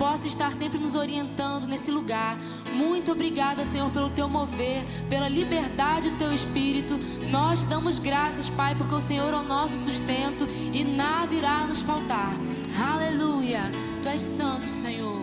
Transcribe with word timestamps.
possa 0.00 0.26
estar 0.26 0.50
sempre 0.54 0.78
nos 0.78 0.94
orientando 0.94 1.66
nesse 1.66 1.90
lugar. 1.90 2.38
Muito 2.72 3.12
obrigada, 3.12 3.66
Senhor, 3.66 3.90
pelo 3.90 4.08
teu 4.08 4.26
mover, 4.30 4.82
pela 5.10 5.28
liberdade 5.28 6.08
do 6.08 6.16
teu 6.16 6.32
espírito. 6.32 6.98
Nós 7.30 7.64
damos 7.64 7.98
graças, 7.98 8.48
Pai, 8.48 8.74
porque 8.74 8.94
o 8.94 9.00
Senhor 9.00 9.30
é 9.34 9.36
o 9.36 9.42
nosso 9.42 9.76
sustento 9.84 10.48
e 10.72 10.82
nada 10.84 11.34
irá 11.34 11.66
nos 11.66 11.82
faltar. 11.82 12.32
Aleluia! 12.82 13.64
Tu 14.02 14.08
és 14.08 14.22
santo, 14.22 14.64
Senhor. 14.64 15.19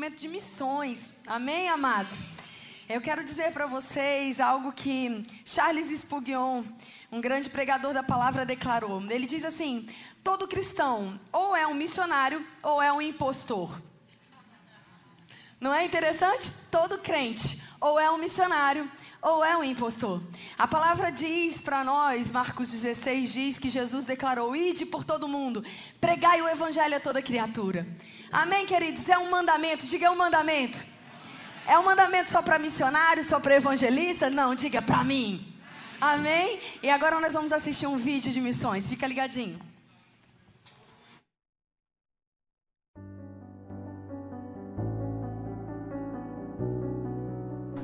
Momento 0.00 0.18
de 0.18 0.28
missões. 0.28 1.14
Amém, 1.26 1.68
amados? 1.68 2.24
Eu 2.88 3.02
quero 3.02 3.22
dizer 3.22 3.52
para 3.52 3.66
vocês 3.66 4.40
algo 4.40 4.72
que 4.72 5.26
Charles 5.44 5.90
Spurgeon, 5.90 6.62
um 7.12 7.20
grande 7.20 7.50
pregador 7.50 7.92
da 7.92 8.02
palavra, 8.02 8.46
declarou. 8.46 9.02
Ele 9.10 9.26
diz 9.26 9.44
assim: 9.44 9.86
todo 10.24 10.48
cristão 10.48 11.20
ou 11.30 11.54
é 11.54 11.66
um 11.66 11.74
missionário 11.74 12.42
ou 12.62 12.80
é 12.80 12.90
um 12.90 13.02
impostor. 13.02 13.78
Não 15.60 15.74
é 15.74 15.84
interessante? 15.84 16.50
Todo 16.70 16.98
crente 16.98 17.60
ou 17.78 18.00
é 18.00 18.10
um 18.10 18.16
missionário 18.16 18.90
ou 19.20 19.44
é 19.44 19.54
um 19.54 19.62
impostor. 19.62 20.22
A 20.56 20.66
palavra 20.66 21.10
diz 21.12 21.60
para 21.60 21.84
nós, 21.84 22.30
Marcos 22.30 22.70
16 22.70 23.30
diz 23.30 23.58
que 23.58 23.68
Jesus 23.68 24.06
declarou: 24.06 24.56
"Ide 24.56 24.86
por 24.86 25.04
todo 25.04 25.28
mundo, 25.28 25.62
pregai 26.00 26.40
o 26.40 26.48
evangelho 26.48 26.96
a 26.96 27.00
toda 27.00 27.20
criatura". 27.20 27.86
Amém, 28.32 28.64
queridos? 28.64 29.06
É 29.06 29.18
um 29.18 29.30
mandamento, 29.30 29.86
diga 29.86 30.06
é 30.06 30.10
um 30.10 30.16
mandamento. 30.16 30.78
É 31.66 31.78
um 31.78 31.84
mandamento 31.84 32.30
só 32.30 32.40
para 32.40 32.58
missionário, 32.58 33.22
só 33.22 33.38
para 33.38 33.56
evangelista? 33.56 34.30
Não, 34.30 34.54
diga 34.54 34.80
para 34.80 35.04
mim. 35.04 35.54
Amém? 36.00 36.58
E 36.82 36.88
agora 36.88 37.20
nós 37.20 37.34
vamos 37.34 37.52
assistir 37.52 37.86
um 37.86 37.98
vídeo 37.98 38.32
de 38.32 38.40
missões. 38.40 38.88
Fica 38.88 39.06
ligadinho. 39.06 39.60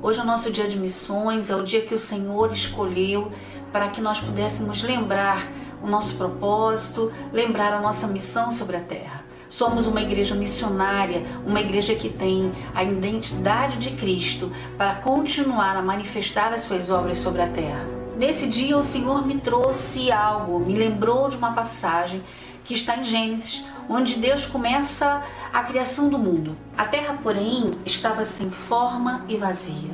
Hoje 0.07 0.19
é 0.19 0.23
o 0.23 0.25
nosso 0.25 0.49
dia 0.53 0.69
de 0.69 0.79
missões, 0.79 1.49
é 1.49 1.55
o 1.57 1.63
dia 1.63 1.81
que 1.81 1.93
o 1.93 1.99
Senhor 1.99 2.53
escolheu 2.53 3.29
para 3.73 3.89
que 3.89 3.99
nós 3.99 4.21
pudéssemos 4.21 4.81
lembrar 4.81 5.45
o 5.83 5.85
nosso 5.85 6.15
propósito, 6.15 7.11
lembrar 7.33 7.73
a 7.73 7.81
nossa 7.81 8.07
missão 8.07 8.49
sobre 8.49 8.77
a 8.77 8.79
terra. 8.79 9.25
Somos 9.49 9.85
uma 9.85 10.01
igreja 10.01 10.33
missionária, 10.33 11.25
uma 11.45 11.59
igreja 11.59 11.93
que 11.93 12.07
tem 12.07 12.53
a 12.73 12.85
identidade 12.85 13.79
de 13.79 13.97
Cristo 13.97 14.49
para 14.77 14.95
continuar 14.95 15.75
a 15.75 15.81
manifestar 15.81 16.53
as 16.53 16.61
suas 16.61 16.89
obras 16.89 17.17
sobre 17.17 17.41
a 17.41 17.49
terra. 17.49 17.85
Nesse 18.17 18.47
dia, 18.47 18.77
o 18.77 18.83
Senhor 18.83 19.27
me 19.27 19.41
trouxe 19.41 20.09
algo, 20.09 20.57
me 20.57 20.77
lembrou 20.77 21.27
de 21.27 21.35
uma 21.35 21.51
passagem 21.51 22.23
que 22.63 22.73
está 22.73 22.95
em 22.95 23.03
Gênesis, 23.03 23.65
onde 23.89 24.15
Deus 24.15 24.45
começa 24.45 25.23
a 25.53 25.63
criação 25.63 26.09
do 26.09 26.17
mundo. 26.17 26.57
A 26.77 26.85
terra, 26.85 27.17
porém, 27.21 27.77
estava 27.85 28.23
sem 28.23 28.51
forma 28.51 29.25
e 29.27 29.37
vazia. 29.37 29.91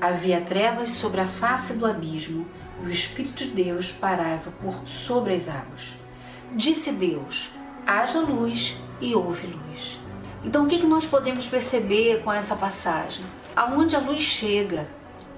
Havia 0.00 0.40
trevas 0.40 0.90
sobre 0.90 1.20
a 1.20 1.26
face 1.26 1.74
do 1.74 1.86
abismo 1.86 2.46
e 2.82 2.86
o 2.86 2.90
Espírito 2.90 3.44
de 3.44 3.50
Deus 3.50 3.92
parava 3.92 4.50
por 4.62 4.86
sobre 4.86 5.34
as 5.34 5.48
águas. 5.48 5.94
Disse 6.52 6.92
Deus: 6.92 7.50
haja 7.86 8.20
luz 8.20 8.76
e 9.00 9.14
houve 9.14 9.46
luz. 9.46 9.98
Então, 10.44 10.64
o 10.64 10.68
que, 10.68 10.78
nós 10.84 11.06
podemos 11.06 11.46
perceber 11.46 12.22
com 12.22 12.30
essa 12.30 12.54
passagem? 12.54 13.24
Aonde 13.56 13.96
a 13.96 13.98
luz 13.98 14.20
chega, 14.20 14.86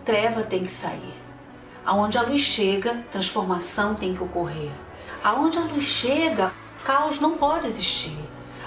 treva 0.04 0.42
tem 0.42 0.64
que 0.64 0.70
sair. 0.70 1.14
Aonde 1.85 2.18
a 2.18 2.22
luz 2.22 2.40
chega, 2.40 3.04
transformação 3.12 3.94
tem 3.94 4.14
que 4.14 4.22
ocorrer. 4.22 4.72
Aonde 5.22 5.59
a 5.59 5.62
luz 5.62 5.85
chega, 5.85 6.52
caos 6.87 7.20
não 7.20 7.33
pode 7.33 7.66
existir. 7.66 8.16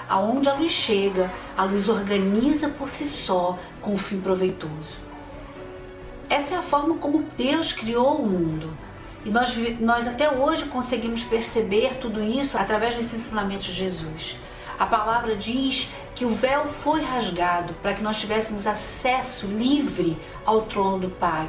Aonde 0.06 0.46
a 0.50 0.54
luz 0.54 0.70
chega, 0.70 1.32
a 1.56 1.64
luz 1.64 1.88
organiza 1.88 2.68
por 2.68 2.90
si 2.90 3.06
só 3.06 3.58
com 3.80 3.94
um 3.94 3.98
fim 3.98 4.20
proveitoso. 4.20 4.98
Essa 6.28 6.54
é 6.54 6.58
a 6.58 6.62
forma 6.62 6.96
como 6.96 7.24
Deus 7.38 7.72
criou 7.72 8.16
o 8.16 8.28
mundo. 8.28 8.76
E 9.24 9.30
nós, 9.30 9.56
nós 9.80 10.06
até 10.06 10.30
hoje 10.30 10.66
conseguimos 10.66 11.24
perceber 11.24 11.94
tudo 11.98 12.22
isso 12.22 12.58
através 12.58 12.94
dos 12.94 13.12
ensinamentos 13.12 13.66
de 13.66 13.72
Jesus. 13.72 14.36
A 14.78 14.84
palavra 14.84 15.34
diz 15.34 15.90
que 16.14 16.24
o 16.26 16.30
véu 16.30 16.66
foi 16.66 17.02
rasgado 17.02 17.72
para 17.82 17.94
que 17.94 18.02
nós 18.02 18.20
tivéssemos 18.20 18.66
acesso 18.66 19.46
livre 19.46 20.18
ao 20.44 20.62
trono 20.62 20.98
do 20.98 21.08
Pai. 21.08 21.48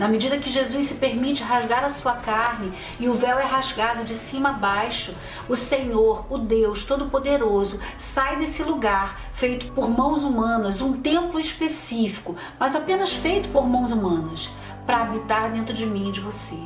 Na 0.00 0.08
medida 0.08 0.38
que 0.38 0.48
Jesus 0.48 0.86
se 0.86 0.94
permite 0.94 1.42
rasgar 1.42 1.84
a 1.84 1.90
sua 1.90 2.14
carne 2.14 2.72
e 2.98 3.06
o 3.06 3.12
véu 3.12 3.38
é 3.38 3.44
rasgado 3.44 4.02
de 4.02 4.14
cima 4.14 4.48
a 4.48 4.52
baixo, 4.54 5.14
o 5.46 5.54
Senhor, 5.54 6.24
o 6.30 6.38
Deus 6.38 6.86
Todo-Poderoso, 6.86 7.78
sai 7.98 8.36
desse 8.36 8.62
lugar 8.62 9.20
feito 9.34 9.70
por 9.72 9.90
mãos 9.90 10.24
humanas, 10.24 10.80
um 10.80 10.94
templo 10.94 11.38
específico, 11.38 12.34
mas 12.58 12.74
apenas 12.74 13.12
feito 13.12 13.50
por 13.50 13.68
mãos 13.68 13.92
humanas, 13.92 14.48
para 14.86 15.02
habitar 15.02 15.50
dentro 15.50 15.74
de 15.74 15.84
mim 15.84 16.08
e 16.08 16.12
de 16.12 16.20
você. 16.20 16.58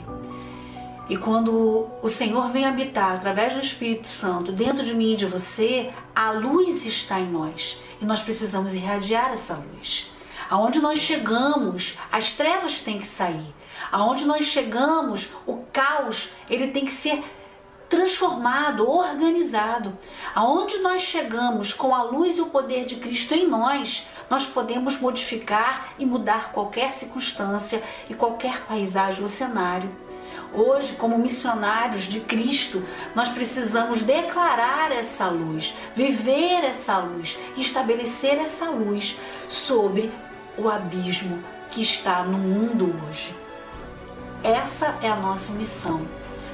E 1.08 1.16
quando 1.16 1.88
o 2.00 2.08
Senhor 2.08 2.50
vem 2.50 2.64
habitar 2.64 3.14
através 3.16 3.52
do 3.54 3.58
Espírito 3.58 4.06
Santo 4.06 4.52
dentro 4.52 4.84
de 4.84 4.94
mim 4.94 5.14
e 5.14 5.16
de 5.16 5.26
você, 5.26 5.90
a 6.14 6.30
luz 6.30 6.86
está 6.86 7.18
em 7.18 7.32
nós 7.32 7.82
e 8.00 8.06
nós 8.06 8.22
precisamos 8.22 8.74
irradiar 8.74 9.32
essa 9.32 9.56
luz. 9.56 10.13
Aonde 10.50 10.80
nós 10.80 10.98
chegamos, 10.98 11.98
as 12.10 12.32
trevas 12.32 12.80
têm 12.80 12.98
que 12.98 13.06
sair. 13.06 13.54
Aonde 13.90 14.24
nós 14.24 14.46
chegamos, 14.46 15.30
o 15.46 15.64
caos 15.72 16.30
ele 16.48 16.68
tem 16.68 16.84
que 16.84 16.92
ser 16.92 17.22
transformado, 17.88 18.88
organizado. 18.88 19.96
Aonde 20.34 20.78
nós 20.78 21.02
chegamos 21.02 21.72
com 21.72 21.94
a 21.94 22.02
luz 22.02 22.36
e 22.36 22.40
o 22.40 22.46
poder 22.46 22.84
de 22.84 22.96
Cristo 22.96 23.34
em 23.34 23.46
nós, 23.46 24.06
nós 24.28 24.46
podemos 24.46 25.00
modificar 25.00 25.94
e 25.98 26.04
mudar 26.04 26.50
qualquer 26.52 26.92
circunstância 26.92 27.82
e 28.08 28.14
qualquer 28.14 28.62
paisagem 28.66 29.22
ou 29.22 29.28
cenário. 29.28 29.90
Hoje, 30.52 30.94
como 30.94 31.18
missionários 31.18 32.04
de 32.04 32.20
Cristo, 32.20 32.82
nós 33.14 33.28
precisamos 33.28 34.02
declarar 34.02 34.92
essa 34.92 35.26
luz, 35.28 35.74
viver 35.96 36.64
essa 36.64 36.98
luz 36.98 37.36
estabelecer 37.56 38.38
essa 38.38 38.70
luz 38.70 39.18
sobre 39.48 40.12
o 40.56 40.68
abismo 40.68 41.42
que 41.70 41.82
está 41.82 42.22
no 42.22 42.38
mundo 42.38 42.94
hoje. 43.08 43.34
Essa 44.42 44.96
é 45.02 45.08
a 45.08 45.16
nossa 45.16 45.52
missão: 45.52 46.02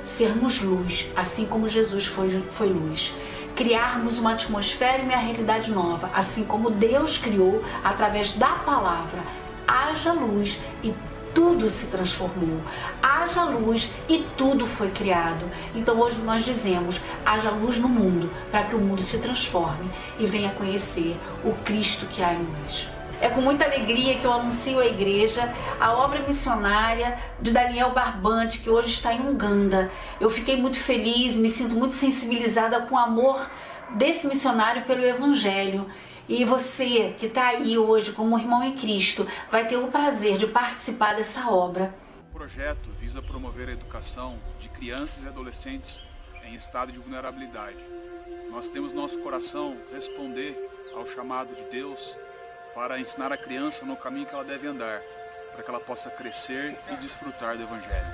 sermos 0.05 0.61
luz, 0.61 1.09
assim 1.17 1.47
como 1.47 1.69
Jesus 1.69 2.07
foi, 2.07 2.31
foi 2.51 2.69
luz. 2.69 3.15
Criarmos 3.55 4.19
uma 4.19 4.33
atmosfera 4.33 5.03
e 5.03 5.05
uma 5.05 5.17
realidade 5.17 5.71
nova, 5.71 6.11
assim 6.15 6.45
como 6.45 6.71
Deus 6.71 7.19
criou 7.19 7.63
através 7.85 8.33
da 8.35 8.51
palavra. 8.51 9.21
Haja 9.67 10.13
luz 10.13 10.61
e 10.83 10.95
tudo 11.35 11.69
se 11.69 11.87
transformou. 11.87 12.61
Haja 13.03 13.45
luz 13.45 13.93
e 14.09 14.25
tudo 14.37 14.67
foi 14.67 14.91
criado. 14.91 15.51
Então 15.75 15.99
hoje 16.01 16.19
nós 16.23 16.45
dizemos: 16.45 17.01
haja 17.27 17.51
luz 17.51 17.79
no 17.79 17.89
mundo, 17.89 18.31
para 18.51 18.65
que 18.65 18.75
o 18.75 18.79
mundo 18.79 19.03
se 19.03 19.19
transforme 19.19 19.91
e 20.19 20.27
venha 20.27 20.51
conhecer 20.51 21.17
o 21.45 21.53
Cristo 21.65 22.07
que 22.07 22.23
há 22.23 22.33
em 22.33 22.43
nós. 22.43 23.00
É 23.21 23.29
com 23.29 23.43
muita 23.43 23.67
alegria 23.67 24.19
que 24.19 24.25
eu 24.25 24.33
anuncio 24.33 24.81
à 24.81 24.87
igreja 24.87 25.43
a 25.79 25.93
obra 25.93 26.21
missionária 26.21 27.19
de 27.39 27.51
Daniel 27.51 27.91
Barbante, 27.91 28.61
que 28.61 28.71
hoje 28.71 28.89
está 28.89 29.13
em 29.13 29.29
Uganda. 29.29 29.91
Eu 30.19 30.31
fiquei 30.31 30.57
muito 30.57 30.81
feliz, 30.81 31.37
me 31.37 31.51
sinto 31.51 31.75
muito 31.75 31.93
sensibilizada 31.93 32.81
com 32.81 32.95
o 32.95 32.99
amor 32.99 33.51
desse 33.91 34.27
missionário 34.27 34.85
pelo 34.85 35.05
Evangelho. 35.05 35.87
E 36.27 36.47
você 36.47 37.15
que 37.19 37.27
está 37.27 37.49
aí 37.49 37.77
hoje 37.77 38.13
como 38.13 38.39
irmão 38.39 38.65
em 38.65 38.75
Cristo 38.75 39.29
vai 39.51 39.69
ter 39.69 39.77
o 39.77 39.89
prazer 39.89 40.39
de 40.39 40.47
participar 40.47 41.15
dessa 41.15 41.51
obra. 41.51 41.95
O 42.33 42.39
projeto 42.39 42.89
visa 42.99 43.21
promover 43.21 43.69
a 43.69 43.73
educação 43.73 44.39
de 44.59 44.71
crianças 44.71 45.25
e 45.25 45.29
adolescentes 45.29 46.01
em 46.43 46.55
estado 46.55 46.91
de 46.91 46.99
vulnerabilidade. 46.99 47.85
Nós 48.51 48.71
temos 48.71 48.95
nosso 48.95 49.19
coração 49.21 49.77
responder 49.93 50.57
ao 50.97 51.07
chamado 51.07 51.55
de 51.55 51.65
Deus 51.65 52.17
para 52.75 52.99
ensinar 52.99 53.33
a 53.33 53.37
criança 53.37 53.85
no 53.85 53.97
caminho 53.97 54.27
que 54.27 54.35
ela 54.35 54.45
deve 54.45 54.67
andar, 54.67 55.03
para 55.53 55.63
que 55.63 55.71
ela 55.71 55.81
possa 55.81 56.11
crescer 56.11 56.77
e 56.91 56.97
desfrutar 56.97 57.57
do 57.57 57.65
Evangelho. 57.65 58.07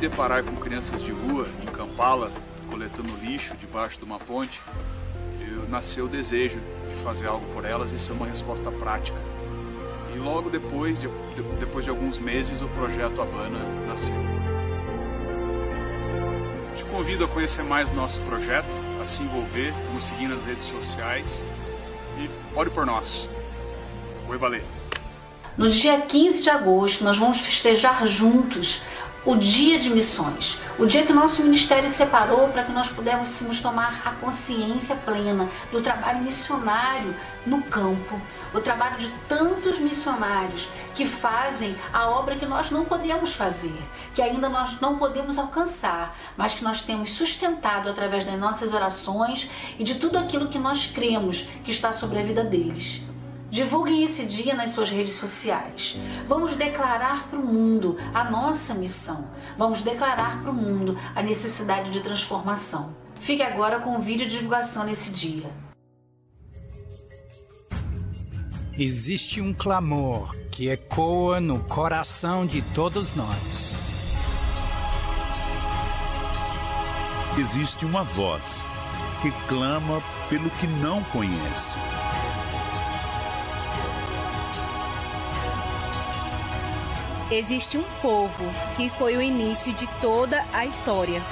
Deparar 0.00 0.42
com 0.42 0.56
crianças 0.56 1.02
de 1.02 1.12
rua, 1.12 1.46
em 1.62 1.66
Kampala, 1.66 2.32
coletando 2.70 3.14
lixo 3.22 3.54
debaixo 3.58 3.98
de 3.98 4.04
uma 4.04 4.18
ponte, 4.18 4.58
eu 5.38 5.68
nasceu 5.68 6.06
o 6.06 6.08
desejo 6.08 6.58
de 6.88 6.94
fazer 7.04 7.26
algo 7.26 7.46
por 7.52 7.66
elas 7.66 7.92
e 7.92 7.96
isso 7.96 8.10
é 8.10 8.14
uma 8.14 8.26
resposta 8.26 8.70
prática. 8.72 9.18
E 10.14 10.18
logo 10.18 10.48
depois, 10.48 11.02
depois 11.58 11.84
de 11.84 11.90
alguns 11.90 12.18
meses, 12.18 12.62
o 12.62 12.68
projeto 12.68 13.20
Habana 13.20 13.58
nasceu. 13.86 14.16
Te 16.74 16.84
convido 16.84 17.26
a 17.26 17.28
conhecer 17.28 17.62
mais 17.62 17.94
nosso 17.94 18.18
projeto, 18.20 18.68
a 19.02 19.06
se 19.06 19.22
envolver, 19.22 19.74
nos 19.92 20.04
seguir 20.04 20.28
nas 20.28 20.42
redes 20.44 20.64
sociais 20.64 21.42
e 22.18 22.30
ore 22.56 22.70
por 22.70 22.86
nós. 22.86 23.28
Oi, 24.30 24.38
valer. 24.38 24.64
No 25.58 25.68
dia 25.68 26.00
15 26.00 26.42
de 26.42 26.48
agosto, 26.48 27.04
nós 27.04 27.18
vamos 27.18 27.40
festejar 27.42 28.06
juntos 28.06 28.82
o 29.24 29.36
dia 29.36 29.78
de 29.78 29.90
missões, 29.90 30.58
o 30.78 30.86
dia 30.86 31.04
que 31.04 31.12
o 31.12 31.14
nosso 31.14 31.42
ministério 31.42 31.90
separou 31.90 32.48
para 32.48 32.64
que 32.64 32.72
nós 32.72 32.88
pudéssemos 32.88 33.60
tomar 33.60 34.00
a 34.04 34.12
consciência 34.12 34.96
plena 34.96 35.48
do 35.70 35.82
trabalho 35.82 36.20
missionário 36.20 37.14
no 37.44 37.62
campo, 37.62 38.20
o 38.54 38.60
trabalho 38.60 38.96
de 38.96 39.08
tantos 39.28 39.78
missionários 39.78 40.68
que 40.94 41.04
fazem 41.04 41.76
a 41.92 42.08
obra 42.08 42.36
que 42.36 42.46
nós 42.46 42.70
não 42.70 42.84
podemos 42.84 43.34
fazer, 43.34 43.76
que 44.14 44.22
ainda 44.22 44.48
nós 44.48 44.80
não 44.80 44.96
podemos 44.96 45.38
alcançar, 45.38 46.16
mas 46.36 46.54
que 46.54 46.64
nós 46.64 46.82
temos 46.82 47.12
sustentado 47.12 47.90
através 47.90 48.24
das 48.24 48.38
nossas 48.38 48.72
orações 48.72 49.50
e 49.78 49.84
de 49.84 49.96
tudo 49.96 50.18
aquilo 50.18 50.48
que 50.48 50.58
nós 50.58 50.86
cremos 50.86 51.48
que 51.62 51.70
está 51.70 51.92
sobre 51.92 52.18
a 52.18 52.22
vida 52.22 52.42
deles. 52.42 53.09
Divulguem 53.50 54.04
esse 54.04 54.24
dia 54.26 54.54
nas 54.54 54.70
suas 54.70 54.90
redes 54.90 55.14
sociais. 55.14 55.98
Vamos 56.26 56.54
declarar 56.56 57.28
para 57.28 57.38
o 57.38 57.44
mundo 57.44 57.98
a 58.14 58.30
nossa 58.30 58.74
missão. 58.74 59.28
Vamos 59.58 59.82
declarar 59.82 60.40
para 60.40 60.52
o 60.52 60.54
mundo 60.54 60.96
a 61.16 61.22
necessidade 61.22 61.90
de 61.90 62.00
transformação. 62.00 62.94
Fique 63.16 63.42
agora 63.42 63.80
com 63.80 63.96
o 63.96 64.00
vídeo 64.00 64.28
de 64.28 64.36
divulgação 64.36 64.84
nesse 64.84 65.10
dia. 65.10 65.50
Existe 68.78 69.40
um 69.40 69.52
clamor 69.52 70.34
que 70.50 70.68
ecoa 70.68 71.40
no 71.40 71.58
coração 71.64 72.46
de 72.46 72.62
todos 72.62 73.14
nós. 73.14 73.82
Existe 77.36 77.84
uma 77.84 78.02
voz 78.02 78.64
que 79.20 79.30
clama 79.48 80.02
pelo 80.28 80.48
que 80.50 80.66
não 80.66 81.02
conhece. 81.04 81.78
Existe 87.30 87.78
um 87.78 87.84
povo 88.02 88.44
que 88.76 88.90
foi 88.90 89.16
o 89.16 89.22
início 89.22 89.72
de 89.72 89.86
toda 90.00 90.44
a 90.52 90.66
história. 90.66 91.22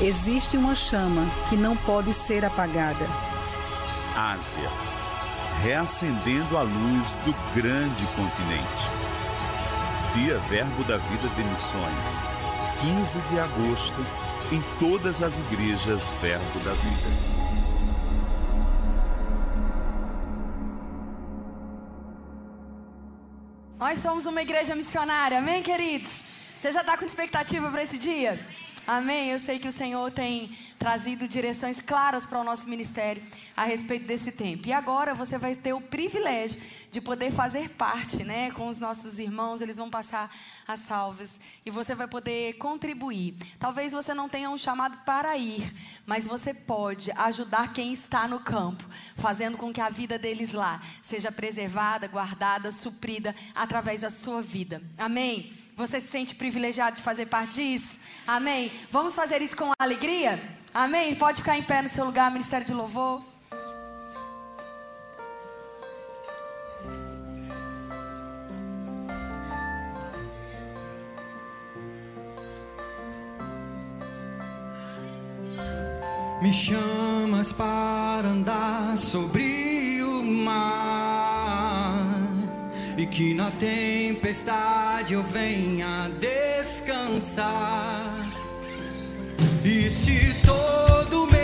Existe 0.00 0.56
uma 0.56 0.74
chama 0.74 1.26
que 1.50 1.54
não 1.54 1.76
pode 1.76 2.14
ser 2.14 2.46
apagada. 2.46 3.06
Ásia, 4.16 4.70
reacendendo 5.62 6.56
a 6.56 6.62
luz 6.62 7.12
do 7.26 7.34
grande 7.54 8.06
continente. 8.16 8.88
Dia 10.14 10.38
Verbo 10.48 10.82
da 10.84 10.96
Vida 10.96 11.28
de 11.28 11.44
Missões, 11.44 12.20
15 12.80 13.20
de 13.28 13.38
agosto, 13.38 14.00
em 14.50 14.62
todas 14.80 15.22
as 15.22 15.38
igrejas 15.38 16.08
Verbo 16.22 16.58
da 16.60 16.72
Vida. 16.72 17.33
Nós 23.84 23.98
somos 23.98 24.24
uma 24.24 24.40
igreja 24.40 24.74
missionária, 24.74 25.36
amém, 25.36 25.62
queridos? 25.62 26.24
Você 26.56 26.72
já 26.72 26.80
está 26.80 26.96
com 26.96 27.04
expectativa 27.04 27.70
para 27.70 27.82
esse 27.82 27.98
dia? 27.98 28.40
Amém? 28.86 29.28
Eu 29.28 29.38
sei 29.38 29.58
que 29.58 29.68
o 29.68 29.72
Senhor 29.72 30.10
tem 30.10 30.56
trazido 30.78 31.26
direções 31.26 31.80
claras 31.80 32.26
para 32.26 32.40
o 32.40 32.44
nosso 32.44 32.68
ministério 32.68 33.22
a 33.56 33.64
respeito 33.64 34.06
desse 34.06 34.32
tempo. 34.32 34.66
E 34.66 34.72
agora 34.72 35.14
você 35.14 35.38
vai 35.38 35.54
ter 35.54 35.72
o 35.72 35.80
privilégio 35.80 36.60
de 36.90 37.00
poder 37.00 37.32
fazer 37.32 37.70
parte, 37.70 38.22
né, 38.22 38.50
com 38.52 38.68
os 38.68 38.78
nossos 38.78 39.18
irmãos, 39.18 39.60
eles 39.60 39.76
vão 39.76 39.90
passar 39.90 40.30
as 40.66 40.80
salvas 40.80 41.40
e 41.66 41.70
você 41.70 41.94
vai 41.94 42.06
poder 42.06 42.54
contribuir. 42.54 43.34
Talvez 43.58 43.92
você 43.92 44.14
não 44.14 44.28
tenha 44.28 44.48
um 44.48 44.56
chamado 44.56 44.98
para 45.04 45.36
ir, 45.36 45.74
mas 46.06 46.26
você 46.26 46.54
pode 46.54 47.10
ajudar 47.16 47.72
quem 47.72 47.92
está 47.92 48.28
no 48.28 48.40
campo, 48.40 48.84
fazendo 49.16 49.56
com 49.56 49.72
que 49.72 49.80
a 49.80 49.88
vida 49.88 50.18
deles 50.18 50.52
lá 50.52 50.80
seja 51.02 51.32
preservada, 51.32 52.06
guardada, 52.06 52.70
suprida 52.70 53.34
através 53.54 54.02
da 54.02 54.10
sua 54.10 54.40
vida. 54.40 54.82
Amém? 54.96 55.52
Você 55.76 56.00
se 56.00 56.06
sente 56.06 56.36
privilegiado 56.36 56.96
de 56.96 57.02
fazer 57.02 57.26
parte 57.26 57.54
disso? 57.54 57.98
Amém? 58.24 58.70
Vamos 58.90 59.14
fazer 59.14 59.42
isso 59.42 59.56
com 59.56 59.72
alegria? 59.78 60.40
Amém? 60.74 61.14
Pode 61.14 61.36
ficar 61.36 61.56
em 61.56 61.62
pé 61.62 61.80
no 61.82 61.88
seu 61.88 62.04
lugar, 62.04 62.32
Ministério 62.32 62.66
de 62.66 62.74
Louvor. 62.74 63.22
Me 76.42 76.52
chamas 76.52 77.52
para 77.52 78.26
andar 78.26 78.98
sobre 78.98 80.02
o 80.02 80.24
mar 80.24 81.94
e 82.98 83.06
que 83.06 83.32
na 83.32 83.52
tempestade 83.52 85.14
eu 85.14 85.22
venha 85.22 86.10
descansar. 86.18 87.54
E 89.66 89.88
se 89.88 90.34
todo 90.44 91.26
medo 91.28 91.43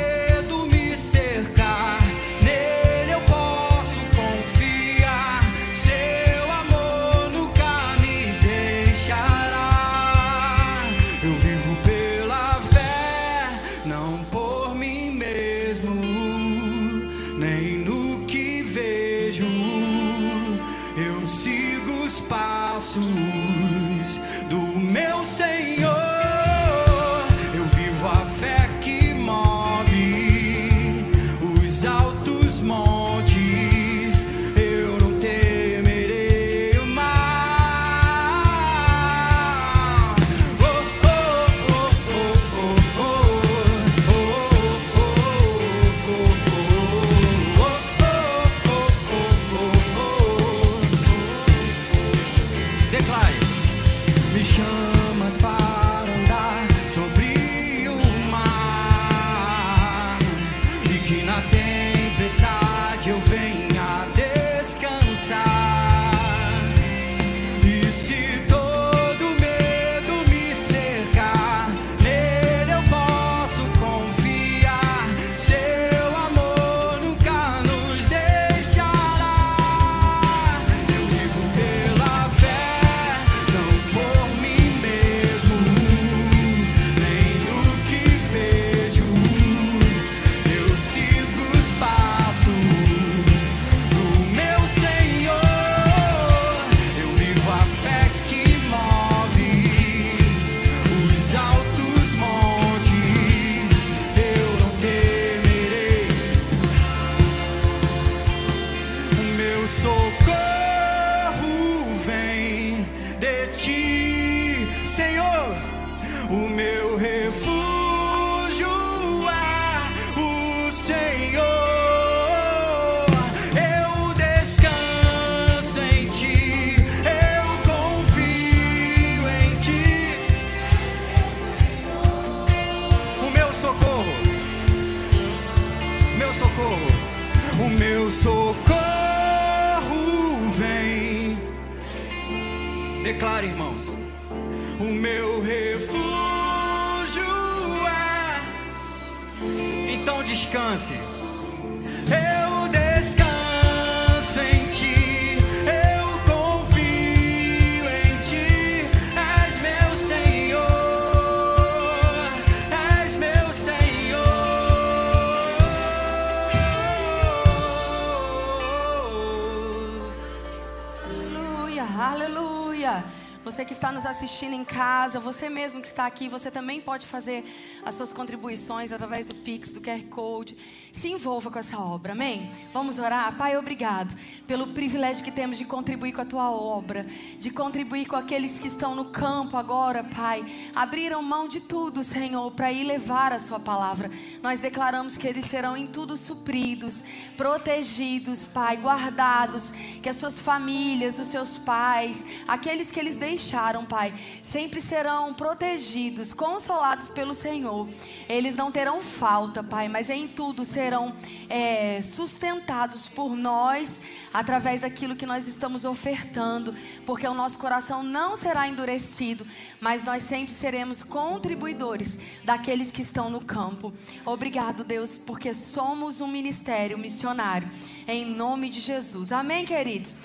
assistindo 174.11 174.55
em 174.55 174.65
casa, 174.65 175.19
você 175.19 175.49
mesmo 175.49 175.81
que 175.81 175.89
está 175.89 176.07
aqui, 176.07 176.29
você 176.29 176.51
também 176.51 176.81
pode 176.81 177.07
fazer 177.07 177.45
as 177.85 177.95
suas 177.95 178.13
contribuições 178.13 178.93
através 178.93 179.27
do 179.27 179.35
Pix, 179.35 179.73
do 179.73 179.81
QR 179.81 180.05
Code. 180.11 180.57
Se 180.93 181.09
envolva 181.09 181.51
com 181.51 181.59
essa 181.59 181.79
obra, 181.79 182.13
amém? 182.13 182.51
Vamos 182.73 182.99
orar? 182.99 183.37
Pai, 183.37 183.57
obrigado 183.57 184.15
pelo 184.51 184.67
privilégio 184.67 185.23
que 185.23 185.31
temos 185.31 185.57
de 185.57 185.65
contribuir 185.65 186.11
com 186.11 186.23
a 186.23 186.25
tua 186.25 186.51
obra, 186.51 187.07
de 187.39 187.53
contribuir 187.53 188.07
com 188.07 188.17
aqueles 188.17 188.59
que 188.59 188.67
estão 188.67 188.97
no 188.97 189.05
campo 189.05 189.57
agora, 189.57 190.03
Pai. 190.03 190.45
Abriram 190.75 191.23
mão 191.23 191.47
de 191.47 191.61
tudo, 191.61 192.03
Senhor, 192.03 192.51
para 192.51 192.73
ir 192.73 192.83
levar 192.83 193.33
a 193.33 193.39
sua 193.39 193.61
palavra. 193.61 194.11
Nós 194.43 194.59
declaramos 194.59 195.17
que 195.17 195.25
eles 195.25 195.45
serão 195.45 195.77
em 195.77 195.87
tudo 195.87 196.17
supridos, 196.17 197.05
protegidos, 197.37 198.49
Pai, 198.49 198.77
guardados, 198.77 199.71
que 200.03 200.09
as 200.09 200.17
suas 200.17 200.41
famílias, 200.41 201.21
os 201.21 201.29
seus 201.29 201.57
pais, 201.57 202.27
aqueles 202.49 202.91
que 202.91 202.99
eles 202.99 203.17
deixaram, 203.17 203.85
Pai, 203.85 204.13
sempre 204.43 204.81
serão 204.81 205.33
protegidos, 205.33 206.35
consolados 206.35 207.09
pelo 207.09 207.37
Senhor. 207.37 207.89
Eles 208.29 208.57
não 208.57 208.73
terão 208.73 209.01
falta, 209.01 209.63
Pai, 209.63 209.87
mas 209.89 210.11
em 210.11 210.27
tudo 210.27 210.65
serão 210.65 211.15
é, 211.49 212.03
sustentados 212.03 213.09
por 213.09 213.37
nós 213.37 214.01
através 214.41 214.81
daquilo 214.81 215.15
que 215.15 215.27
nós 215.27 215.47
estamos 215.47 215.85
ofertando, 215.85 216.75
porque 217.05 217.27
o 217.27 217.35
nosso 217.35 217.59
coração 217.59 218.03
não 218.03 218.37
será 218.37 218.67
endurecido, 218.67 219.47
mas 219.79 220.03
nós 220.03 220.23
sempre 220.23 220.55
seremos 220.55 221.03
contribuidores 221.03 222.19
daqueles 222.43 222.91
que 222.91 223.03
estão 223.03 223.29
no 223.29 223.43
campo. 223.43 223.93
Obrigado, 224.25 224.83
Deus, 224.83 225.19
porque 225.19 225.53
somos 225.53 226.23
um 226.23 226.27
ministério 226.27 226.97
missionário, 226.97 227.71
em 228.09 228.25
nome 228.25 228.71
de 228.71 228.81
Jesus. 228.81 229.31
Amém, 229.31 229.67
queridos? 229.67 230.17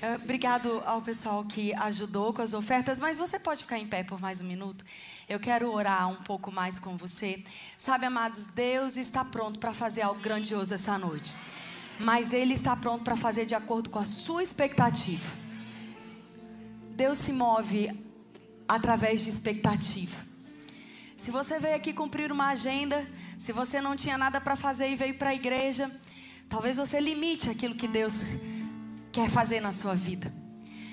É, 0.00 0.14
Obrigado 0.14 0.80
ao 0.86 1.02
pessoal 1.02 1.44
que 1.44 1.74
ajudou 1.74 2.32
com 2.32 2.40
as 2.40 2.54
ofertas, 2.54 3.00
mas 3.00 3.18
você 3.18 3.38
pode 3.38 3.62
ficar 3.62 3.78
em 3.78 3.86
pé 3.86 4.04
por 4.04 4.20
mais 4.20 4.40
um 4.40 4.44
minuto? 4.44 4.84
Eu 5.28 5.40
quero 5.40 5.72
orar 5.72 6.08
um 6.08 6.22
pouco 6.22 6.52
mais 6.52 6.78
com 6.78 6.96
você. 6.96 7.42
Sabe, 7.76 8.06
amados, 8.06 8.46
Deus 8.46 8.96
está 8.96 9.24
pronto 9.24 9.58
para 9.58 9.72
fazer 9.72 10.02
algo 10.02 10.20
grandioso 10.20 10.72
essa 10.72 10.96
noite, 10.96 11.34
mas 11.98 12.32
Ele 12.32 12.54
está 12.54 12.76
pronto 12.76 13.02
para 13.02 13.16
fazer 13.16 13.46
de 13.46 13.54
acordo 13.54 13.90
com 13.90 13.98
a 13.98 14.04
sua 14.04 14.42
expectativa. 14.42 15.32
Deus 16.94 17.18
se 17.18 17.32
move 17.32 17.90
através 18.68 19.22
de 19.22 19.30
expectativa. 19.30 20.24
Se 21.16 21.30
você 21.30 21.58
veio 21.58 21.76
aqui 21.76 21.92
cumprir 21.92 22.30
uma 22.30 22.48
agenda, 22.48 23.06
se 23.38 23.52
você 23.52 23.80
não 23.80 23.96
tinha 23.96 24.18
nada 24.18 24.40
para 24.40 24.56
fazer 24.56 24.90
e 24.90 24.96
veio 24.96 25.14
para 25.14 25.30
a 25.30 25.34
igreja, 25.34 25.90
talvez 26.48 26.76
você 26.76 27.00
limite 27.00 27.48
aquilo 27.48 27.74
que 27.74 27.88
Deus 27.88 28.36
quer 29.12 29.28
fazer 29.30 29.60
na 29.60 29.72
sua 29.72 29.94
vida. 29.94 30.32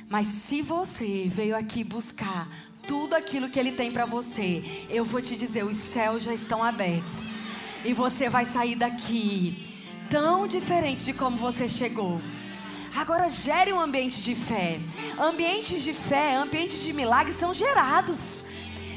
Mas 0.09 0.27
se 0.27 0.61
você 0.61 1.25
veio 1.27 1.55
aqui 1.55 1.83
buscar 1.83 2.49
tudo 2.87 3.15
aquilo 3.15 3.49
que 3.49 3.59
Ele 3.59 3.71
tem 3.71 3.91
para 3.91 4.05
você, 4.05 4.63
eu 4.89 5.03
vou 5.03 5.21
te 5.21 5.35
dizer: 5.35 5.63
os 5.63 5.77
céus 5.77 6.23
já 6.23 6.33
estão 6.33 6.63
abertos. 6.63 7.29
E 7.83 7.91
você 7.93 8.29
vai 8.29 8.45
sair 8.45 8.75
daqui 8.75 9.72
tão 10.13 10.45
diferente 10.45 11.05
de 11.05 11.11
como 11.11 11.35
você 11.37 11.67
chegou. 11.67 12.21
Agora 12.95 13.31
gere 13.31 13.73
um 13.73 13.81
ambiente 13.81 14.21
de 14.21 14.35
fé. 14.35 14.79
Ambientes 15.19 15.81
de 15.81 15.91
fé, 15.91 16.35
ambientes 16.35 16.83
de 16.83 16.93
milagres 16.93 17.35
são 17.35 17.51
gerados. 17.51 18.45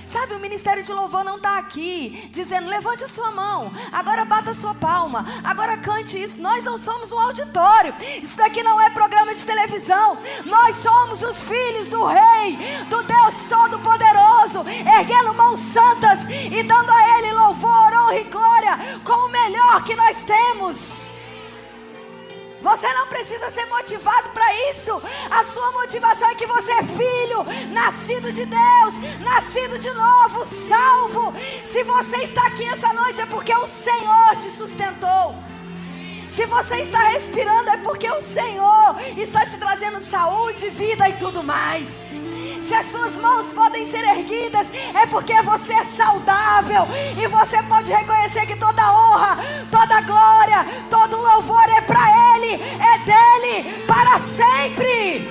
Sabe, 0.07 0.35
o 0.35 0.39
ministério 0.39 0.83
de 0.83 0.93
louvor 0.93 1.25
não 1.25 1.37
está 1.37 1.57
aqui 1.57 2.29
dizendo 2.31 2.69
levante 2.69 3.03
a 3.03 3.09
sua 3.09 3.31
mão, 3.31 3.73
agora 3.91 4.25
bata 4.27 4.51
a 4.51 4.55
sua 4.55 4.75
palma, 4.75 5.25
agora 5.43 5.79
cante 5.79 6.21
isso. 6.21 6.39
Nós 6.41 6.63
não 6.65 6.77
somos 6.77 7.11
um 7.11 7.19
auditório, 7.19 7.95
isso 8.23 8.37
daqui 8.37 8.63
não 8.63 8.79
é 8.79 8.91
programa 8.91 9.35
de 9.35 9.43
televisão. 9.43 10.19
Nós 10.45 10.77
somos 10.77 11.23
os 11.23 11.41
filhos 11.41 11.89
do 11.89 12.05
Rei, 12.05 12.59
do 12.91 13.03
Deus 13.03 13.35
Todo-Poderoso, 13.49 14.69
erguendo 14.69 15.33
mãos 15.33 15.61
santas 15.61 16.27
e 16.29 16.63
dando 16.63 16.91
a 16.91 17.19
Ele 17.19 17.33
louvor, 17.33 17.93
honra 17.95 18.19
e 18.19 18.25
glória 18.25 18.79
com 19.03 19.27
o 19.29 19.33
melhor 19.33 19.83
que 19.83 19.97
nós 19.97 20.23
temos. 20.23 21.06
Você 22.67 22.93
não 22.95 23.07
precisa 23.07 23.49
ser 23.49 23.65
motivado 23.67 24.29
para 24.31 24.71
isso. 24.71 25.01
A 25.31 25.45
sua 25.45 25.71
motivação 25.71 26.29
é 26.29 26.35
que 26.35 26.49
você 26.49 26.73
é 26.73 26.83
filho, 26.83 27.45
nascido 27.73 28.33
de 28.33 28.45
Deus, 28.45 28.95
nascido 29.21 29.79
de 29.79 29.89
novo, 29.93 30.45
salvo. 30.45 31.33
Se 31.65 31.85
você 31.85 32.17
está 32.25 32.49
aqui 32.49 32.65
essa 32.65 32.93
noite 32.93 33.21
é 33.21 33.27
porque 33.27 33.55
o 33.55 33.69
Senhor 33.69 34.35
te 34.41 34.51
sustentou. 34.51 35.37
Se 36.29 36.45
você 36.47 36.79
está 36.79 36.99
respirando 37.11 37.71
é 37.71 37.77
porque 37.77 38.11
o 38.11 38.21
Senhor 38.21 38.97
está 39.17 39.47
te 39.47 39.57
trazendo 39.59 40.01
saúde, 40.01 40.69
vida 40.69 41.09
e 41.09 41.13
tudo 41.13 41.45
mais. 41.45 42.03
Se 42.67 42.75
as 42.75 42.87
suas 42.87 43.17
mãos 43.17 43.49
podem 43.51 43.87
ser 43.87 44.03
erguidas, 44.03 44.67
é 44.93 45.07
porque 45.07 45.41
você 45.43 45.73
é 45.73 45.85
saudável 45.85 46.83
e 47.17 47.29
você 47.29 47.63
pode 47.63 47.93
reconhecer 47.93 48.45
que 48.45 48.57
toda 48.57 48.93
honra, 48.93 49.39
toda 49.71 50.01
glória, 50.01 50.67
todo 50.91 51.17
louvor 51.17 51.63
é 51.69 51.81
para 51.81 52.35
Ele, 52.35 52.55
é 52.55 52.99
dele 53.05 53.85
para 53.87 54.19
sempre. 54.19 55.31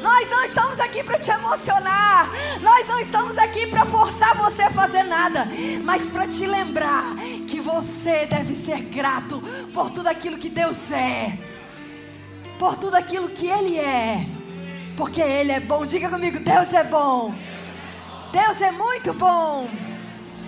Nós 0.00 0.30
não 0.30 0.42
estamos 0.44 0.80
aqui 0.80 1.04
para 1.04 1.18
te 1.18 1.30
emocionar, 1.30 2.30
nós 2.62 2.88
não 2.88 2.98
estamos 2.98 3.36
aqui 3.36 3.66
para 3.66 3.84
forçar 3.84 4.34
você 4.34 4.62
a 4.62 4.70
fazer 4.70 5.02
nada, 5.02 5.46
mas 5.84 6.08
para 6.08 6.26
te 6.26 6.46
lembrar 6.46 7.16
que 7.46 7.60
você 7.60 8.24
deve 8.24 8.54
ser 8.54 8.80
grato 8.84 9.42
por 9.74 9.90
tudo 9.90 10.06
aquilo 10.06 10.38
que 10.38 10.48
Deus 10.48 10.90
é, 10.90 11.38
por 12.58 12.78
tudo 12.78 12.94
aquilo 12.94 13.28
que 13.28 13.46
Ele 13.46 13.78
é 13.78 14.39
porque 15.00 15.22
Ele 15.22 15.50
é 15.50 15.60
bom. 15.60 15.86
Diga 15.86 16.10
comigo: 16.10 16.38
Deus 16.38 16.74
é 16.74 16.84
bom. 16.84 17.34
Deus 18.30 18.60
é 18.60 18.70
muito 18.70 19.14
bom. 19.14 19.66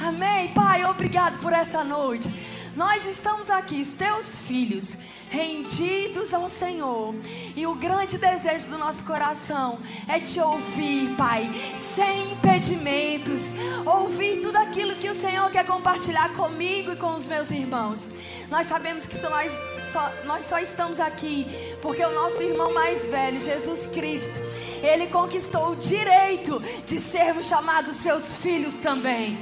Amém. 0.06 0.48
Pai, 0.48 0.84
obrigado 0.84 1.38
por 1.38 1.54
essa 1.54 1.82
noite. 1.82 2.28
Nós 2.76 3.06
estamos 3.06 3.48
aqui, 3.50 3.82
teus 3.96 4.38
filhos, 4.38 4.96
rendidos 5.32 6.34
ao 6.34 6.46
Senhor. 6.48 7.14
E 7.56 7.66
o 7.66 7.74
grande 7.74 8.18
desejo 8.18 8.68
do 8.68 8.76
nosso 8.76 9.02
coração 9.02 9.78
é 10.06 10.20
te 10.20 10.38
ouvir, 10.38 11.16
Pai, 11.16 11.50
sem 11.78 12.32
impedimentos. 12.32 13.52
Ouvir 13.86 14.42
tudo 14.42 14.56
aquilo 14.56 14.94
que 14.96 15.08
o 15.08 15.14
Senhor 15.14 15.50
quer 15.50 15.66
compartilhar 15.66 16.34
comigo 16.34 16.92
e 16.92 16.96
com 16.96 17.14
os 17.14 17.26
meus 17.26 17.50
irmãos. 17.50 18.10
Nós 18.50 18.66
sabemos 18.66 19.06
que 19.06 19.16
só 19.16 19.30
nós, 19.30 19.50
só, 19.90 20.12
nós 20.24 20.44
só 20.44 20.58
estamos 20.58 21.00
aqui 21.00 21.46
porque 21.80 22.04
o 22.04 22.12
nosso 22.12 22.42
irmão 22.42 22.74
mais 22.74 23.06
velho, 23.06 23.40
Jesus 23.40 23.86
Cristo, 23.86 24.38
ele 24.82 25.06
conquistou 25.06 25.70
o 25.70 25.76
direito 25.76 26.60
de 26.86 27.00
sermos 27.00 27.46
chamados 27.46 27.96
seus 27.96 28.34
filhos 28.34 28.74
também. 28.74 29.38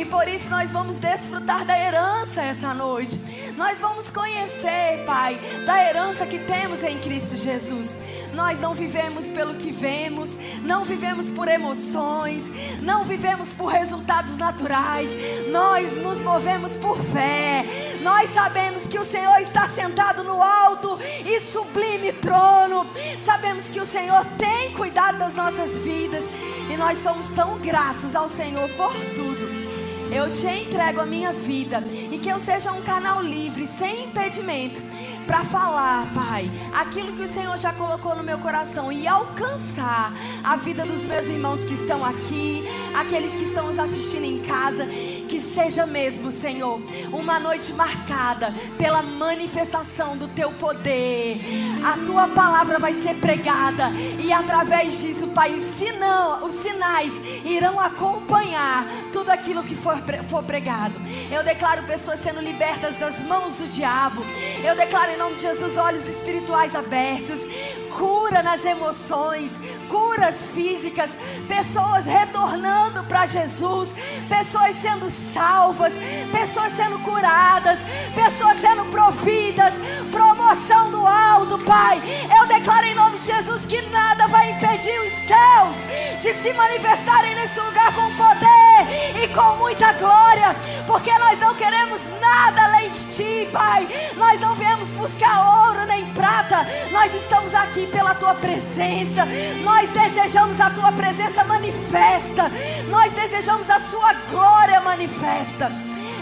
E 0.00 0.04
por 0.06 0.26
isso 0.26 0.48
nós 0.48 0.72
vamos 0.72 0.98
desfrutar 0.98 1.62
da 1.62 1.78
herança 1.78 2.40
essa 2.40 2.72
noite. 2.72 3.20
Nós 3.54 3.78
vamos 3.78 4.08
conhecer, 4.08 5.04
Pai, 5.04 5.38
da 5.66 5.78
herança 5.84 6.24
que 6.24 6.38
temos 6.38 6.82
em 6.82 6.98
Cristo 7.00 7.36
Jesus. 7.36 7.98
Nós 8.32 8.58
não 8.58 8.72
vivemos 8.72 9.28
pelo 9.28 9.56
que 9.56 9.70
vemos, 9.70 10.38
não 10.62 10.86
vivemos 10.86 11.28
por 11.28 11.48
emoções, 11.48 12.50
não 12.80 13.04
vivemos 13.04 13.52
por 13.52 13.66
resultados 13.66 14.38
naturais. 14.38 15.10
Nós 15.50 15.98
nos 15.98 16.22
movemos 16.22 16.74
por 16.76 16.96
fé. 16.96 17.66
Nós 18.00 18.30
sabemos 18.30 18.86
que 18.86 18.98
o 18.98 19.04
Senhor 19.04 19.38
está 19.38 19.68
sentado 19.68 20.24
no 20.24 20.42
alto 20.42 20.98
e 21.26 21.38
sublime 21.42 22.10
trono. 22.14 22.86
Sabemos 23.18 23.68
que 23.68 23.78
o 23.78 23.84
Senhor 23.84 24.24
tem 24.38 24.72
cuidado 24.72 25.18
das 25.18 25.34
nossas 25.34 25.76
vidas 25.76 26.24
e 26.70 26.76
nós 26.78 26.96
somos 26.96 27.28
tão 27.28 27.58
gratos 27.58 28.16
ao 28.16 28.30
Senhor 28.30 28.66
por 28.70 28.94
tudo. 29.14 29.39
Eu 30.12 30.32
te 30.32 30.46
entrego 30.46 31.00
a 31.00 31.06
minha 31.06 31.32
vida 31.32 31.84
e 32.10 32.18
que 32.18 32.28
eu 32.28 32.38
seja 32.40 32.72
um 32.72 32.82
canal 32.82 33.22
livre, 33.22 33.64
sem 33.64 34.06
impedimento, 34.06 34.82
para 35.26 35.44
falar, 35.44 36.12
Pai, 36.12 36.50
aquilo 36.72 37.12
que 37.12 37.22
o 37.22 37.28
Senhor 37.28 37.56
já 37.58 37.72
colocou 37.72 38.14
no 38.16 38.22
meu 38.22 38.38
coração 38.38 38.90
e 38.90 39.06
alcançar 39.06 40.12
a 40.42 40.56
vida 40.56 40.84
dos 40.84 41.04
meus 41.06 41.28
irmãos 41.28 41.64
que 41.64 41.74
estão 41.74 42.04
aqui, 42.04 42.64
aqueles 42.94 43.36
que 43.36 43.44
estão 43.44 43.66
nos 43.66 43.78
assistindo 43.78 44.24
em 44.24 44.40
casa. 44.40 44.86
Que 44.86 45.40
seja 45.40 45.86
mesmo, 45.86 46.32
Senhor, 46.32 46.80
uma 47.12 47.38
noite 47.38 47.72
marcada 47.72 48.52
pela 48.76 49.02
manifestação 49.02 50.16
do 50.16 50.26
teu 50.28 50.50
poder. 50.52 51.40
A 51.84 52.04
tua 52.04 52.28
palavra 52.28 52.78
vai 52.78 52.92
ser 52.92 53.14
pregada 53.16 53.90
e 54.18 54.32
através 54.32 55.00
disso, 55.00 55.28
Pai, 55.28 55.54
os, 55.54 55.62
sinal, 55.62 56.44
os 56.44 56.54
sinais 56.54 57.20
irão 57.44 57.78
acompanhar 57.78 58.86
tudo 59.12 59.30
aquilo 59.30 59.62
que 59.62 59.74
for, 59.74 59.96
for 60.28 60.42
pregado. 60.42 60.94
Eu 61.30 61.44
declaro 61.44 61.84
pessoas 61.84 62.18
sendo 62.20 62.40
libertas 62.40 62.98
das 62.98 63.20
mãos 63.22 63.54
do 63.54 63.68
diabo. 63.68 64.22
Eu 64.64 64.74
declaro 64.74 65.12
nome 65.20 65.36
de 65.36 65.42
Jesus 65.42 65.76
olhos 65.76 66.08
espirituais 66.08 66.74
abertos, 66.74 67.46
cura 67.90 68.42
nas 68.42 68.64
emoções, 68.64 69.60
curas 69.86 70.42
físicas, 70.54 71.14
pessoas 71.46 72.06
retornando 72.06 73.04
para 73.04 73.26
Jesus, 73.26 73.94
pessoas 74.30 74.76
sendo 74.76 75.10
salvas, 75.10 76.00
pessoas 76.32 76.72
sendo 76.72 76.98
curadas, 77.00 77.80
pessoas 78.14 78.56
sendo 78.56 78.86
providas, 78.86 79.74
promoção 80.10 80.90
do 80.90 81.06
alto, 81.06 81.58
Pai. 81.58 82.00
Eu 82.40 82.46
declaro 82.46 82.86
em 82.86 82.94
nome 82.94 83.18
de 83.18 83.26
Jesus 83.26 83.66
que 83.66 83.82
nada 83.90 84.26
vai 84.26 84.52
impedir 84.52 84.98
os 85.00 85.12
céus 85.12 85.76
de 86.22 86.32
se 86.32 86.50
manifestarem 86.54 87.34
nesse 87.34 87.60
lugar 87.60 87.94
com 87.94 88.16
poder 88.16 88.69
e 89.22 89.28
com 89.28 89.56
muita 89.56 89.92
glória, 89.94 90.54
porque 90.86 91.10
nós 91.18 91.38
não 91.38 91.54
queremos 91.54 92.00
nada 92.20 92.64
além 92.64 92.90
de 92.90 93.04
Ti, 93.06 93.48
Pai. 93.52 93.88
Nós 94.16 94.40
não 94.40 94.54
viemos 94.54 94.90
buscar 94.92 95.66
ouro 95.66 95.86
nem 95.86 96.06
prata, 96.12 96.66
nós 96.90 97.12
estamos 97.14 97.54
aqui 97.54 97.86
pela 97.86 98.14
Tua 98.14 98.34
presença, 98.34 99.26
nós 99.62 99.90
desejamos 99.90 100.60
a 100.60 100.70
Tua 100.70 100.92
presença 100.92 101.44
manifesta, 101.44 102.50
nós 102.88 103.12
desejamos 103.12 103.68
a 103.70 103.80
Sua 103.80 104.12
glória 104.30 104.80
manifesta 104.80 105.70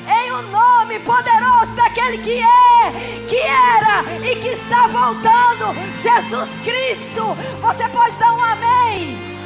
em 0.09 0.33
o 0.33 0.39
um 0.39 0.43
nome 0.51 0.99
poderoso 1.01 1.75
daquele 1.77 2.19
que 2.19 2.41
é, 2.41 3.27
que 3.29 3.37
era 3.37 4.03
e 4.27 4.37
que 4.37 4.49
está 4.49 4.87
voltando, 4.87 5.75
Jesus 6.01 6.59
Cristo. 6.65 7.37
Você 7.61 7.89
pode 7.91 8.19
dar 8.19 8.33
um 8.33 8.43
amém? 8.43 9.38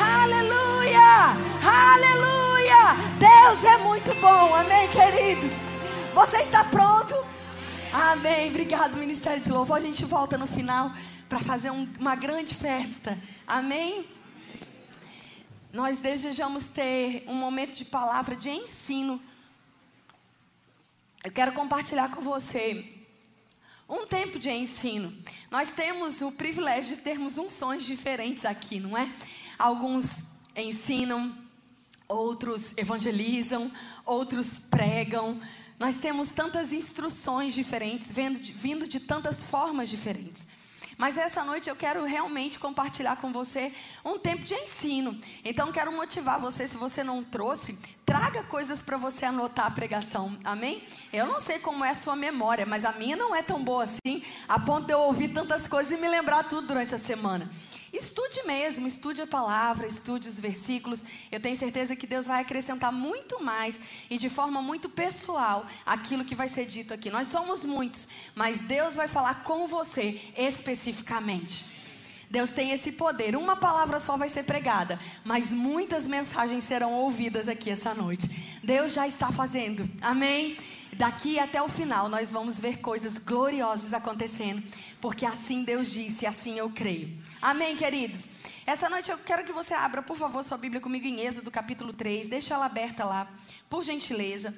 Aleluia! 0.00 1.36
Aleluia! 1.62 2.94
Deus 3.18 3.64
é 3.64 3.78
muito 3.78 4.12
bom, 4.16 4.54
amém, 4.54 4.88
queridos? 4.88 5.52
Você 6.12 6.38
está 6.38 6.64
pronto? 6.64 7.14
Amém. 7.92 8.50
Obrigado, 8.50 8.96
Ministério 8.96 9.40
de 9.40 9.52
Louvor. 9.52 9.76
A 9.76 9.80
gente 9.80 10.04
volta 10.04 10.36
no 10.36 10.48
final 10.48 10.90
para 11.28 11.38
fazer 11.38 11.70
um, 11.70 11.88
uma 11.98 12.16
grande 12.16 12.54
festa. 12.54 13.16
Amém? 13.46 14.04
Nós 15.72 16.00
desejamos 16.00 16.66
ter 16.66 17.24
um 17.28 17.34
momento 17.34 17.76
de 17.76 17.84
palavra 17.84 18.34
de 18.34 18.50
ensino. 18.50 19.22
Eu 21.22 21.30
quero 21.30 21.52
compartilhar 21.52 22.10
com 22.10 22.20
você 22.20 22.84
um 23.88 24.06
tempo 24.06 24.38
de 24.40 24.50
ensino. 24.50 25.16
Nós 25.50 25.72
temos 25.72 26.20
o 26.20 26.32
privilégio 26.32 26.96
de 26.96 27.02
termos 27.02 27.38
unções 27.38 27.84
diferentes 27.84 28.44
aqui, 28.44 28.80
não 28.80 28.98
é? 28.98 29.08
Alguns 29.58 30.24
ensinam, 30.56 31.34
outros 32.08 32.76
evangelizam, 32.76 33.70
outros 34.04 34.58
pregam. 34.58 35.40
Nós 35.78 35.98
temos 35.98 36.30
tantas 36.30 36.72
instruções 36.72 37.54
diferentes, 37.54 38.12
vindo 38.12 38.86
de, 38.86 39.00
tantas 39.00 39.42
formas 39.42 39.88
diferentes. 39.88 40.46
Mas 40.96 41.18
essa 41.18 41.44
noite 41.44 41.68
eu 41.68 41.74
quero 41.74 42.04
realmente 42.04 42.58
compartilhar 42.58 43.16
com 43.16 43.32
você 43.32 43.72
um 44.04 44.16
tempo 44.16 44.44
de 44.44 44.54
ensino. 44.54 45.18
Então 45.44 45.72
quero 45.72 45.90
motivar 45.92 46.38
você, 46.38 46.68
se 46.68 46.76
você 46.76 47.02
não 47.02 47.24
trouxe, 47.24 47.76
traga 48.06 48.44
coisas 48.44 48.80
para 48.80 48.96
você 48.96 49.24
anotar 49.24 49.66
a 49.66 49.70
pregação. 49.72 50.38
Amém? 50.44 50.84
Eu 51.12 51.26
não 51.26 51.40
sei 51.40 51.58
como 51.58 51.84
é 51.84 51.90
a 51.90 51.94
sua 51.96 52.14
memória, 52.14 52.64
mas 52.64 52.84
a 52.84 52.92
minha 52.92 53.16
não 53.16 53.34
é 53.34 53.42
tão 53.42 53.62
boa 53.62 53.82
assim, 53.82 54.22
a 54.48 54.60
ponto 54.60 54.86
de 54.86 54.92
eu 54.92 55.00
ouvir 55.00 55.28
tantas 55.28 55.66
coisas 55.66 55.92
e 55.92 56.00
me 56.00 56.08
lembrar 56.08 56.44
tudo 56.44 56.68
durante 56.68 56.94
a 56.94 56.98
semana. 56.98 57.50
Estude 57.94 58.42
mesmo, 58.44 58.88
estude 58.88 59.22
a 59.22 59.26
palavra, 59.26 59.86
estude 59.86 60.28
os 60.28 60.36
versículos. 60.36 61.04
Eu 61.30 61.38
tenho 61.38 61.56
certeza 61.56 61.94
que 61.94 62.08
Deus 62.08 62.26
vai 62.26 62.42
acrescentar 62.42 62.92
muito 62.92 63.40
mais 63.40 63.80
e 64.10 64.18
de 64.18 64.28
forma 64.28 64.60
muito 64.60 64.88
pessoal 64.88 65.64
aquilo 65.86 66.24
que 66.24 66.34
vai 66.34 66.48
ser 66.48 66.66
dito 66.66 66.92
aqui. 66.92 67.08
Nós 67.08 67.28
somos 67.28 67.64
muitos, 67.64 68.08
mas 68.34 68.60
Deus 68.60 68.96
vai 68.96 69.06
falar 69.06 69.44
com 69.44 69.68
você 69.68 70.20
especificamente. 70.36 71.64
Deus 72.28 72.50
tem 72.50 72.72
esse 72.72 72.90
poder. 72.90 73.36
Uma 73.36 73.54
palavra 73.54 74.00
só 74.00 74.16
vai 74.16 74.28
ser 74.28 74.42
pregada, 74.42 74.98
mas 75.24 75.52
muitas 75.52 76.04
mensagens 76.04 76.64
serão 76.64 76.94
ouvidas 76.94 77.48
aqui 77.48 77.70
essa 77.70 77.94
noite. 77.94 78.28
Deus 78.60 78.92
já 78.92 79.06
está 79.06 79.30
fazendo. 79.30 79.88
Amém? 80.00 80.56
Daqui 80.94 81.38
até 81.38 81.62
o 81.62 81.68
final 81.68 82.08
nós 82.08 82.32
vamos 82.32 82.58
ver 82.58 82.78
coisas 82.78 83.18
gloriosas 83.18 83.94
acontecendo, 83.94 84.64
porque 85.00 85.24
assim 85.24 85.62
Deus 85.62 85.92
disse, 85.92 86.26
assim 86.26 86.58
eu 86.58 86.70
creio. 86.70 87.22
Amém, 87.44 87.76
queridos? 87.76 88.26
Essa 88.64 88.88
noite 88.88 89.10
eu 89.10 89.18
quero 89.18 89.44
que 89.44 89.52
você 89.52 89.74
abra, 89.74 90.00
por 90.00 90.16
favor, 90.16 90.42
sua 90.42 90.56
Bíblia 90.56 90.80
comigo 90.80 91.06
em 91.06 91.20
Êxodo 91.20 91.50
capítulo 91.50 91.92
3. 91.92 92.26
Deixa 92.26 92.54
ela 92.54 92.64
aberta 92.64 93.04
lá, 93.04 93.28
por 93.68 93.84
gentileza. 93.84 94.54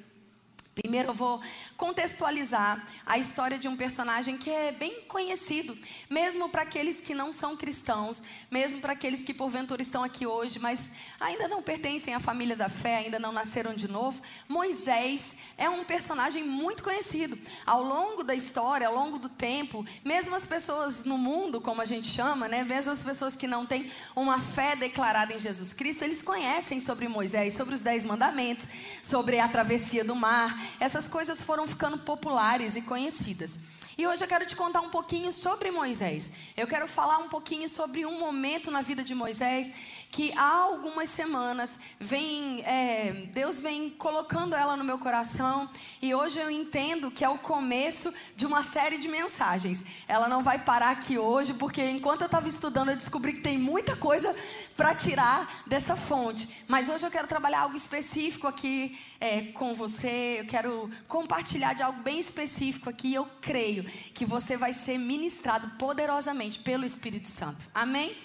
Primeiro 0.77 1.09
eu 1.09 1.14
vou 1.14 1.41
contextualizar 1.74 2.87
a 3.07 3.16
história 3.16 3.59
de 3.59 3.66
um 3.66 3.74
personagem 3.74 4.37
que 4.37 4.51
é 4.51 4.70
bem 4.70 5.01
conhecido, 5.09 5.77
mesmo 6.09 6.51
para 6.51 6.61
aqueles 6.61 7.01
que 7.01 7.14
não 7.14 7.33
são 7.33 7.57
cristãos, 7.57 8.22
mesmo 8.51 8.79
para 8.83 8.93
aqueles 8.93 9.24
que 9.24 9.33
porventura 9.33 9.81
estão 9.81 10.05
aqui 10.05 10.27
hoje, 10.27 10.59
mas 10.59 10.93
ainda 11.18 11.49
não 11.49 11.62
pertencem 11.62 12.12
à 12.12 12.20
família 12.20 12.55
da 12.55 12.68
fé, 12.68 12.99
ainda 12.99 13.18
não 13.18 13.33
nasceram 13.33 13.74
de 13.74 13.89
novo. 13.89 14.20
Moisés 14.47 15.37
é 15.57 15.66
um 15.66 15.83
personagem 15.83 16.45
muito 16.45 16.83
conhecido. 16.83 17.39
Ao 17.64 17.83
longo 17.83 18.22
da 18.22 18.35
história, 18.35 18.87
ao 18.87 18.95
longo 18.95 19.18
do 19.18 19.31
tempo, 19.31 19.83
mesmo 20.05 20.37
as 20.37 20.45
pessoas 20.45 21.05
no 21.07 21.16
mundo, 21.16 21.59
como 21.59 21.81
a 21.81 21.87
gente 21.87 22.09
chama, 22.09 22.49
né, 22.49 22.62
mesmo 22.64 22.93
as 22.93 23.03
pessoas 23.03 23.35
que 23.35 23.47
não 23.47 23.64
têm 23.64 23.91
uma 24.14 24.41
fé 24.41 24.77
declarada 24.77 25.33
em 25.33 25.39
Jesus 25.39 25.72
Cristo, 25.72 26.05
eles 26.05 26.20
conhecem 26.20 26.81
sobre 26.81 27.09
Moisés, 27.09 27.55
sobre 27.55 27.74
os 27.74 27.81
dez 27.81 28.05
mandamentos, 28.05 28.68
sobre 29.03 29.41
a 29.41 29.49
travessia 29.49 30.05
do 30.05 30.14
mar 30.14 30.66
essas 30.81 31.09
coisas 31.09 31.43
foram 31.43 31.67
ficando 31.67 31.99
populares 31.99 32.77
e 32.77 32.83
conhecidas. 32.83 33.59
E 33.99 34.07
hoje 34.07 34.23
eu 34.23 34.29
quero 34.29 34.45
te 34.45 34.55
contar 34.55 34.83
um 34.83 34.91
pouquinho 34.91 35.33
sobre 35.33 35.71
Moisés. 35.71 36.31
Eu 36.55 36.67
quero 36.67 36.87
falar 36.87 37.17
um 37.17 37.31
pouquinho 37.31 37.67
sobre 37.67 38.05
um 38.05 38.19
momento 38.19 38.71
na 38.71 38.83
vida 38.83 39.03
de 39.03 39.15
Moisés 39.15 39.73
que 40.11 40.33
há 40.37 40.51
algumas 40.51 41.09
semanas 41.09 41.81
vem, 41.99 42.63
é, 42.67 43.27
Deus 43.33 43.59
vem 43.59 43.89
colocando 43.89 44.55
ela 44.55 44.77
no 44.77 44.85
meu 44.85 44.99
coração 44.99 45.69
e 46.01 46.15
hoje 46.15 46.39
eu 46.39 46.51
entendo 46.51 47.11
que 47.11 47.25
é 47.25 47.29
o 47.29 47.39
começo 47.39 48.13
de 48.37 48.45
uma 48.45 48.63
série 48.63 48.99
de 48.99 49.09
mensagens. 49.09 49.83
Ela 50.07 50.29
não 50.29 50.43
vai 50.43 50.59
parar 50.59 50.91
aqui 50.91 51.17
hoje 51.17 51.55
porque 51.55 51.83
enquanto 51.83 52.21
eu 52.21 52.27
estava 52.27 52.51
estudando 52.51 52.91
eu 52.91 52.97
descobri 52.97 53.33
que 53.33 53.41
tem 53.41 53.57
muita 53.57 53.97
coisa 53.97 54.37
para 54.77 54.95
tirar 54.95 55.65
dessa 55.67 55.97
fonte. 55.97 56.65
Mas 56.69 56.91
hoje 56.91 57.07
eu 57.07 57.11
quero 57.11 57.27
trabalhar 57.27 57.61
algo 57.61 57.77
específico 57.77 58.47
aqui 58.47 58.99
é, 59.19 59.41
com 59.53 59.75
você. 59.75 60.41
Eu 60.41 60.47
quero 60.47 60.91
compartilhar 61.09 61.73
de 61.73 61.83
algo 61.83 62.03
bem 62.03 62.21
específico 62.21 62.91
aqui. 62.91 63.15
Eu 63.15 63.27
creio 63.41 63.86
que 64.14 64.24
você 64.24 64.57
vai 64.57 64.72
ser 64.72 64.99
ministrado 64.99 65.70
poderosamente 65.78 66.59
pelo 66.59 66.84
Espírito 66.84 67.28
Santo. 67.28 67.68
Amém? 67.74 68.16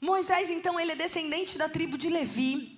Moisés, 0.00 0.50
então, 0.50 0.78
ele 0.78 0.92
é 0.92 0.96
descendente 0.96 1.56
da 1.56 1.68
tribo 1.68 1.96
de 1.96 2.08
Levi. 2.08 2.74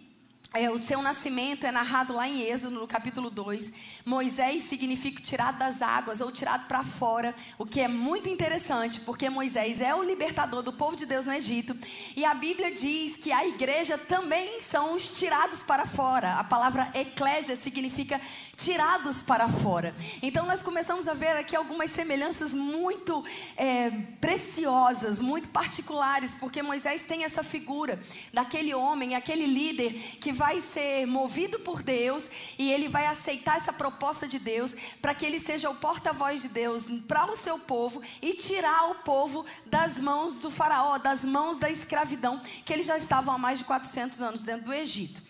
É, 0.54 0.70
o 0.70 0.78
seu 0.78 1.02
nascimento 1.02 1.66
é 1.66 1.72
narrado 1.72 2.14
lá 2.14 2.26
em 2.26 2.40
Êxodo, 2.40 2.78
no 2.78 2.86
capítulo 2.86 3.28
2. 3.28 3.72
Moisés 4.06 4.62
significa 4.62 5.20
tirado 5.20 5.58
das 5.58 5.82
águas 5.82 6.20
ou 6.22 6.32
tirado 6.32 6.66
para 6.66 6.82
fora, 6.82 7.34
o 7.58 7.66
que 7.66 7.80
é 7.80 7.88
muito 7.88 8.28
interessante, 8.28 9.00
porque 9.00 9.28
Moisés 9.28 9.82
é 9.82 9.94
o 9.94 10.02
libertador 10.02 10.62
do 10.62 10.72
povo 10.72 10.96
de 10.96 11.04
Deus 11.04 11.26
no 11.26 11.34
Egito. 11.34 11.76
E 12.16 12.24
a 12.24 12.32
Bíblia 12.32 12.70
diz 12.72 13.18
que 13.18 13.32
a 13.32 13.46
igreja 13.46 13.98
também 13.98 14.60
são 14.62 14.94
os 14.94 15.06
tirados 15.08 15.62
para 15.62 15.84
fora. 15.84 16.36
A 16.36 16.44
palavra 16.44 16.90
eclésia 16.94 17.54
significa 17.54 18.18
tirados 18.56 19.20
para 19.20 19.48
fora. 19.48 19.94
Então 20.22 20.46
nós 20.46 20.62
começamos 20.62 21.06
a 21.08 21.14
ver 21.14 21.36
aqui 21.36 21.54
algumas 21.54 21.90
semelhanças 21.90 22.54
muito 22.54 23.24
é, 23.56 23.90
preciosas, 24.20 25.20
muito 25.20 25.48
particulares, 25.50 26.34
porque 26.34 26.62
Moisés 26.62 27.02
tem 27.02 27.24
essa 27.24 27.44
figura 27.44 28.00
daquele 28.32 28.74
homem, 28.74 29.14
aquele 29.14 29.46
líder 29.46 29.92
que 30.20 30.32
vai 30.32 30.60
ser 30.60 31.06
movido 31.06 31.60
por 31.60 31.82
Deus 31.82 32.30
e 32.58 32.72
ele 32.72 32.88
vai 32.88 33.06
aceitar 33.06 33.56
essa 33.56 33.72
proposta 33.72 34.26
de 34.26 34.38
Deus 34.38 34.74
para 35.02 35.14
que 35.14 35.26
ele 35.26 35.38
seja 35.38 35.68
o 35.68 35.76
porta-voz 35.76 36.40
de 36.40 36.48
Deus 36.48 36.86
para 37.06 37.30
o 37.30 37.36
seu 37.36 37.58
povo 37.58 38.00
e 38.22 38.32
tirar 38.34 38.90
o 38.90 38.94
povo 38.96 39.44
das 39.66 39.98
mãos 39.98 40.38
do 40.38 40.50
faraó, 40.50 40.96
das 40.98 41.24
mãos 41.24 41.58
da 41.58 41.70
escravidão 41.70 42.40
que 42.64 42.72
eles 42.72 42.86
já 42.86 42.96
estavam 42.96 43.34
há 43.34 43.38
mais 43.38 43.58
de 43.58 43.64
400 43.64 44.22
anos 44.22 44.42
dentro 44.42 44.66
do 44.66 44.72
Egito. 44.72 45.22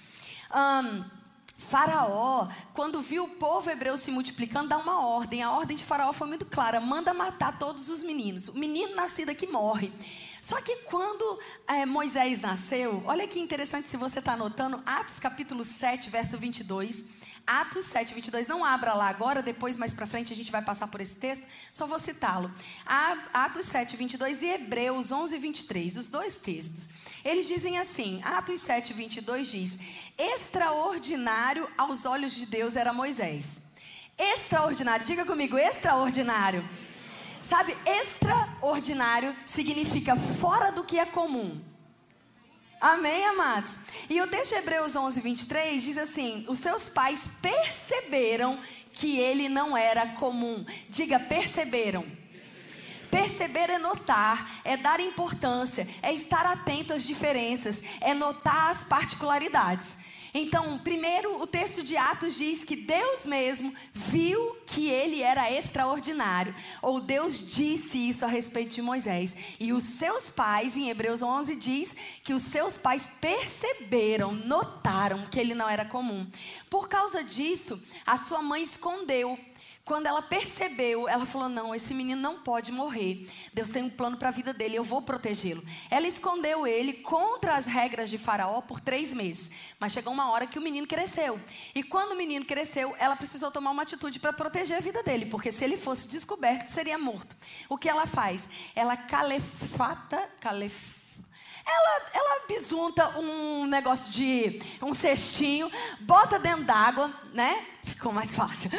Um, 0.55 1.16
Faraó, 1.57 2.49
quando 2.75 3.01
viu 3.01 3.25
o 3.25 3.29
povo 3.29 3.71
hebreu 3.71 3.97
se 3.97 4.11
multiplicando, 4.11 4.69
dá 4.69 4.79
uma 4.79 5.05
ordem. 5.07 5.43
A 5.43 5.53
ordem 5.53 5.77
de 5.77 5.85
Faraó 5.85 6.13
foi 6.13 6.29
muito 6.29 6.45
clara: 6.45 6.81
manda 6.81 7.15
matar 7.15 7.59
todos 7.59 7.89
os 7.89 8.03
meninos. 8.03 8.49
O 8.49 8.59
menino 8.59 8.95
nascido 8.95 9.31
aqui 9.31 9.47
morre. 9.47 9.93
Só 10.43 10.61
que 10.61 10.77
quando 10.85 11.41
é, 11.67 11.85
Moisés 11.85 12.41
nasceu, 12.41 13.03
olha 13.05 13.27
que 13.27 13.41
interessante 13.41 13.89
se 13.89 13.97
você 13.97 14.21
está 14.21 14.35
anotando, 14.35 14.81
Atos 14.87 15.19
capítulo 15.19 15.65
7, 15.65 16.09
verso 16.09 16.39
22. 16.39 17.05
Atos 17.47 17.85
7, 17.87 18.13
22. 18.15 18.47
Não 18.47 18.65
abra 18.65 18.93
lá 18.95 19.09
agora, 19.09 19.43
depois 19.43 19.77
mais 19.77 19.95
para 19.95 20.07
frente 20.07 20.33
a 20.33 20.37
gente 20.37 20.51
vai 20.51 20.63
passar 20.63 20.89
por 20.89 21.01
esse 21.01 21.17
texto, 21.17 21.47
só 21.71 21.87
vou 21.87 21.99
citá-lo. 21.99 22.51
Atos 23.33 23.67
7, 23.67 23.97
22 23.97 24.43
e 24.43 24.47
Hebreus 24.47 25.13
11, 25.13 25.39
23, 25.39 25.97
os 25.97 26.09
dois 26.09 26.37
textos. 26.37 26.89
Eles 27.25 27.47
dizem 27.47 27.79
assim: 27.79 28.21
Atos 28.25 28.61
7, 28.61 28.93
22 28.93 29.49
diz: 29.49 29.79
Extraordinário 30.19 31.69
aos 31.79 32.05
olhos 32.05 32.35
de 32.35 32.47
Deus 32.47 32.77
era 32.77 32.93
Moisés. 32.93 33.63
Extraordinário, 34.19 35.05
diga 35.05 35.27
comigo, 35.27 35.59
extraordinário 35.59 36.67
Sabe, 37.47 37.79
extraordinário 37.87 39.33
significa 39.47 40.17
fora 40.17 40.73
do 40.73 40.83
que 40.83 40.99
é 40.99 41.07
comum. 41.07 41.61
Amém, 42.81 43.25
amados? 43.25 43.79
E 44.09 44.21
o 44.21 44.27
texto 44.27 44.51
de 44.51 44.57
Hebreus 44.57 44.95
11, 44.95 45.21
23 45.21 45.83
diz 45.83 45.99
assim: 45.99 46.45
Os 46.49 46.59
seus 46.59 46.89
pais 46.89 47.31
perceberam 47.41 48.59
que 48.93 49.19
ele 49.19 49.49
não 49.49 49.77
era 49.77 50.07
comum. 50.15 50.65
Diga, 50.89 51.19
perceberam. 51.19 52.05
Perceber 53.11 53.71
é 53.71 53.79
notar, 53.79 54.61
é 54.65 54.77
dar 54.77 55.01
importância, 55.01 55.89
é 56.03 56.13
estar 56.13 56.45
atento 56.45 56.93
às 56.93 57.07
diferenças, 57.07 57.83
é 58.01 58.13
notar 58.13 58.71
as 58.71 58.85
particularidades. 58.85 59.97
Então, 60.39 60.79
primeiro, 60.79 61.41
o 61.41 61.47
texto 61.47 61.83
de 61.83 61.97
Atos 61.97 62.35
diz 62.35 62.63
que 62.63 62.77
Deus 62.77 63.25
mesmo 63.25 63.75
viu 63.95 64.55
que 64.67 64.91
ele 64.91 65.23
era 65.23 65.51
extraordinário, 65.51 66.55
ou 66.83 67.01
Deus 67.01 67.39
disse 67.39 68.07
isso 68.07 68.23
a 68.23 68.29
respeito 68.29 68.75
de 68.75 68.83
Moisés. 68.83 69.35
E 69.59 69.73
os 69.73 69.83
seus 69.83 70.29
pais, 70.29 70.77
em 70.77 70.91
Hebreus 70.91 71.23
11, 71.23 71.57
diz 71.57 71.97
que 72.23 72.35
os 72.35 72.43
seus 72.43 72.77
pais 72.77 73.09
perceberam, 73.19 74.33
notaram 74.33 75.25
que 75.25 75.41
ele 75.41 75.55
não 75.55 75.71
era 75.71 75.87
comum. 75.87 76.27
Por 76.69 76.87
causa 76.87 77.25
disso, 77.25 77.83
a 78.05 78.19
sua 78.19 78.43
mãe 78.43 78.63
escondeu 78.63 79.39
quando 79.87 80.07
ela 80.07 80.21
percebeu, 80.21 81.09
ela 81.09 81.25
falou: 81.25 81.49
Não, 81.49 81.73
esse 81.73 81.95
menino 81.95 82.21
não 82.21 82.41
pode 82.41 82.73
morrer. 82.73 83.31
Deus 83.55 83.71
tem 83.71 83.85
um 83.85 83.89
plano 83.89 84.17
para 84.17 84.29
a 84.29 84.33
vida 84.33 84.53
dele, 84.53 84.75
eu 84.75 84.83
vou 84.83 85.01
protegê-lo. 85.01 85.63
Ela 85.89 86.09
escondeu 86.09 86.67
ele 86.67 86.93
contra 86.95 87.55
as 87.55 87.67
regras 87.67 88.11
de 88.11 88.19
Faraó 88.19 88.61
por 88.61 88.81
três 88.81 89.15
meses. 89.15 89.49
Mas 89.79 89.93
chegou 89.93 90.13
uma 90.13 90.29
hora 90.33 90.45
que 90.45 90.59
o 90.59 90.63
menino 90.63 90.89
cresceu. 90.89 91.41
E 91.73 91.85
quando 91.85 92.13
o 92.13 92.17
menino 92.17 92.45
cresceu, 92.45 92.97
ela 92.99 93.15
precisou 93.15 93.53
tomar 93.53 93.71
uma 93.71 93.85
atitude 93.85 94.19
para 94.19 94.33
proteger 94.33 94.77
a 94.77 94.81
vida 94.81 95.05
dele, 95.05 95.27
porque 95.27 95.53
se 95.53 95.65
ele 95.65 95.77
fosse 95.77 96.09
descoberto, 96.09 96.67
seria 96.67 96.99
morto. 96.99 97.37
O 97.69 97.79
que 97.79 97.89
ela 97.89 98.07
faz? 98.07 98.49
Ela 98.75 98.97
calefata, 98.97 100.29
calefata 100.41 100.96
ela, 101.67 102.03
ela 102.15 102.47
bisunta 102.47 103.19
um 103.19 103.67
negócio 103.67 104.11
de 104.13 104.61
um 104.81 104.95
cestinho, 104.95 105.71
bota 106.01 106.39
dentro 106.39 106.65
d'água, 106.65 107.11
né? 107.33 107.67
Ficou 107.83 108.13
mais 108.13 108.35
fácil. 108.35 108.71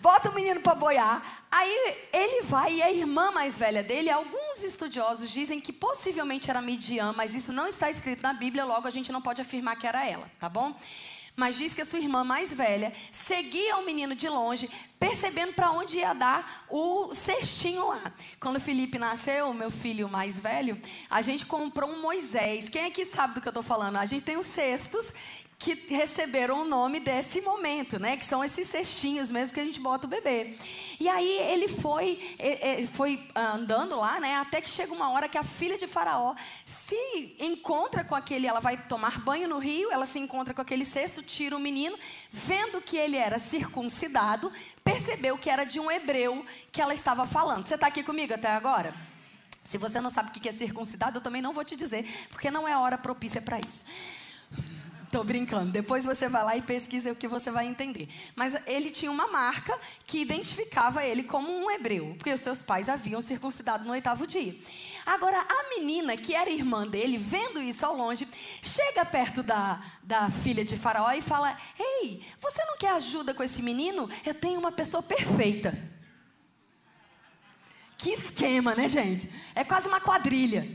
Bota 0.00 0.30
o 0.30 0.34
menino 0.34 0.60
para 0.60 0.74
boiar. 0.74 1.46
Aí 1.50 1.96
ele 2.12 2.42
vai 2.42 2.74
e 2.74 2.82
a 2.82 2.90
irmã 2.90 3.30
mais 3.30 3.58
velha 3.58 3.82
dele, 3.82 4.08
alguns 4.08 4.62
estudiosos 4.62 5.30
dizem 5.30 5.60
que 5.60 5.72
possivelmente 5.72 6.48
era 6.48 6.62
Midian, 6.62 7.12
mas 7.12 7.34
isso 7.34 7.52
não 7.52 7.66
está 7.66 7.90
escrito 7.90 8.22
na 8.22 8.32
Bíblia, 8.32 8.64
logo 8.64 8.86
a 8.86 8.90
gente 8.90 9.10
não 9.10 9.20
pode 9.20 9.42
afirmar 9.42 9.76
que 9.76 9.86
era 9.86 10.06
ela, 10.06 10.30
tá 10.38 10.48
bom? 10.48 10.74
Mas 11.40 11.56
diz 11.56 11.74
que 11.74 11.80
a 11.80 11.86
sua 11.86 11.98
irmã 11.98 12.22
mais 12.22 12.52
velha 12.52 12.92
seguia 13.10 13.78
o 13.78 13.86
menino 13.86 14.14
de 14.14 14.28
longe, 14.28 14.68
percebendo 14.98 15.54
para 15.54 15.70
onde 15.70 15.96
ia 15.96 16.12
dar 16.12 16.66
o 16.68 17.14
cestinho 17.14 17.88
lá. 17.88 18.12
Quando 18.38 18.60
Felipe 18.60 18.98
nasceu, 18.98 19.54
meu 19.54 19.70
filho 19.70 20.06
mais 20.06 20.38
velho, 20.38 20.78
a 21.08 21.22
gente 21.22 21.46
comprou 21.46 21.88
um 21.88 22.02
Moisés. 22.02 22.68
Quem 22.68 22.84
aqui 22.84 23.06
sabe 23.06 23.32
do 23.32 23.40
que 23.40 23.48
eu 23.48 23.52
estou 23.52 23.62
falando? 23.62 23.96
A 23.96 24.04
gente 24.04 24.22
tem 24.22 24.36
os 24.36 24.44
cestos 24.44 25.14
que 25.60 25.74
receberam 25.94 26.62
o 26.62 26.64
nome 26.64 26.98
desse 26.98 27.42
momento, 27.42 27.98
né? 27.98 28.16
Que 28.16 28.24
são 28.24 28.42
esses 28.42 28.66
cestinhos 28.66 29.30
mesmo 29.30 29.52
que 29.52 29.60
a 29.60 29.64
gente 29.64 29.78
bota 29.78 30.06
o 30.06 30.08
bebê. 30.08 30.56
E 30.98 31.06
aí 31.06 31.38
ele 31.52 31.68
foi, 31.68 32.34
ele 32.38 32.86
foi 32.86 33.28
andando 33.34 33.94
lá, 33.94 34.18
né? 34.18 34.36
Até 34.36 34.62
que 34.62 34.70
chega 34.70 34.90
uma 34.90 35.10
hora 35.10 35.28
que 35.28 35.36
a 35.36 35.42
filha 35.42 35.76
de 35.76 35.86
Faraó 35.86 36.34
se 36.64 37.36
encontra 37.38 38.02
com 38.02 38.14
aquele, 38.14 38.46
ela 38.46 38.58
vai 38.58 38.78
tomar 38.78 39.20
banho 39.20 39.46
no 39.46 39.58
rio, 39.58 39.92
ela 39.92 40.06
se 40.06 40.18
encontra 40.18 40.54
com 40.54 40.62
aquele 40.62 40.86
cesto, 40.86 41.22
tira 41.22 41.54
o 41.54 41.60
menino, 41.60 41.98
vendo 42.32 42.80
que 42.80 42.96
ele 42.96 43.18
era 43.18 43.38
circuncidado, 43.38 44.50
percebeu 44.82 45.36
que 45.36 45.50
era 45.50 45.64
de 45.64 45.78
um 45.78 45.90
hebreu 45.90 46.42
que 46.72 46.80
ela 46.80 46.94
estava 46.94 47.26
falando. 47.26 47.66
Você 47.66 47.74
está 47.74 47.88
aqui 47.88 48.02
comigo 48.02 48.32
até 48.32 48.48
agora? 48.48 48.94
Se 49.62 49.76
você 49.76 50.00
não 50.00 50.08
sabe 50.08 50.30
o 50.30 50.32
que 50.32 50.48
é 50.48 50.52
circuncidado, 50.52 51.18
eu 51.18 51.22
também 51.22 51.42
não 51.42 51.52
vou 51.52 51.64
te 51.66 51.76
dizer, 51.76 52.08
porque 52.30 52.50
não 52.50 52.66
é 52.66 52.74
hora 52.78 52.96
propícia 52.96 53.42
para 53.42 53.60
isso. 53.60 53.84
Tô 55.10 55.24
brincando. 55.24 55.72
Depois 55.72 56.04
você 56.04 56.28
vai 56.28 56.44
lá 56.44 56.56
e 56.56 56.62
pesquisa 56.62 57.10
o 57.10 57.16
que 57.16 57.26
você 57.26 57.50
vai 57.50 57.66
entender. 57.66 58.08
Mas 58.36 58.54
ele 58.64 58.90
tinha 58.90 59.10
uma 59.10 59.26
marca 59.26 59.76
que 60.06 60.20
identificava 60.20 61.04
ele 61.04 61.24
como 61.24 61.50
um 61.50 61.68
hebreu, 61.68 62.14
porque 62.16 62.32
os 62.32 62.40
seus 62.40 62.62
pais 62.62 62.88
haviam 62.88 63.20
circuncidado 63.20 63.84
no 63.84 63.90
oitavo 63.90 64.24
dia. 64.24 64.56
Agora, 65.04 65.40
a 65.40 65.68
menina, 65.68 66.16
que 66.16 66.32
era 66.32 66.48
irmã 66.48 66.86
dele, 66.86 67.18
vendo 67.18 67.60
isso 67.60 67.84
ao 67.84 67.96
longe, 67.96 68.28
chega 68.62 69.04
perto 69.04 69.42
da, 69.42 69.82
da 70.00 70.30
filha 70.30 70.64
de 70.64 70.76
Faraó 70.76 71.10
e 71.10 71.20
fala: 71.20 71.58
Ei, 71.76 72.22
você 72.38 72.64
não 72.64 72.78
quer 72.78 72.92
ajuda 72.92 73.34
com 73.34 73.42
esse 73.42 73.60
menino? 73.62 74.08
Eu 74.24 74.34
tenho 74.34 74.60
uma 74.60 74.70
pessoa 74.70 75.02
perfeita. 75.02 75.76
Que 77.98 78.10
esquema, 78.12 78.76
né, 78.76 78.88
gente? 78.88 79.28
É 79.56 79.64
quase 79.64 79.88
uma 79.88 80.00
quadrilha. 80.00 80.68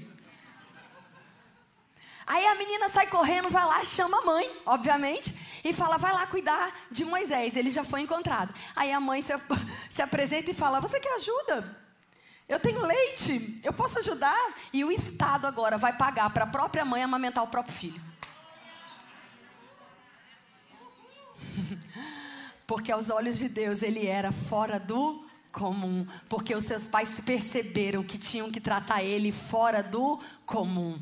Aí 2.28 2.44
a 2.48 2.56
menina 2.56 2.90
sai 2.90 3.06
correndo, 3.06 3.52
vai 3.52 3.64
lá, 3.66 3.86
chama 3.86 4.20
a 4.20 4.26
mãe, 4.26 4.50
obviamente, 4.66 5.34
e 5.64 5.72
fala: 5.72 5.98
vai 5.98 6.12
lá 6.12 6.26
cuidar 6.26 6.76
de 6.90 7.06
Moisés, 7.06 7.56
ele 7.56 7.70
já 7.70 7.84
foi 7.84 8.02
encontrado. 8.02 8.54
Aí 8.76 8.92
a 8.92 9.00
mãe 9.00 9.22
se, 9.22 9.32
se 9.90 10.02
apresenta 10.02 10.50
e 10.50 10.54
fala: 10.54 10.80
você 10.80 11.00
quer 11.00 11.14
ajuda? 11.16 11.86
Eu 12.50 12.60
tenho 12.60 12.82
leite, 12.82 13.60
eu 13.64 13.74
posso 13.74 14.00
ajudar? 14.00 14.54
E 14.74 14.84
o 14.84 14.92
Estado 14.92 15.46
agora 15.46 15.78
vai 15.78 15.96
pagar 15.98 16.32
para 16.32 16.46
a 16.46 16.48
própria 16.48 16.84
mãe 16.84 17.04
amamentar 17.04 17.44
o 17.44 17.48
próprio 17.48 17.74
filho. 17.74 18.02
Porque 22.66 22.92
aos 22.92 23.12
olhos 23.12 23.38
de 23.38 23.48
Deus 23.48 23.84
ele 23.84 24.08
era 24.08 24.32
fora 24.32 24.80
do 24.80 25.28
comum. 25.52 26.08
Porque 26.28 26.56
os 26.56 26.66
seus 26.66 26.88
pais 26.88 27.20
perceberam 27.20 28.04
que 28.04 28.18
tinham 28.18 28.52
que 28.52 28.60
tratar 28.60 29.04
ele 29.04 29.32
fora 29.32 29.82
do 29.84 30.20
comum 30.46 31.00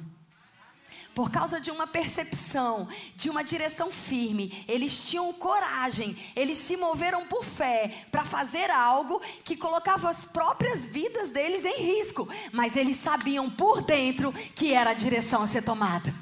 por 1.13 1.31
causa 1.31 1.59
de 1.59 1.69
uma 1.69 1.85
percepção, 1.85 2.87
de 3.15 3.29
uma 3.29 3.43
direção 3.43 3.91
firme, 3.91 4.65
eles 4.67 4.97
tinham 4.97 5.31
coragem, 5.33 6.15
eles 6.35 6.57
se 6.57 6.75
moveram 6.75 7.25
por 7.27 7.45
fé 7.45 8.05
para 8.11 8.25
fazer 8.25 8.71
algo 8.71 9.21
que 9.43 9.55
colocava 9.55 10.09
as 10.09 10.25
próprias 10.25 10.85
vidas 10.85 11.29
deles 11.29 11.65
em 11.65 11.77
risco, 11.77 12.27
mas 12.51 12.75
eles 12.75 12.97
sabiam 12.97 13.49
por 13.49 13.81
dentro 13.81 14.33
que 14.55 14.73
era 14.73 14.91
a 14.91 14.95
direção 14.95 15.43
a 15.43 15.47
ser 15.47 15.63
tomada. 15.63 16.13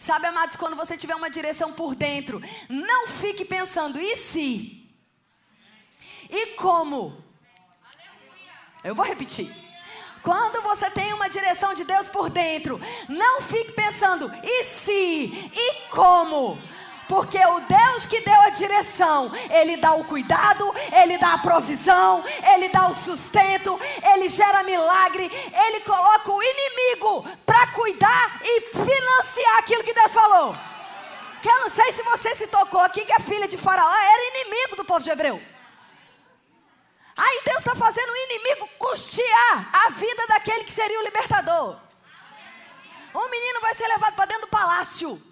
Sabe, 0.00 0.26
amados, 0.26 0.56
quando 0.56 0.74
você 0.74 0.96
tiver 0.96 1.14
uma 1.14 1.30
direção 1.30 1.72
por 1.72 1.94
dentro, 1.94 2.42
não 2.68 3.06
fique 3.06 3.44
pensando, 3.44 4.00
e 4.00 4.16
se? 4.16 4.90
E 6.28 6.46
como? 6.56 7.22
Eu 8.82 8.96
vou 8.96 9.06
repetir. 9.06 9.61
Quando 10.22 10.62
você 10.62 10.88
tem 10.90 11.12
uma 11.12 11.28
direção 11.28 11.74
de 11.74 11.84
Deus 11.84 12.08
por 12.08 12.30
dentro, 12.30 12.80
não 13.08 13.40
fique 13.40 13.72
pensando, 13.72 14.30
e 14.42 14.64
se? 14.64 15.50
E 15.52 15.88
como? 15.90 16.56
Porque 17.08 17.38
o 17.44 17.60
Deus 17.60 18.06
que 18.06 18.20
deu 18.20 18.40
a 18.40 18.50
direção, 18.50 19.30
Ele 19.50 19.76
dá 19.76 19.92
o 19.94 20.04
cuidado, 20.04 20.72
Ele 20.92 21.18
dá 21.18 21.34
a 21.34 21.38
provisão, 21.38 22.24
Ele 22.54 22.68
dá 22.68 22.88
o 22.88 22.94
sustento, 22.94 23.78
Ele 24.14 24.28
gera 24.28 24.62
milagre, 24.62 25.24
Ele 25.24 25.80
coloca 25.80 26.30
o 26.30 26.42
inimigo 26.42 27.26
para 27.44 27.66
cuidar 27.68 28.40
e 28.42 28.60
financiar 28.70 29.58
aquilo 29.58 29.84
que 29.84 29.92
Deus 29.92 30.14
falou. 30.14 30.54
Que 31.42 31.48
eu 31.48 31.60
não 31.60 31.68
sei 31.68 31.92
se 31.92 32.02
você 32.04 32.34
se 32.36 32.46
tocou 32.46 32.80
aqui 32.80 33.04
que 33.04 33.12
a 33.12 33.20
filha 33.20 33.48
de 33.48 33.56
Faraó 33.56 33.92
era 33.92 34.40
inimigo 34.40 34.76
do 34.76 34.84
povo 34.84 35.02
de 35.02 35.10
Hebreu. 35.10 35.51
Aí 37.16 37.42
Deus 37.44 37.58
está 37.58 37.74
fazendo 37.74 38.10
o 38.10 38.16
inimigo 38.16 38.68
custear 38.78 39.70
a 39.72 39.90
vida 39.90 40.26
daquele 40.26 40.64
que 40.64 40.72
seria 40.72 40.98
o 40.98 41.04
libertador. 41.04 41.78
O 43.12 43.28
menino 43.28 43.60
vai 43.60 43.74
ser 43.74 43.86
levado 43.88 44.14
para 44.14 44.26
dentro 44.26 44.46
do 44.46 44.50
palácio. 44.50 45.22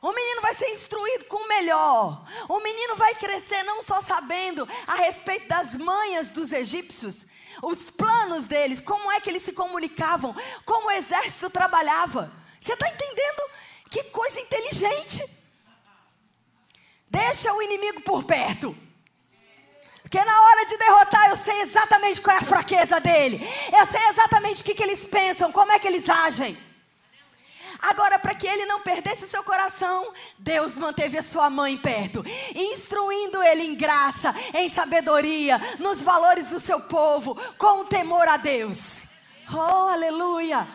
O 0.00 0.12
menino 0.12 0.40
vai 0.40 0.54
ser 0.54 0.70
instruído 0.70 1.26
com 1.26 1.36
o 1.36 1.48
melhor. 1.48 2.24
O 2.48 2.60
menino 2.60 2.96
vai 2.96 3.14
crescer 3.14 3.62
não 3.64 3.82
só 3.82 4.00
sabendo 4.00 4.66
a 4.86 4.94
respeito 4.94 5.46
das 5.46 5.76
manhas 5.76 6.30
dos 6.30 6.52
egípcios, 6.52 7.26
os 7.62 7.90
planos 7.90 8.46
deles, 8.46 8.80
como 8.80 9.12
é 9.12 9.20
que 9.20 9.28
eles 9.28 9.42
se 9.42 9.52
comunicavam, 9.52 10.34
como 10.64 10.86
o 10.88 10.90
exército 10.90 11.50
trabalhava. 11.50 12.32
Você 12.58 12.72
está 12.72 12.88
entendendo? 12.88 13.42
Que 13.90 14.04
coisa 14.04 14.40
inteligente. 14.40 15.22
Deixa 17.08 17.52
o 17.52 17.60
inimigo 17.60 18.00
por 18.00 18.24
perto. 18.24 18.74
Porque 20.10 20.24
na 20.24 20.42
hora 20.42 20.66
de 20.66 20.76
derrotar, 20.76 21.30
eu 21.30 21.36
sei 21.36 21.60
exatamente 21.60 22.20
qual 22.20 22.36
é 22.36 22.40
a 22.40 22.42
fraqueza 22.42 22.98
dele. 22.98 23.48
Eu 23.72 23.86
sei 23.86 24.00
exatamente 24.08 24.60
o 24.60 24.64
que, 24.64 24.74
que 24.74 24.82
eles 24.82 25.04
pensam, 25.04 25.52
como 25.52 25.70
é 25.70 25.78
que 25.78 25.86
eles 25.86 26.08
agem. 26.08 26.58
Agora, 27.80 28.18
para 28.18 28.34
que 28.34 28.44
ele 28.44 28.66
não 28.66 28.80
perdesse 28.80 29.28
seu 29.28 29.44
coração, 29.44 30.12
Deus 30.36 30.76
manteve 30.76 31.16
a 31.16 31.22
sua 31.22 31.48
mãe 31.48 31.76
perto, 31.76 32.24
instruindo 32.52 33.40
ele 33.40 33.62
em 33.62 33.76
graça, 33.76 34.34
em 34.52 34.68
sabedoria, 34.68 35.60
nos 35.78 36.02
valores 36.02 36.48
do 36.48 36.58
seu 36.58 36.80
povo, 36.80 37.38
com 37.56 37.84
temor 37.84 38.26
a 38.26 38.36
Deus. 38.36 39.04
Oh, 39.48 39.88
aleluia! 39.88 40.66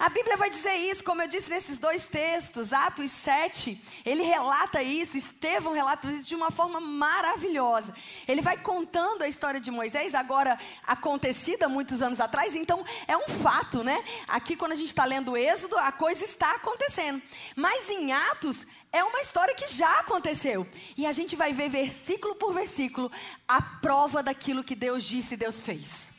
A 0.00 0.08
Bíblia 0.08 0.34
vai 0.34 0.48
dizer 0.48 0.76
isso, 0.76 1.04
como 1.04 1.20
eu 1.20 1.28
disse 1.28 1.50
nesses 1.50 1.76
dois 1.76 2.06
textos, 2.06 2.72
Atos 2.72 3.10
7, 3.10 3.78
ele 4.02 4.22
relata 4.22 4.82
isso, 4.82 5.18
Estevão 5.18 5.74
relata 5.74 6.08
isso 6.08 6.24
de 6.24 6.34
uma 6.34 6.50
forma 6.50 6.80
maravilhosa. 6.80 7.92
Ele 8.26 8.40
vai 8.40 8.56
contando 8.56 9.20
a 9.20 9.28
história 9.28 9.60
de 9.60 9.70
Moisés, 9.70 10.14
agora 10.14 10.58
acontecida 10.86 11.68
muitos 11.68 12.00
anos 12.00 12.18
atrás, 12.18 12.56
então 12.56 12.82
é 13.06 13.14
um 13.14 13.28
fato, 13.28 13.84
né? 13.84 14.02
Aqui, 14.26 14.56
quando 14.56 14.72
a 14.72 14.74
gente 14.74 14.88
está 14.88 15.04
lendo 15.04 15.32
o 15.32 15.36
Êxodo, 15.36 15.76
a 15.76 15.92
coisa 15.92 16.24
está 16.24 16.52
acontecendo. 16.52 17.20
Mas 17.54 17.90
em 17.90 18.10
Atos, 18.10 18.66
é 18.90 19.04
uma 19.04 19.20
história 19.20 19.54
que 19.54 19.68
já 19.68 20.00
aconteceu. 20.00 20.66
E 20.96 21.04
a 21.04 21.12
gente 21.12 21.36
vai 21.36 21.52
ver 21.52 21.68
versículo 21.68 22.34
por 22.36 22.54
versículo 22.54 23.12
a 23.46 23.60
prova 23.60 24.22
daquilo 24.22 24.64
que 24.64 24.74
Deus 24.74 25.04
disse 25.04 25.34
e 25.34 25.36
Deus 25.36 25.60
fez. 25.60 26.09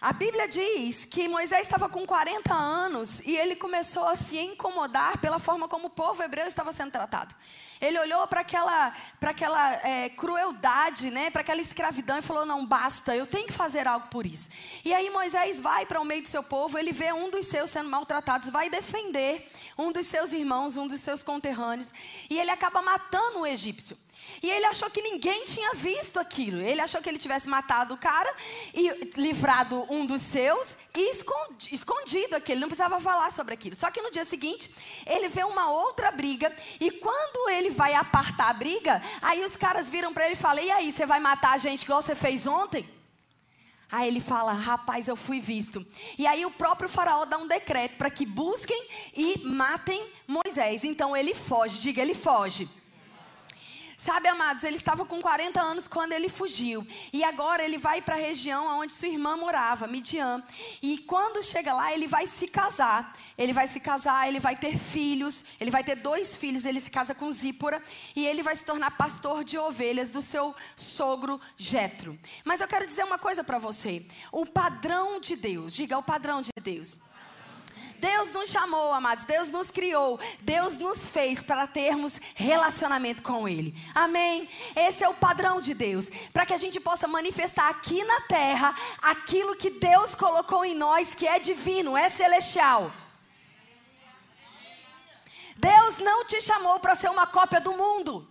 A 0.00 0.14
Bíblia 0.14 0.48
diz 0.48 1.04
que 1.04 1.28
Moisés 1.28 1.60
estava 1.60 1.86
com 1.86 2.06
40 2.06 2.54
anos 2.54 3.20
e 3.20 3.36
ele 3.36 3.54
começou 3.54 4.06
a 4.06 4.16
se 4.16 4.38
incomodar 4.38 5.18
pela 5.18 5.38
forma 5.38 5.68
como 5.68 5.88
o 5.88 5.90
povo 5.90 6.22
hebreu 6.22 6.46
estava 6.46 6.72
sendo 6.72 6.90
tratado. 6.90 7.34
Ele 7.78 7.98
olhou 7.98 8.26
para 8.26 8.40
aquela, 8.40 8.94
pra 9.18 9.32
aquela 9.32 9.74
é, 9.86 10.08
crueldade, 10.08 11.10
né, 11.10 11.30
para 11.30 11.42
aquela 11.42 11.60
escravidão 11.60 12.16
e 12.16 12.22
falou: 12.22 12.46
Não, 12.46 12.64
basta, 12.64 13.14
eu 13.14 13.26
tenho 13.26 13.46
que 13.46 13.52
fazer 13.52 13.86
algo 13.86 14.06
por 14.06 14.24
isso. 14.24 14.48
E 14.82 14.94
aí 14.94 15.10
Moisés 15.10 15.60
vai 15.60 15.84
para 15.84 16.00
o 16.00 16.04
meio 16.04 16.22
do 16.22 16.28
seu 16.28 16.42
povo, 16.42 16.78
ele 16.78 16.92
vê 16.92 17.12
um 17.12 17.28
dos 17.28 17.44
seus 17.46 17.68
sendo 17.68 17.90
maltratados, 17.90 18.48
vai 18.48 18.70
defender 18.70 19.46
um 19.76 19.92
dos 19.92 20.06
seus 20.06 20.32
irmãos, 20.32 20.78
um 20.78 20.86
dos 20.86 21.00
seus 21.02 21.22
conterrâneos, 21.22 21.92
e 22.30 22.38
ele 22.38 22.50
acaba 22.50 22.80
matando 22.80 23.40
o 23.40 23.46
egípcio. 23.46 23.98
E 24.42 24.50
ele 24.50 24.64
achou 24.66 24.90
que 24.90 25.02
ninguém 25.02 25.44
tinha 25.44 25.74
visto 25.74 26.18
aquilo. 26.18 26.60
Ele 26.60 26.80
achou 26.80 27.02
que 27.02 27.08
ele 27.08 27.18
tivesse 27.18 27.48
matado 27.48 27.94
o 27.94 27.98
cara 27.98 28.32
e 28.72 29.12
livrado 29.16 29.86
um 29.90 30.06
dos 30.06 30.22
seus 30.22 30.76
e 30.96 31.10
escondido 31.70 32.36
aquilo. 32.36 32.54
Ele 32.54 32.60
não 32.60 32.68
precisava 32.68 32.98
falar 33.00 33.30
sobre 33.32 33.54
aquilo. 33.54 33.76
Só 33.76 33.90
que 33.90 34.00
no 34.00 34.10
dia 34.10 34.24
seguinte, 34.24 34.70
ele 35.06 35.28
vê 35.28 35.44
uma 35.44 35.70
outra 35.70 36.10
briga. 36.10 36.54
E 36.80 36.90
quando 36.90 37.50
ele 37.50 37.70
vai 37.70 37.94
apartar 37.94 38.48
a 38.48 38.54
briga, 38.54 39.02
aí 39.20 39.44
os 39.44 39.56
caras 39.56 39.90
viram 39.90 40.12
para 40.12 40.24
ele 40.24 40.34
e 40.34 40.36
falam: 40.36 40.64
E 40.64 40.70
aí, 40.70 40.90
você 40.90 41.04
vai 41.04 41.20
matar 41.20 41.52
a 41.52 41.58
gente 41.58 41.82
igual 41.82 42.00
você 42.00 42.14
fez 42.14 42.46
ontem? 42.46 42.88
Aí 43.92 44.08
ele 44.08 44.20
fala: 44.20 44.52
Rapaz, 44.52 45.08
eu 45.08 45.16
fui 45.16 45.40
visto. 45.40 45.84
E 46.16 46.26
aí 46.26 46.46
o 46.46 46.50
próprio 46.50 46.88
Faraó 46.88 47.24
dá 47.24 47.36
um 47.36 47.46
decreto 47.46 47.96
para 47.96 48.10
que 48.10 48.24
busquem 48.24 48.88
e 49.14 49.38
matem 49.40 50.06
Moisés. 50.26 50.84
Então 50.84 51.16
ele 51.16 51.34
foge. 51.34 51.78
Diga, 51.78 52.00
ele 52.00 52.14
foge. 52.14 52.68
Sabe, 54.00 54.28
amados, 54.28 54.64
ele 54.64 54.76
estava 54.76 55.04
com 55.04 55.20
40 55.20 55.60
anos 55.60 55.86
quando 55.86 56.12
ele 56.12 56.30
fugiu. 56.30 56.86
E 57.12 57.22
agora 57.22 57.62
ele 57.62 57.76
vai 57.76 58.00
para 58.00 58.14
a 58.14 58.18
região 58.18 58.80
onde 58.80 58.94
sua 58.94 59.08
irmã 59.08 59.36
morava, 59.36 59.86
Midian. 59.86 60.42
E 60.80 60.96
quando 60.96 61.42
chega 61.42 61.74
lá, 61.74 61.92
ele 61.92 62.06
vai 62.06 62.26
se 62.26 62.48
casar. 62.48 63.14
Ele 63.36 63.52
vai 63.52 63.68
se 63.68 63.78
casar, 63.78 64.26
ele 64.26 64.40
vai 64.40 64.56
ter 64.56 64.78
filhos. 64.78 65.44
Ele 65.60 65.70
vai 65.70 65.84
ter 65.84 65.96
dois 65.96 66.34
filhos. 66.34 66.64
Ele 66.64 66.80
se 66.80 66.90
casa 66.90 67.14
com 67.14 67.30
Zípora. 67.30 67.82
E 68.16 68.26
ele 68.26 68.42
vai 68.42 68.56
se 68.56 68.64
tornar 68.64 68.92
pastor 68.92 69.44
de 69.44 69.58
ovelhas 69.58 70.10
do 70.10 70.22
seu 70.22 70.56
sogro 70.74 71.38
Jetro. 71.58 72.18
Mas 72.42 72.62
eu 72.62 72.68
quero 72.68 72.86
dizer 72.86 73.04
uma 73.04 73.18
coisa 73.18 73.44
para 73.44 73.58
você. 73.58 74.06
O 74.32 74.46
padrão 74.46 75.20
de 75.20 75.36
Deus, 75.36 75.74
diga 75.74 75.98
o 75.98 76.02
padrão 76.02 76.40
de 76.40 76.52
Deus 76.58 76.98
Deus 78.00 78.32
nos 78.32 78.48
chamou, 78.48 78.94
amados, 78.94 79.26
Deus 79.26 79.48
nos 79.48 79.70
criou, 79.70 80.18
Deus 80.40 80.78
nos 80.78 81.06
fez 81.06 81.42
para 81.42 81.66
termos 81.66 82.18
relacionamento 82.34 83.22
com 83.22 83.46
Ele. 83.46 83.74
Amém? 83.94 84.48
Esse 84.74 85.04
é 85.04 85.08
o 85.08 85.12
padrão 85.14 85.60
de 85.60 85.74
Deus, 85.74 86.08
para 86.32 86.46
que 86.46 86.54
a 86.54 86.56
gente 86.56 86.80
possa 86.80 87.06
manifestar 87.06 87.68
aqui 87.68 88.02
na 88.02 88.22
terra 88.22 88.74
aquilo 89.02 89.54
que 89.54 89.68
Deus 89.68 90.14
colocou 90.14 90.64
em 90.64 90.74
nós, 90.74 91.14
que 91.14 91.28
é 91.28 91.38
divino, 91.38 91.94
é 91.94 92.08
celestial. 92.08 92.90
Deus 95.56 95.98
não 95.98 96.24
te 96.24 96.40
chamou 96.40 96.80
para 96.80 96.94
ser 96.94 97.10
uma 97.10 97.26
cópia 97.26 97.60
do 97.60 97.74
mundo. 97.74 98.26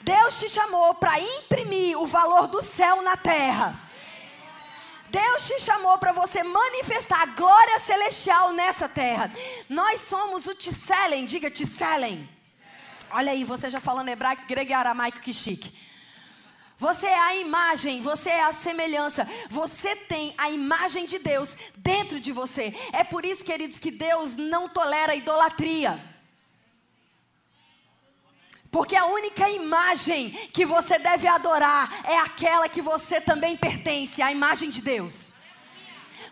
Deus 0.00 0.38
te 0.38 0.48
chamou 0.48 0.94
para 0.94 1.18
imprimir 1.18 1.98
o 1.98 2.06
valor 2.06 2.46
do 2.46 2.62
céu 2.62 3.02
na 3.02 3.16
terra. 3.16 3.89
Deus 5.10 5.46
te 5.46 5.60
chamou 5.60 5.98
para 5.98 6.12
você 6.12 6.42
manifestar 6.42 7.22
a 7.22 7.26
glória 7.26 7.78
celestial 7.80 8.52
nessa 8.52 8.88
terra. 8.88 9.30
Nós 9.68 10.00
somos 10.02 10.46
o 10.46 10.54
Tisselen, 10.54 11.26
diga 11.26 11.50
Tisselen. 11.50 12.28
Olha 13.10 13.32
aí, 13.32 13.42
você 13.42 13.68
já 13.68 13.80
falando 13.80 14.08
hebraico, 14.08 14.46
grego 14.46 14.70
e 14.70 14.74
aramaico, 14.74 15.20
que 15.20 15.34
chique. 15.34 15.72
Você 16.78 17.06
é 17.06 17.18
a 17.18 17.36
imagem, 17.36 18.00
você 18.00 18.30
é 18.30 18.42
a 18.42 18.52
semelhança. 18.52 19.28
Você 19.50 19.94
tem 19.94 20.32
a 20.38 20.50
imagem 20.50 21.04
de 21.06 21.18
Deus 21.18 21.56
dentro 21.76 22.18
de 22.18 22.32
você. 22.32 22.74
É 22.92 23.04
por 23.04 23.26
isso, 23.26 23.44
queridos, 23.44 23.78
que 23.78 23.90
Deus 23.90 24.36
não 24.36 24.68
tolera 24.68 25.14
idolatria. 25.14 26.09
Porque 28.70 28.94
a 28.94 29.06
única 29.06 29.50
imagem 29.50 30.30
que 30.52 30.64
você 30.64 30.98
deve 30.98 31.26
adorar 31.26 32.02
é 32.04 32.16
aquela 32.18 32.68
que 32.68 32.80
você 32.80 33.20
também 33.20 33.56
pertence, 33.56 34.22
a 34.22 34.30
imagem 34.30 34.70
de 34.70 34.80
Deus. 34.80 35.34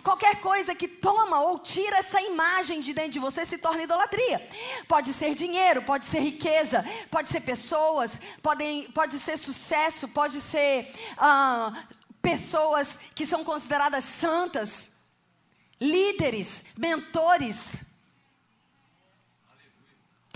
Qualquer 0.03 0.41
coisa 0.41 0.75
que 0.75 0.87
toma 0.87 1.41
ou 1.41 1.59
tira 1.59 1.99
essa 1.99 2.21
imagem 2.23 2.81
de 2.81 2.95
dentro 2.95 3.13
de 3.13 3.19
você 3.19 3.45
se 3.45 3.59
torna 3.59 3.83
idolatria. 3.83 4.47
Pode 4.87 5.13
ser 5.13 5.35
dinheiro, 5.35 5.83
pode 5.83 6.07
ser 6.07 6.21
riqueza, 6.21 6.85
pode 7.11 7.29
ser 7.29 7.41
pessoas, 7.41 8.21
podem, 8.41 8.91
pode 8.93 9.19
ser 9.19 9.37
sucesso, 9.37 10.07
pode 10.09 10.41
ser 10.41 10.91
ah, 11.17 11.85
pessoas 12.23 12.99
que 13.15 13.27
são 13.27 13.43
consideradas 13.43 14.05
santas, 14.05 14.93
líderes, 15.81 16.65
mentores. 16.77 17.88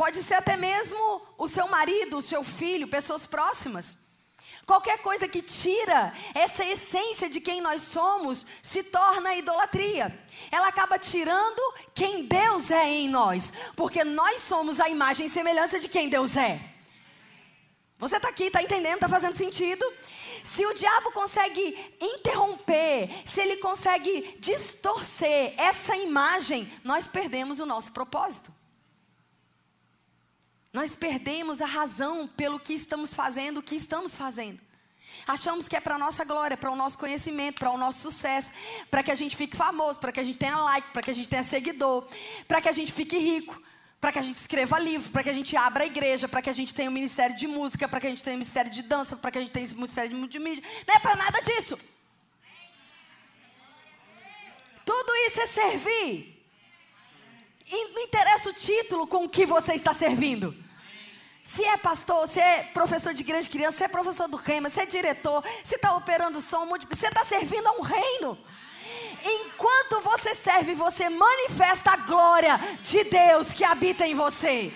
Pode 0.03 0.21
ser 0.25 0.35
até 0.35 0.57
mesmo 0.57 1.23
o 1.39 1.47
seu 1.47 1.69
marido, 1.69 2.17
o 2.17 2.23
seu 2.23 2.43
filho, 2.43 2.89
pessoas 2.89 3.25
próximas. 3.25 3.97
Qualquer 4.67 4.99
coisa 4.99 5.29
que 5.29 5.41
tira 5.41 6.13
essa 6.35 6.65
essência 6.65 7.31
de 7.31 7.41
quem 7.41 7.61
nós 7.61 7.83
somos 7.83 8.45
se 8.61 8.83
torna 8.83 9.37
idolatria. 9.37 10.07
Ela 10.51 10.67
acaba 10.67 10.99
tirando 10.99 11.63
quem 11.95 12.27
Deus 12.27 12.73
é 12.73 12.91
em 12.91 13.09
nós, 13.09 13.53
porque 13.77 14.03
nós 14.03 14.43
somos 14.43 14.81
a 14.81 14.89
imagem 14.89 15.27
e 15.27 15.31
semelhança 15.31 15.79
de 15.79 15.89
quem 15.89 16.09
Deus 16.09 16.37
é. 16.37 16.61
Você 17.97 18.17
está 18.17 18.29
aqui, 18.29 18.47
está 18.47 18.61
entendendo, 18.61 18.95
está 18.95 19.09
fazendo 19.09 19.35
sentido? 19.35 19.87
Se 20.43 20.67
o 20.67 20.75
diabo 20.75 21.13
consegue 21.13 21.95
interromper, 22.01 23.09
se 23.25 23.41
ele 23.41 23.59
consegue 23.59 24.37
distorcer 24.41 25.55
essa 25.57 25.97
imagem, 25.97 26.69
nós 26.83 27.07
perdemos 27.07 27.61
o 27.61 27.67
nosso 27.67 27.93
propósito. 27.93 28.53
Nós 30.73 30.97
perdemos 30.97 31.61
a 31.61 31.67
razão 31.67 32.27
pelo 32.27 32.59
que 32.59 32.73
estamos 32.73 33.13
fazendo, 33.13 33.59
o 33.59 33.63
que 33.63 33.75
estamos 33.75 34.17
fazendo. 34.17 34.59
Achamos 35.27 35.69
que 35.69 35.77
é 35.77 35.81
para 35.81 35.97
a 35.97 35.99
nossa 35.99 36.25
glória, 36.25 36.57
para 36.57 36.71
o 36.71 36.77
nosso 36.77 36.97
conhecimento, 36.97 37.59
para 37.59 37.71
o 37.71 37.77
nosso 37.77 38.01
sucesso, 38.01 38.51
para 38.91 39.03
que 39.03 39.11
a 39.11 39.15
gente 39.15 39.37
fique 39.37 39.57
famoso, 39.57 40.01
para 40.01 40.11
que 40.11 40.21
a 40.21 40.25
gente 40.25 40.39
tenha 40.39 40.57
like, 40.57 40.89
para 40.91 41.03
que 41.03 41.11
a 41.11 41.15
gente 41.15 41.29
tenha 41.29 41.43
seguidor, 41.43 42.07
para 42.49 42.61
que 42.63 42.69
a 42.69 42.73
gente 42.73 42.91
fique 42.91 43.19
rico, 43.19 43.61
para 44.01 44.13
que 44.13 44.19
a 44.19 44.23
gente 44.23 44.37
escreva 44.37 44.79
livro, 44.79 45.11
para 45.11 45.23
que 45.23 45.31
a 45.31 45.33
gente 45.33 45.55
abra 45.57 45.85
a 45.85 45.87
igreja, 45.87 46.27
para 46.27 46.41
que 46.41 46.51
a 46.51 46.53
gente 46.53 46.75
tenha 46.75 46.89
um 46.91 46.93
ministério 46.93 47.37
de 47.37 47.47
música, 47.47 47.87
para 47.87 48.01
que 48.01 48.07
a 48.07 48.11
gente 48.11 48.23
tenha 48.23 48.35
um 48.35 48.39
ministério 48.39 48.71
de 48.71 48.83
dança, 48.83 49.15
para 49.15 49.31
que 49.31 49.39
a 49.39 49.41
gente 49.43 49.53
tenha 49.53 49.67
um 49.67 49.77
ministério 49.77 50.11
de 50.11 50.17
multimídia. 50.17 50.65
Não 50.89 50.95
é 50.95 50.99
para 50.99 51.15
nada 51.15 51.41
disso. 51.43 51.79
Tudo 54.85 55.15
isso 55.27 55.41
é 55.41 55.47
servir. 55.47 56.32
Não 57.73 58.03
interessa 58.03 58.51
o 58.51 58.53
título 58.53 59.07
com 59.07 59.27
que 59.27 59.47
você 59.47 59.73
está 59.73 59.95
servindo. 59.95 60.55
Se 61.43 61.65
é 61.65 61.77
pastor, 61.79 62.29
se 62.29 62.39
é 62.39 62.65
professor 62.65 63.15
de 63.15 63.23
igreja 63.23 63.45
de 63.45 63.51
criança, 63.51 63.79
se 63.79 63.85
é 63.85 63.89
professor 63.89 64.29
do 64.29 64.37
reino, 64.37 64.71
se 64.71 64.81
é 64.81 64.87
diretor, 64.87 65.43
se 65.65 65.77
está 65.77 65.97
operando 65.97 66.41
som, 66.41 66.67
você 66.67 67.09
está 67.09 67.25
servindo 67.25 67.67
a 67.67 67.73
um 67.73 67.81
reino. 67.81 68.39
Enquanto 69.25 70.01
você 70.03 70.35
serve, 70.35 70.75
você 70.75 71.09
manifesta 71.09 71.93
a 71.93 71.97
glória 71.97 72.59
de 72.83 73.05
Deus 73.05 73.53
que 73.55 73.65
habita 73.65 74.07
em 74.07 74.15
você. 74.15 74.73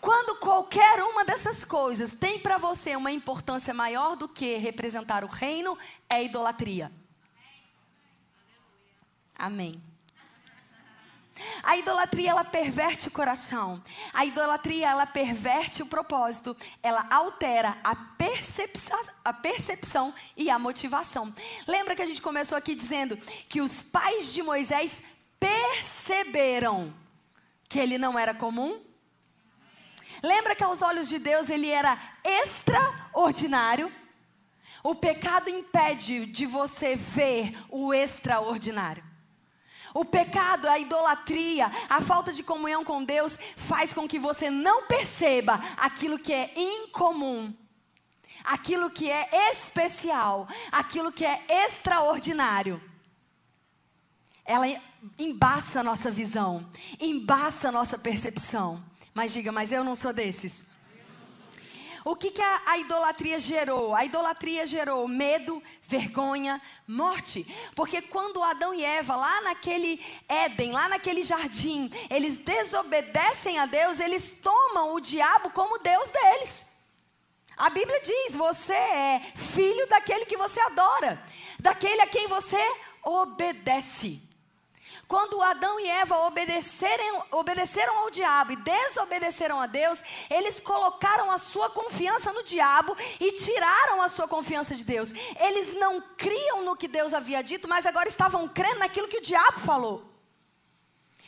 Quando 0.00 0.36
qualquer 0.36 1.02
uma 1.02 1.24
dessas 1.24 1.64
coisas 1.64 2.14
tem 2.14 2.38
para 2.38 2.56
você 2.56 2.96
uma 2.96 3.12
importância 3.12 3.74
maior 3.74 4.16
do 4.16 4.26
que 4.26 4.56
representar 4.56 5.22
o 5.22 5.26
reino, 5.26 5.76
é 6.08 6.24
idolatria. 6.24 6.90
Amém. 9.36 9.89
A 11.62 11.76
idolatria 11.76 12.30
ela 12.30 12.44
perverte 12.44 13.08
o 13.08 13.10
coração. 13.10 13.82
A 14.12 14.24
idolatria 14.24 14.88
ela 14.88 15.06
perverte 15.06 15.82
o 15.82 15.86
propósito. 15.86 16.56
Ela 16.82 17.06
altera 17.10 17.78
a 17.82 17.94
percepção, 17.94 19.00
a 19.24 19.32
percepção 19.32 20.14
e 20.36 20.50
a 20.50 20.58
motivação. 20.58 21.34
Lembra 21.66 21.94
que 21.94 22.02
a 22.02 22.06
gente 22.06 22.22
começou 22.22 22.56
aqui 22.56 22.74
dizendo 22.74 23.16
que 23.48 23.60
os 23.60 23.82
pais 23.82 24.32
de 24.32 24.42
Moisés 24.42 25.02
perceberam 25.38 26.92
que 27.68 27.78
ele 27.78 27.96
não 27.98 28.18
era 28.18 28.34
comum? 28.34 28.80
Lembra 30.22 30.54
que 30.54 30.64
aos 30.64 30.82
olhos 30.82 31.08
de 31.08 31.18
Deus 31.18 31.48
ele 31.48 31.70
era 31.70 31.96
extraordinário? 32.24 33.90
O 34.82 34.94
pecado 34.94 35.48
impede 35.48 36.26
de 36.26 36.46
você 36.46 36.96
ver 36.96 37.54
o 37.68 37.92
extraordinário. 37.92 39.09
O 39.92 40.04
pecado, 40.04 40.68
a 40.68 40.78
idolatria, 40.78 41.70
a 41.88 42.00
falta 42.00 42.32
de 42.32 42.42
comunhão 42.42 42.84
com 42.84 43.02
Deus 43.04 43.38
faz 43.56 43.92
com 43.92 44.06
que 44.06 44.18
você 44.18 44.50
não 44.50 44.86
perceba 44.86 45.54
aquilo 45.76 46.18
que 46.18 46.32
é 46.32 46.52
incomum, 46.56 47.52
aquilo 48.44 48.90
que 48.90 49.10
é 49.10 49.50
especial, 49.50 50.48
aquilo 50.70 51.10
que 51.12 51.24
é 51.24 51.44
extraordinário. 51.48 52.80
Ela 54.44 54.66
embaça 55.18 55.80
a 55.80 55.82
nossa 55.82 56.10
visão, 56.10 56.68
embaça 57.00 57.68
a 57.68 57.72
nossa 57.72 57.98
percepção. 57.98 58.82
Mas 59.12 59.32
diga, 59.32 59.50
mas 59.50 59.72
eu 59.72 59.82
não 59.82 59.96
sou 59.96 60.12
desses. 60.12 60.69
O 62.10 62.16
que, 62.16 62.32
que 62.32 62.42
a, 62.42 62.62
a, 62.66 62.76
idolatria 62.76 63.38
gerou? 63.38 63.94
A 63.94 64.04
idolatria 64.04 64.66
gerou 64.66 65.06
medo, 65.06 65.62
vergonha, 65.82 66.60
morte. 66.84 67.46
Porque 67.76 68.02
quando 68.02 68.42
Adão 68.42 68.74
e 68.74 68.82
Eva, 68.82 69.14
lá 69.14 69.40
naquele 69.42 70.04
Éden, 70.28 70.72
lá 70.72 70.88
naquele 70.88 71.22
jardim, 71.22 71.88
eles 72.10 72.36
desobedecem 72.38 73.60
a 73.60 73.66
Deus, 73.66 74.00
eles 74.00 74.32
tomam 74.42 74.92
o 74.92 74.98
diabo 74.98 75.50
como 75.50 75.78
Deus 75.78 76.10
deles. 76.10 76.66
A 77.56 77.70
Bíblia 77.70 78.00
diz: 78.02 78.34
você 78.34 78.72
é 78.72 79.22
filho 79.36 79.86
daquele 79.86 80.26
que 80.26 80.36
você 80.36 80.58
adora, 80.62 81.22
daquele 81.60 82.00
a 82.00 82.08
quem 82.08 82.26
você 82.26 82.58
obedece. 83.04 84.20
Quando 85.10 85.42
Adão 85.42 85.80
e 85.80 85.88
Eva 85.88 86.16
obedeceram 86.18 87.98
ao 87.98 88.10
diabo 88.12 88.52
e 88.52 88.56
desobedeceram 88.56 89.60
a 89.60 89.66
Deus, 89.66 90.00
eles 90.30 90.60
colocaram 90.60 91.32
a 91.32 91.36
sua 91.36 91.68
confiança 91.68 92.32
no 92.32 92.44
diabo 92.44 92.96
e 93.18 93.32
tiraram 93.32 94.00
a 94.00 94.06
sua 94.06 94.28
confiança 94.28 94.76
de 94.76 94.84
Deus. 94.84 95.10
Eles 95.40 95.74
não 95.74 96.00
criam 96.16 96.62
no 96.64 96.76
que 96.76 96.86
Deus 96.86 97.12
havia 97.12 97.42
dito, 97.42 97.66
mas 97.68 97.86
agora 97.86 98.08
estavam 98.08 98.46
crendo 98.46 98.78
naquilo 98.78 99.08
que 99.08 99.18
o 99.18 99.20
diabo 99.20 99.58
falou. 99.58 100.04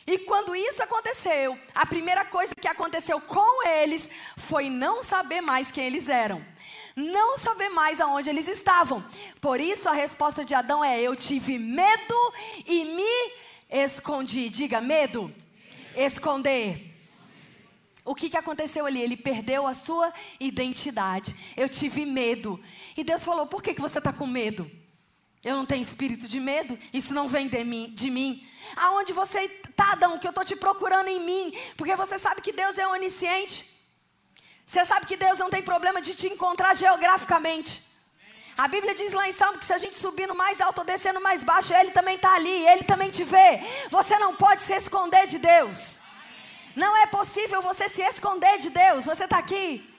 E 0.07 0.19
quando 0.19 0.55
isso 0.55 0.81
aconteceu, 0.81 1.59
a 1.75 1.85
primeira 1.85 2.23
coisa 2.23 2.55
que 2.55 2.69
aconteceu 2.69 3.19
com 3.19 3.67
eles 3.67 4.09
foi 4.37 4.69
não 4.69 5.03
saber 5.03 5.41
mais 5.41 5.73
quem 5.73 5.85
eles 5.85 6.07
eram. 6.07 6.41
Não 6.95 7.37
saber 7.37 7.67
mais 7.67 7.99
aonde 7.99 8.29
eles 8.29 8.47
estavam. 8.47 9.03
Por 9.41 9.59
isso 9.59 9.89
a 9.89 9.93
resposta 9.93 10.45
de 10.45 10.55
Adão 10.55 10.81
é: 10.81 11.01
Eu 11.01 11.17
tive 11.17 11.59
medo 11.59 12.33
e 12.65 12.85
me 12.85 13.42
Escondi, 13.73 14.49
diga 14.49 14.79
medo. 14.79 15.33
Esconder. 15.95 16.93
O 18.05 18.13
que, 18.13 18.29
que 18.29 18.37
aconteceu 18.37 18.85
ali? 18.85 19.01
Ele 19.01 19.17
perdeu 19.17 19.65
a 19.65 19.73
sua 19.73 20.13
identidade. 20.39 21.35
Eu 21.57 21.67
tive 21.67 22.05
medo. 22.05 22.59
E 22.95 23.03
Deus 23.03 23.23
falou: 23.23 23.47
por 23.47 23.63
que, 23.63 23.73
que 23.73 23.81
você 23.81 23.97
está 23.97 24.13
com 24.13 24.27
medo? 24.27 24.69
Eu 25.43 25.55
não 25.55 25.65
tenho 25.65 25.81
espírito 25.81 26.25
de 26.25 26.39
medo, 26.39 26.79
isso 26.93 27.13
não 27.13 27.27
vem 27.27 27.47
de 27.49 27.63
mim. 27.63 27.91
De 27.93 28.09
mim. 28.11 28.47
Aonde 28.75 29.11
você 29.11 29.39
está, 29.39 29.93
Adão, 29.93 30.19
que 30.19 30.27
eu 30.27 30.29
estou 30.29 30.45
te 30.45 30.55
procurando 30.55 31.09
em 31.09 31.19
mim? 31.19 31.51
Porque 31.75 31.95
você 31.95 32.17
sabe 32.19 32.41
que 32.41 32.53
Deus 32.53 32.77
é 32.77 32.87
onisciente. 32.87 33.65
Você 34.65 34.85
sabe 34.85 35.05
que 35.05 35.17
Deus 35.17 35.39
não 35.39 35.49
tem 35.49 35.61
problema 35.61 35.99
de 36.01 36.13
te 36.13 36.27
encontrar 36.27 36.75
geograficamente. 36.75 37.83
A 38.57 38.67
Bíblia 38.67 38.93
diz 38.93 39.13
lá 39.13 39.27
em 39.27 39.33
Salmo 39.33 39.57
que 39.57 39.65
se 39.65 39.73
a 39.73 39.77
gente 39.77 39.95
subir 39.95 40.27
no 40.27 40.35
mais 40.35 40.61
alto 40.61 40.79
ou 40.79 40.85
descer 40.85 41.13
no 41.13 41.21
mais 41.21 41.43
baixo, 41.43 41.73
Ele 41.73 41.91
também 41.91 42.15
está 42.15 42.35
ali, 42.35 42.67
Ele 42.67 42.83
também 42.83 43.09
te 43.09 43.23
vê. 43.23 43.59
Você 43.89 44.17
não 44.19 44.35
pode 44.35 44.61
se 44.61 44.73
esconder 44.73 45.25
de 45.27 45.39
Deus. 45.39 45.99
Não 46.75 46.95
é 46.97 47.05
possível 47.07 47.61
você 47.61 47.89
se 47.89 48.01
esconder 48.01 48.59
de 48.59 48.69
Deus. 48.69 49.05
Você 49.05 49.23
está 49.23 49.37
aqui. 49.37 49.89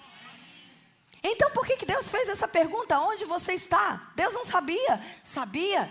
Então 1.23 1.51
por 1.51 1.67
que, 1.67 1.77
que 1.77 1.87
Deus 1.87 2.09
fez 2.11 2.29
essa 2.29 2.47
pergunta? 2.47 3.01
Onde 3.01 3.25
você 3.25 3.55
está? 3.55 4.13
Deus 4.15 4.33
não 4.35 4.45
sabia? 4.45 5.01
Sabia. 5.25 5.91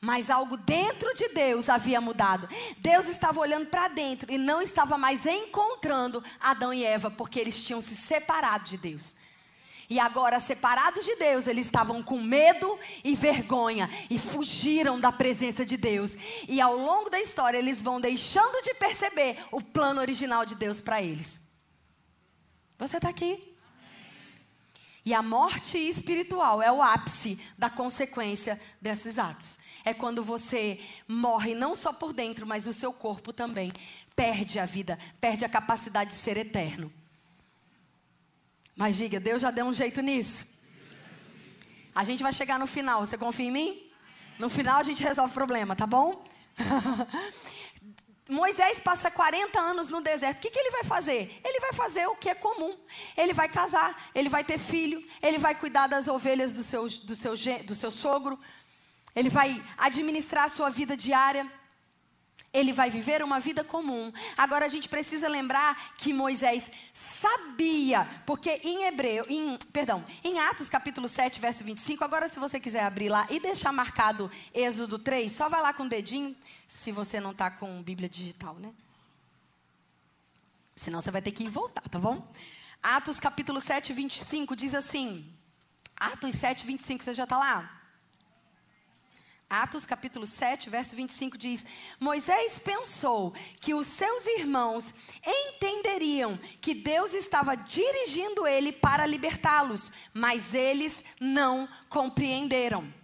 Mas 0.00 0.30
algo 0.30 0.56
dentro 0.56 1.14
de 1.14 1.28
Deus 1.28 1.68
havia 1.68 2.00
mudado. 2.00 2.48
Deus 2.78 3.06
estava 3.06 3.38
olhando 3.38 3.66
para 3.66 3.86
dentro 3.88 4.32
e 4.32 4.38
não 4.38 4.62
estava 4.62 4.96
mais 4.96 5.26
encontrando 5.26 6.24
Adão 6.40 6.72
e 6.72 6.84
Eva, 6.84 7.10
porque 7.10 7.38
eles 7.38 7.62
tinham 7.62 7.82
se 7.82 7.94
separado 7.94 8.64
de 8.64 8.78
Deus. 8.78 9.14
E 9.90 9.98
agora, 9.98 10.38
separados 10.38 11.04
de 11.04 11.16
Deus, 11.16 11.48
eles 11.48 11.66
estavam 11.66 12.00
com 12.00 12.20
medo 12.20 12.78
e 13.02 13.16
vergonha 13.16 13.90
e 14.08 14.20
fugiram 14.20 15.00
da 15.00 15.10
presença 15.10 15.66
de 15.66 15.76
Deus. 15.76 16.16
E 16.48 16.60
ao 16.60 16.76
longo 16.76 17.10
da 17.10 17.20
história, 17.20 17.58
eles 17.58 17.82
vão 17.82 18.00
deixando 18.00 18.62
de 18.62 18.72
perceber 18.72 19.36
o 19.50 19.60
plano 19.60 20.00
original 20.00 20.46
de 20.46 20.54
Deus 20.54 20.80
para 20.80 21.02
eles. 21.02 21.42
Você 22.78 22.98
está 22.98 23.08
aqui? 23.08 23.52
E 25.04 25.12
a 25.12 25.22
morte 25.22 25.76
espiritual 25.76 26.62
é 26.62 26.70
o 26.70 26.80
ápice 26.80 27.36
da 27.58 27.68
consequência 27.68 28.60
desses 28.80 29.18
atos. 29.18 29.58
É 29.84 29.92
quando 29.92 30.22
você 30.22 30.78
morre 31.08 31.52
não 31.52 31.74
só 31.74 31.92
por 31.92 32.12
dentro, 32.12 32.46
mas 32.46 32.68
o 32.68 32.72
seu 32.72 32.92
corpo 32.92 33.32
também 33.32 33.72
perde 34.14 34.60
a 34.60 34.66
vida, 34.66 34.96
perde 35.20 35.44
a 35.44 35.48
capacidade 35.48 36.10
de 36.10 36.16
ser 36.16 36.36
eterno. 36.36 36.92
Mas 38.80 38.96
diga, 38.96 39.20
Deus 39.20 39.42
já 39.42 39.50
deu 39.50 39.66
um 39.66 39.74
jeito 39.74 40.00
nisso. 40.00 40.46
A 41.94 42.02
gente 42.02 42.22
vai 42.22 42.32
chegar 42.32 42.58
no 42.58 42.66
final. 42.66 43.04
Você 43.04 43.18
confia 43.18 43.44
em 43.46 43.50
mim? 43.50 43.92
No 44.38 44.48
final 44.48 44.78
a 44.78 44.82
gente 44.82 45.02
resolve 45.02 45.32
o 45.32 45.34
problema, 45.34 45.76
tá 45.76 45.86
bom? 45.86 46.24
Moisés 48.26 48.80
passa 48.80 49.10
40 49.10 49.60
anos 49.60 49.90
no 49.90 50.00
deserto. 50.00 50.38
O 50.38 50.40
que, 50.40 50.48
que, 50.48 50.58
ele 50.58 50.70
vai 50.70 50.84
fazer? 50.84 51.42
Ele 51.44 51.60
vai 51.60 51.74
fazer 51.74 52.06
o 52.06 52.16
que 52.16 52.30
é 52.30 52.34
comum. 52.34 52.74
Ele 53.18 53.34
vai 53.34 53.50
casar, 53.50 54.10
ele 54.14 54.30
vai 54.30 54.44
ter 54.44 54.56
filho, 54.56 55.06
ele 55.20 55.36
vai 55.36 55.54
cuidar 55.54 55.86
das 55.86 56.08
ovelhas 56.08 56.54
do 56.54 56.62
seu, 56.62 56.88
do 56.88 57.14
seu, 57.14 57.34
do 57.66 57.74
seu 57.74 57.90
sogro, 57.90 58.40
ele 59.14 59.28
vai 59.28 59.62
administrar 59.76 60.44
a 60.44 60.48
sua 60.48 60.70
vida 60.70 60.96
diária 60.96 61.46
ele 62.52 62.72
vai 62.72 62.90
viver 62.90 63.22
uma 63.22 63.38
vida 63.38 63.62
comum. 63.62 64.12
Agora 64.36 64.66
a 64.66 64.68
gente 64.68 64.88
precisa 64.88 65.28
lembrar 65.28 65.94
que 65.96 66.12
Moisés 66.12 66.70
sabia, 66.92 68.08
porque 68.26 68.60
em 68.64 68.84
Hebreu, 68.84 69.24
em, 69.28 69.56
perdão, 69.72 70.04
em 70.24 70.38
Atos 70.40 70.68
capítulo 70.68 71.06
7, 71.06 71.40
verso 71.40 71.62
25, 71.62 72.02
agora 72.02 72.28
se 72.28 72.38
você 72.38 72.58
quiser 72.58 72.84
abrir 72.84 73.08
lá 73.08 73.26
e 73.30 73.38
deixar 73.38 73.72
marcado 73.72 74.30
Êxodo 74.52 74.98
3, 74.98 75.30
só 75.30 75.48
vai 75.48 75.62
lá 75.62 75.72
com 75.72 75.84
o 75.84 75.88
dedinho, 75.88 76.36
se 76.66 76.90
você 76.90 77.20
não 77.20 77.30
está 77.30 77.50
com 77.50 77.82
Bíblia 77.82 78.08
digital, 78.08 78.54
né? 78.54 78.72
Senão 80.74 81.00
você 81.00 81.10
vai 81.10 81.22
ter 81.22 81.30
que 81.30 81.44
ir 81.44 81.48
voltar, 81.48 81.82
tá 81.82 81.98
bom? 81.98 82.26
Atos 82.82 83.20
capítulo 83.20 83.60
7, 83.60 83.92
25 83.92 84.56
diz 84.56 84.74
assim, 84.74 85.30
Atos 85.96 86.34
7, 86.34 86.66
25, 86.66 87.04
você 87.04 87.14
já 87.14 87.24
está 87.24 87.38
lá? 87.38 87.79
Atos 89.50 89.84
capítulo 89.84 90.26
7, 90.26 90.70
verso 90.70 90.94
25 90.94 91.36
diz: 91.36 91.66
Moisés 91.98 92.60
pensou 92.60 93.34
que 93.60 93.74
os 93.74 93.88
seus 93.88 94.24
irmãos 94.24 94.94
entenderiam 95.26 96.38
que 96.60 96.72
Deus 96.72 97.12
estava 97.14 97.56
dirigindo 97.56 98.46
ele 98.46 98.70
para 98.70 99.04
libertá-los, 99.04 99.90
mas 100.14 100.54
eles 100.54 101.04
não 101.20 101.68
compreenderam. 101.88 102.94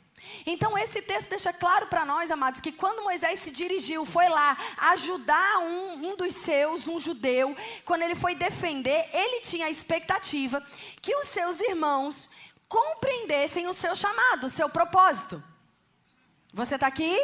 Então, 0.47 0.79
esse 0.79 1.03
texto 1.03 1.31
deixa 1.31 1.53
claro 1.53 1.89
para 1.89 2.05
nós, 2.05 2.31
amados, 2.31 2.61
que 2.61 2.71
quando 2.71 3.03
Moisés 3.03 3.41
se 3.41 3.51
dirigiu, 3.51 4.05
foi 4.05 4.29
lá 4.29 4.57
ajudar 4.93 5.59
um, 5.59 6.11
um 6.11 6.17
dos 6.17 6.37
seus, 6.37 6.87
um 6.87 7.01
judeu, 7.01 7.57
quando 7.85 8.03
ele 8.03 8.15
foi 8.15 8.37
defender, 8.37 9.09
ele 9.13 9.41
tinha 9.41 9.67
a 9.67 9.71
expectativa 9.71 10.65
que 11.03 11.15
os 11.17 11.27
seus 11.27 11.61
irmãos 11.61 12.31
compreendessem 12.69 13.67
o 13.67 13.75
seu 13.75 13.97
chamado, 13.97 14.47
o 14.47 14.51
seu 14.51 14.69
propósito. 14.69 15.43
Você 16.57 16.77
está 16.77 16.87
aqui? 16.87 17.15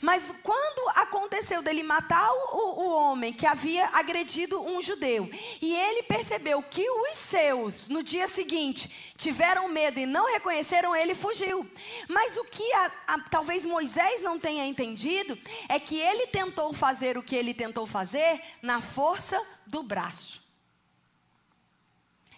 Mas 0.00 0.26
quando 0.42 0.88
aconteceu 0.96 1.60
dele 1.60 1.82
matar 1.82 2.32
o, 2.32 2.80
o, 2.80 2.88
homem 2.94 3.30
que 3.30 3.44
havia 3.44 3.90
agredido 3.92 4.58
um 4.58 4.80
judeu, 4.80 5.28
e 5.60 5.74
ele 5.74 6.02
percebeu 6.04 6.62
que 6.62 6.88
os 6.88 7.14
seus, 7.18 7.88
no 7.88 8.02
dia 8.02 8.26
seguinte, 8.26 9.12
tiveram 9.18 9.68
medo 9.68 10.00
e 10.00 10.06
não 10.06 10.32
reconheceram, 10.32 10.96
ele 10.96 11.14
fugiu. 11.14 11.70
Mas 12.08 12.38
o 12.38 12.44
que 12.44 12.72
a, 12.72 12.90
a, 13.06 13.20
talvez 13.28 13.66
Moisés 13.66 14.22
não 14.22 14.40
tenha 14.40 14.66
entendido 14.66 15.38
é 15.68 15.78
que 15.78 16.00
ele 16.00 16.28
tentou 16.28 16.72
fazer 16.72 17.18
o 17.18 17.22
que 17.22 17.36
ele 17.36 17.52
tentou 17.52 17.86
fazer 17.86 18.40
na 18.62 18.80
força 18.80 19.38
do 19.66 19.82
braço. 19.82 20.42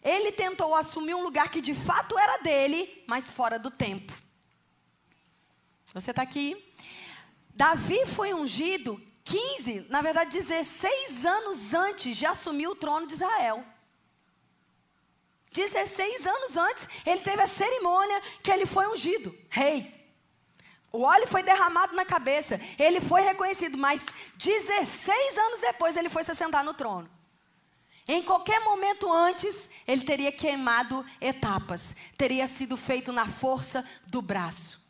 Ele 0.02 0.32
tentou 0.32 0.74
assumir 0.74 1.14
um 1.14 1.22
lugar 1.22 1.52
que 1.52 1.60
de 1.60 1.72
fato 1.72 2.18
era 2.18 2.38
dele, 2.38 3.04
mas 3.06 3.30
fora 3.30 3.60
do 3.60 3.70
tempo. 3.70 4.25
Você 5.96 6.10
está 6.10 6.20
aqui? 6.20 6.62
Davi 7.54 8.04
foi 8.04 8.34
ungido 8.34 9.00
15, 9.24 9.86
na 9.88 10.02
verdade 10.02 10.30
16 10.30 11.24
anos 11.24 11.72
antes 11.72 12.14
de 12.18 12.26
assumir 12.26 12.68
o 12.68 12.74
trono 12.74 13.06
de 13.06 13.14
Israel. 13.14 13.64
16 15.52 16.26
anos 16.26 16.54
antes, 16.58 16.86
ele 17.06 17.22
teve 17.22 17.40
a 17.40 17.46
cerimônia 17.46 18.20
que 18.42 18.50
ele 18.50 18.66
foi 18.66 18.86
ungido, 18.88 19.34
rei. 19.48 19.90
O 20.92 21.00
óleo 21.00 21.26
foi 21.26 21.42
derramado 21.42 21.96
na 21.96 22.04
cabeça, 22.04 22.60
ele 22.78 23.00
foi 23.00 23.22
reconhecido, 23.22 23.78
mas 23.78 24.04
16 24.36 25.38
anos 25.38 25.60
depois 25.60 25.96
ele 25.96 26.10
foi 26.10 26.24
se 26.24 26.34
sentar 26.34 26.62
no 26.62 26.74
trono. 26.74 27.08
Em 28.06 28.22
qualquer 28.22 28.60
momento 28.60 29.10
antes, 29.10 29.70
ele 29.86 30.04
teria 30.04 30.30
queimado 30.30 31.06
etapas, 31.22 31.96
teria 32.18 32.46
sido 32.46 32.76
feito 32.76 33.12
na 33.12 33.26
força 33.26 33.82
do 34.06 34.20
braço. 34.20 34.84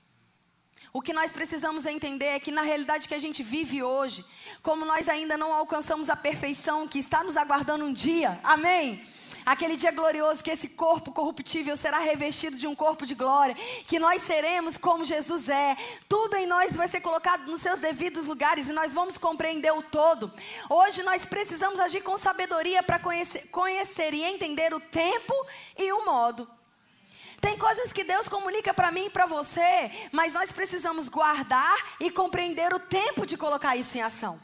O 0.96 1.02
que 1.02 1.12
nós 1.12 1.30
precisamos 1.30 1.84
entender 1.84 2.24
é 2.24 2.40
que 2.40 2.50
na 2.50 2.62
realidade 2.62 3.06
que 3.06 3.12
a 3.12 3.18
gente 3.18 3.42
vive 3.42 3.82
hoje, 3.82 4.24
como 4.62 4.82
nós 4.82 5.10
ainda 5.10 5.36
não 5.36 5.52
alcançamos 5.52 6.08
a 6.08 6.16
perfeição 6.16 6.88
que 6.88 6.98
está 6.98 7.22
nos 7.22 7.36
aguardando 7.36 7.84
um 7.84 7.92
dia, 7.92 8.40
amém? 8.42 9.04
aquele 9.44 9.76
dia 9.76 9.92
glorioso 9.92 10.42
que 10.42 10.50
esse 10.50 10.70
corpo 10.70 11.12
corruptível 11.12 11.76
será 11.76 11.98
revestido 11.98 12.56
de 12.56 12.66
um 12.66 12.74
corpo 12.74 13.04
de 13.04 13.14
glória, 13.14 13.54
que 13.86 13.98
nós 13.98 14.22
seremos 14.22 14.78
como 14.78 15.04
Jesus 15.04 15.50
é. 15.50 15.76
Tudo 16.08 16.34
em 16.34 16.46
nós 16.46 16.74
vai 16.74 16.88
ser 16.88 17.02
colocado 17.02 17.46
nos 17.46 17.60
seus 17.60 17.78
devidos 17.78 18.24
lugares 18.24 18.66
e 18.66 18.72
nós 18.72 18.94
vamos 18.94 19.18
compreender 19.18 19.72
o 19.72 19.82
todo. 19.82 20.32
Hoje 20.70 21.02
nós 21.02 21.26
precisamos 21.26 21.78
agir 21.78 22.00
com 22.00 22.16
sabedoria 22.16 22.82
para 22.82 22.98
conhecer, 22.98 23.46
conhecer 23.48 24.14
e 24.14 24.24
entender 24.24 24.72
o 24.72 24.80
tempo 24.80 25.34
e 25.78 25.92
o 25.92 26.06
modo. 26.06 26.55
Tem 27.46 27.56
coisas 27.56 27.92
que 27.92 28.02
Deus 28.02 28.28
comunica 28.28 28.74
para 28.74 28.90
mim 28.90 29.06
e 29.06 29.10
para 29.10 29.24
você, 29.24 29.88
mas 30.10 30.32
nós 30.32 30.50
precisamos 30.50 31.08
guardar 31.08 31.76
e 32.00 32.10
compreender 32.10 32.74
o 32.74 32.80
tempo 32.80 33.24
de 33.24 33.36
colocar 33.36 33.76
isso 33.76 33.96
em 33.96 34.02
ação. 34.02 34.36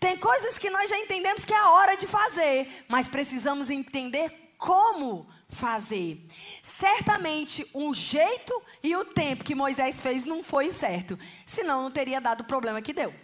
Tem 0.00 0.16
coisas 0.16 0.58
que 0.58 0.70
nós 0.70 0.90
já 0.90 0.98
entendemos 0.98 1.44
que 1.44 1.52
é 1.52 1.56
a 1.56 1.70
hora 1.70 1.96
de 1.96 2.08
fazer, 2.08 2.84
mas 2.88 3.06
precisamos 3.06 3.70
entender 3.70 4.52
como 4.58 5.28
fazer. 5.48 6.26
Certamente 6.64 7.64
o 7.72 7.94
jeito 7.94 8.60
e 8.82 8.96
o 8.96 9.04
tempo 9.04 9.44
que 9.44 9.54
Moisés 9.54 10.00
fez 10.00 10.24
não 10.24 10.42
foi 10.42 10.72
certo, 10.72 11.16
senão 11.46 11.84
não 11.84 11.92
teria 11.92 12.20
dado 12.20 12.40
o 12.40 12.44
problema 12.44 12.82
que 12.82 12.92
deu. 12.92 13.14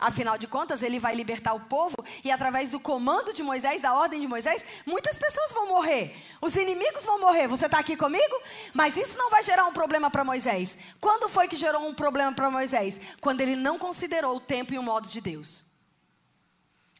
Afinal 0.00 0.38
de 0.38 0.46
contas, 0.46 0.82
ele 0.82 0.98
vai 0.98 1.14
libertar 1.14 1.52
o 1.52 1.60
povo 1.60 1.94
e 2.24 2.30
através 2.30 2.70
do 2.70 2.80
comando 2.80 3.34
de 3.34 3.42
Moisés, 3.42 3.82
da 3.82 3.92
ordem 3.92 4.18
de 4.18 4.26
Moisés, 4.26 4.64
muitas 4.86 5.18
pessoas 5.18 5.52
vão 5.52 5.68
morrer. 5.68 6.16
Os 6.40 6.56
inimigos 6.56 7.04
vão 7.04 7.20
morrer. 7.20 7.46
Você 7.46 7.66
está 7.66 7.78
aqui 7.78 7.96
comigo? 7.96 8.40
Mas 8.72 8.96
isso 8.96 9.18
não 9.18 9.28
vai 9.28 9.42
gerar 9.42 9.66
um 9.66 9.72
problema 9.74 10.10
para 10.10 10.24
Moisés. 10.24 10.78
Quando 10.98 11.28
foi 11.28 11.48
que 11.48 11.56
gerou 11.56 11.86
um 11.86 11.92
problema 11.92 12.32
para 12.32 12.50
Moisés? 12.50 12.98
Quando 13.20 13.42
ele 13.42 13.56
não 13.56 13.78
considerou 13.78 14.36
o 14.36 14.40
tempo 14.40 14.72
e 14.72 14.78
o 14.78 14.82
modo 14.82 15.06
de 15.06 15.20
Deus. 15.20 15.62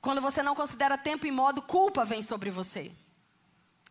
Quando 0.03 0.21
você 0.21 0.43
não 0.43 0.55
considera 0.55 0.99
tempo 0.99 1.27
e 1.27 1.31
modo, 1.31 1.63
culpa 1.63 2.05
vem 2.05 2.21
sobre 2.21 2.51
você. 2.51 2.93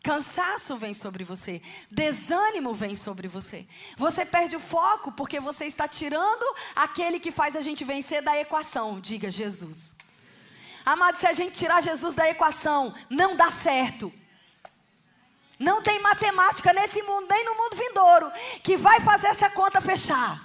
Cansaço 0.01 0.77
vem 0.77 0.93
sobre 0.93 1.25
você, 1.25 1.61
desânimo 1.91 2.73
vem 2.73 2.95
sobre 2.95 3.27
você. 3.27 3.67
Você 3.97 4.25
perde 4.25 4.55
o 4.55 4.59
foco 4.59 5.11
porque 5.11 5.39
você 5.41 5.65
está 5.65 5.87
tirando 5.87 6.45
aquele 6.73 7.19
que 7.19 7.31
faz 7.31 7.55
a 7.55 7.61
gente 7.61 7.83
vencer 7.83 8.21
da 8.21 8.39
equação, 8.39 8.99
diga 9.01 9.29
Jesus. 9.29 9.93
Amado, 10.85 11.17
se 11.17 11.27
a 11.27 11.33
gente 11.33 11.57
tirar 11.57 11.83
Jesus 11.83 12.15
da 12.15 12.29
equação, 12.29 12.93
não 13.09 13.35
dá 13.35 13.51
certo. 13.51 14.11
Não 15.59 15.81
tem 15.81 16.01
matemática 16.01 16.71
nesse 16.71 17.01
mundo, 17.01 17.27
nem 17.29 17.43
no 17.43 17.55
mundo 17.55 17.75
vindouro, 17.75 18.31
que 18.63 18.77
vai 18.77 19.01
fazer 19.01 19.27
essa 19.27 19.49
conta 19.49 19.81
fechar. 19.81 20.41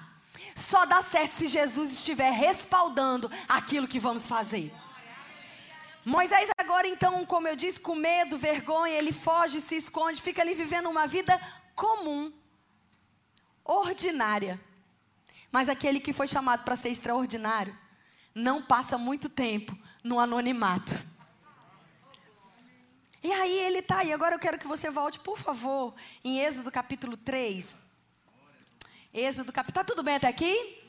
Só 0.57 0.85
dá 0.85 1.01
certo 1.01 1.33
se 1.33 1.47
Jesus 1.47 1.93
estiver 1.93 2.33
respaldando 2.33 3.31
aquilo 3.49 3.87
que 3.87 4.01
vamos 4.01 4.27
fazer. 4.27 4.73
Moisés 6.05 6.51
agora 6.59 6.87
então, 6.87 7.25
como 7.25 7.49
eu 7.49 7.57
disse, 7.57 7.81
com 7.81 7.95
medo, 7.95 8.37
vergonha, 8.37 8.95
ele 8.95 9.13
foge, 9.13 9.61
se 9.61 9.77
esconde, 9.77 10.21
fica 10.21 10.43
ali 10.43 10.55
vivendo 10.55 10.91
uma 10.91 11.07
vida 11.07 11.41
comum, 11.75 12.33
ordinária. 13.65 14.61
Mas 15.51 15.69
aquele 15.69 16.01
que 16.01 16.13
foi 16.13 16.29
chamado 16.29 16.65
para 16.65 16.77
ser 16.77 16.91
extraordinário, 16.91 17.77
não 18.35 18.63
passa 18.63 18.99
muito 18.99 19.29
tempo 19.29 19.77
no 20.03 20.19
anonimato. 20.19 20.95
E 23.23 23.33
aí 23.33 23.59
ele 23.61 23.79
está 23.79 24.01
aí. 24.01 24.13
Agora 24.13 24.35
eu 24.35 24.39
quero 24.39 24.59
que 24.59 24.67
você 24.67 24.91
volte, 24.91 25.19
por 25.19 25.39
favor, 25.39 25.95
em 26.23 26.41
Êxodo 26.41 26.71
capítulo 26.71 27.17
3. 27.17 27.79
Êxodo 29.15 29.51
capítulo. 29.51 29.81
Está 29.81 29.85
tudo 29.85 30.03
bem 30.03 30.17
até 30.17 30.29
aqui? 30.29 30.84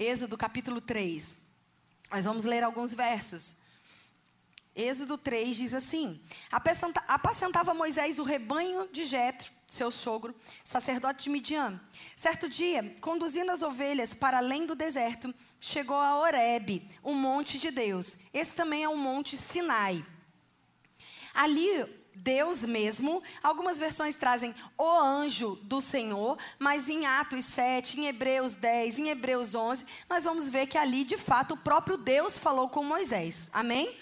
Êxodo 0.00 0.38
capítulo 0.38 0.80
3. 0.80 1.36
Nós 2.10 2.24
vamos 2.24 2.46
ler 2.46 2.64
alguns 2.64 2.94
versos. 2.94 3.54
Êxodo 4.74 5.18
3 5.18 5.54
diz 5.54 5.74
assim: 5.74 6.18
Apacentava 7.06 7.74
Moisés 7.74 8.18
o 8.18 8.22
rebanho 8.22 8.88
de 8.90 9.04
Jetro, 9.04 9.52
seu 9.68 9.90
sogro, 9.90 10.34
sacerdote 10.64 11.24
de 11.24 11.28
Midian. 11.28 11.78
Certo 12.16 12.48
dia, 12.48 12.96
conduzindo 13.02 13.52
as 13.52 13.60
ovelhas 13.60 14.14
para 14.14 14.38
além 14.38 14.64
do 14.64 14.74
deserto, 14.74 15.34
chegou 15.60 15.98
a 15.98 16.16
Horebe, 16.18 16.88
um 17.04 17.12
monte 17.12 17.58
de 17.58 17.70
Deus. 17.70 18.16
Esse 18.32 18.54
também 18.54 18.82
é 18.82 18.88
um 18.88 18.96
monte 18.96 19.36
Sinai. 19.36 20.02
Ali 21.34 21.84
Deus 22.22 22.62
mesmo. 22.62 23.22
Algumas 23.42 23.78
versões 23.78 24.14
trazem 24.14 24.54
o 24.76 24.90
anjo 24.90 25.56
do 25.62 25.80
Senhor, 25.80 26.38
mas 26.58 26.88
em 26.88 27.06
Atos 27.06 27.44
7, 27.46 28.00
em 28.00 28.06
Hebreus 28.06 28.54
10, 28.54 28.98
em 28.98 29.08
Hebreus 29.08 29.54
11, 29.54 29.86
nós 30.08 30.24
vamos 30.24 30.48
ver 30.48 30.66
que 30.66 30.76
ali, 30.76 31.04
de 31.04 31.16
fato, 31.16 31.54
o 31.54 31.58
próprio 31.58 31.96
Deus 31.96 32.38
falou 32.38 32.68
com 32.68 32.84
Moisés. 32.84 33.48
Amém? 33.52 33.96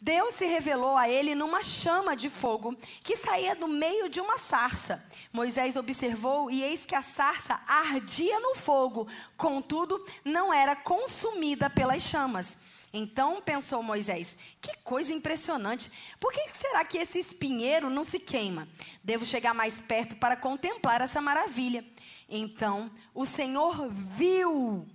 Deus 0.00 0.34
se 0.34 0.46
revelou 0.46 0.96
a 0.96 1.08
ele 1.08 1.32
numa 1.32 1.62
chama 1.62 2.16
de 2.16 2.28
fogo 2.28 2.76
que 3.04 3.16
saía 3.16 3.54
do 3.54 3.68
meio 3.68 4.08
de 4.08 4.20
uma 4.20 4.36
sarça. 4.36 5.00
Moisés 5.32 5.76
observou 5.76 6.50
e 6.50 6.60
eis 6.60 6.84
que 6.84 6.96
a 6.96 7.00
sarça 7.00 7.60
ardia 7.68 8.40
no 8.40 8.56
fogo, 8.56 9.06
contudo, 9.36 10.04
não 10.24 10.52
era 10.52 10.74
consumida 10.74 11.70
pelas 11.70 12.02
chamas. 12.02 12.56
Então 12.92 13.40
pensou 13.40 13.82
Moisés: 13.82 14.36
que 14.60 14.76
coisa 14.78 15.14
impressionante. 15.14 15.90
Por 16.20 16.32
que 16.32 16.46
será 16.48 16.84
que 16.84 16.98
esse 16.98 17.18
espinheiro 17.18 17.88
não 17.88 18.04
se 18.04 18.18
queima? 18.18 18.68
Devo 19.02 19.24
chegar 19.24 19.54
mais 19.54 19.80
perto 19.80 20.16
para 20.16 20.36
contemplar 20.36 21.00
essa 21.00 21.20
maravilha. 21.20 21.84
Então 22.28 22.90
o 23.14 23.24
Senhor 23.24 23.88
viu. 23.88 24.86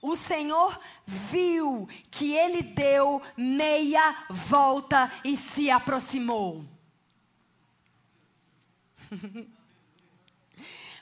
O 0.00 0.16
Senhor 0.16 0.80
viu 1.04 1.88
que 2.10 2.32
ele 2.32 2.62
deu 2.62 3.20
meia 3.36 4.26
volta 4.30 5.10
e 5.24 5.36
se 5.36 5.70
aproximou. 5.70 6.64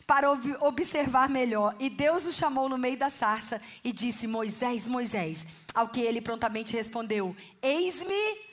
para 0.06 0.30
observar 0.30 1.28
melhor. 1.28 1.74
E 1.78 1.90
Deus 1.90 2.24
o 2.24 2.32
chamou 2.32 2.68
no 2.68 2.78
meio 2.78 2.96
da 2.96 3.10
sarça 3.10 3.60
e 3.82 3.92
disse: 3.92 4.26
Moisés, 4.26 4.86
Moisés. 4.86 5.46
Ao 5.74 5.88
que 5.88 6.00
ele 6.00 6.20
prontamente 6.20 6.72
respondeu: 6.72 7.34
Eis-me 7.60 8.46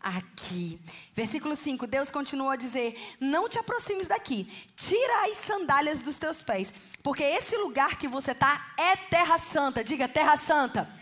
aqui. 0.00 0.80
Versículo 1.14 1.56
5: 1.56 1.86
Deus 1.86 2.10
continuou 2.10 2.50
a 2.50 2.56
dizer: 2.56 2.96
Não 3.20 3.48
te 3.48 3.58
aproximes 3.58 4.06
daqui, 4.06 4.44
tira 4.76 5.30
as 5.30 5.36
sandálias 5.36 6.02
dos 6.02 6.18
teus 6.18 6.42
pés, 6.42 6.72
porque 7.02 7.22
esse 7.22 7.56
lugar 7.56 7.96
que 7.96 8.08
você 8.08 8.32
está 8.32 8.74
é 8.76 8.96
terra 8.96 9.38
santa. 9.38 9.82
Diga, 9.82 10.08
terra 10.08 10.36
santa. 10.36 10.97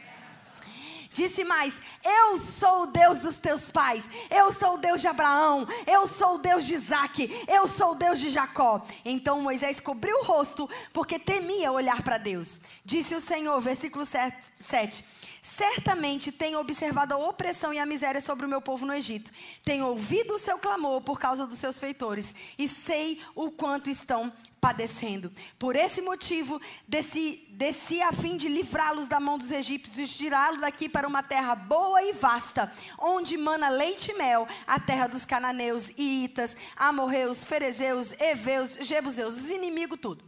Disse 1.16 1.44
mais: 1.44 1.80
Eu 2.04 2.38
sou 2.38 2.82
o 2.82 2.86
Deus 2.86 3.20
dos 3.20 3.40
teus 3.40 3.70
pais, 3.70 4.10
eu 4.30 4.52
sou 4.52 4.74
o 4.74 4.76
Deus 4.76 5.00
de 5.00 5.08
Abraão, 5.08 5.66
eu 5.86 6.06
sou 6.06 6.34
o 6.34 6.38
Deus 6.38 6.66
de 6.66 6.74
Isaac, 6.74 7.44
eu 7.48 7.66
sou 7.66 7.92
o 7.92 7.94
Deus 7.94 8.20
de 8.20 8.28
Jacó. 8.28 8.82
Então 9.02 9.40
Moisés 9.40 9.80
cobriu 9.80 10.14
o 10.18 10.24
rosto, 10.24 10.68
porque 10.92 11.18
temia 11.18 11.72
olhar 11.72 12.02
para 12.02 12.18
Deus. 12.18 12.60
Disse 12.84 13.14
o 13.14 13.20
Senhor, 13.20 13.58
versículo 13.62 14.04
7. 14.04 15.04
Certamente 15.47 16.32
tenho 16.32 16.59
observado 16.59 17.14
a 17.14 17.18
opressão 17.18 17.72
e 17.72 17.78
a 17.78 17.86
miséria 17.86 18.20
sobre 18.20 18.44
o 18.44 18.49
meu 18.49 18.61
povo 18.61 18.84
no 18.84 18.92
Egito. 18.92 19.30
Tenho 19.62 19.86
ouvido 19.86 20.34
o 20.34 20.38
seu 20.40 20.59
clamor 20.59 21.01
por 21.03 21.20
causa 21.20 21.47
dos 21.47 21.57
seus 21.57 21.78
feitores 21.78 22.34
e 22.59 22.68
sei 22.68 23.20
o 23.32 23.53
quanto 23.53 23.88
estão 23.88 24.32
padecendo. 24.61 25.32
Por 25.57 25.76
esse 25.76 26.03
motivo, 26.03 26.61
desci, 26.88 27.47
desci 27.51 28.03
a 28.03 28.11
fim 28.11 28.36
de 28.36 28.49
livrá-los 28.49 29.07
da 29.07 29.20
mão 29.20 29.38
dos 29.38 29.53
egípcios 29.53 29.97
e 29.97 30.12
tirá-los 30.12 30.61
daqui 30.61 30.88
para 30.88 31.07
uma 31.07 31.22
terra 31.22 31.55
boa 31.55 32.03
e 32.03 32.12
vasta, 32.12 32.68
onde 32.99 33.36
mana 33.36 33.68
leite 33.68 34.11
e 34.11 34.14
mel, 34.14 34.49
a 34.66 34.80
terra 34.80 35.07
dos 35.07 35.24
cananeus, 35.24 35.90
iitas, 35.97 36.57
amorreus, 36.74 37.44
ferezeus, 37.44 38.12
heveus, 38.18 38.78
jebuseus, 38.80 39.36
os 39.36 39.51
inimigos 39.51 40.01
tudo. 40.03 40.24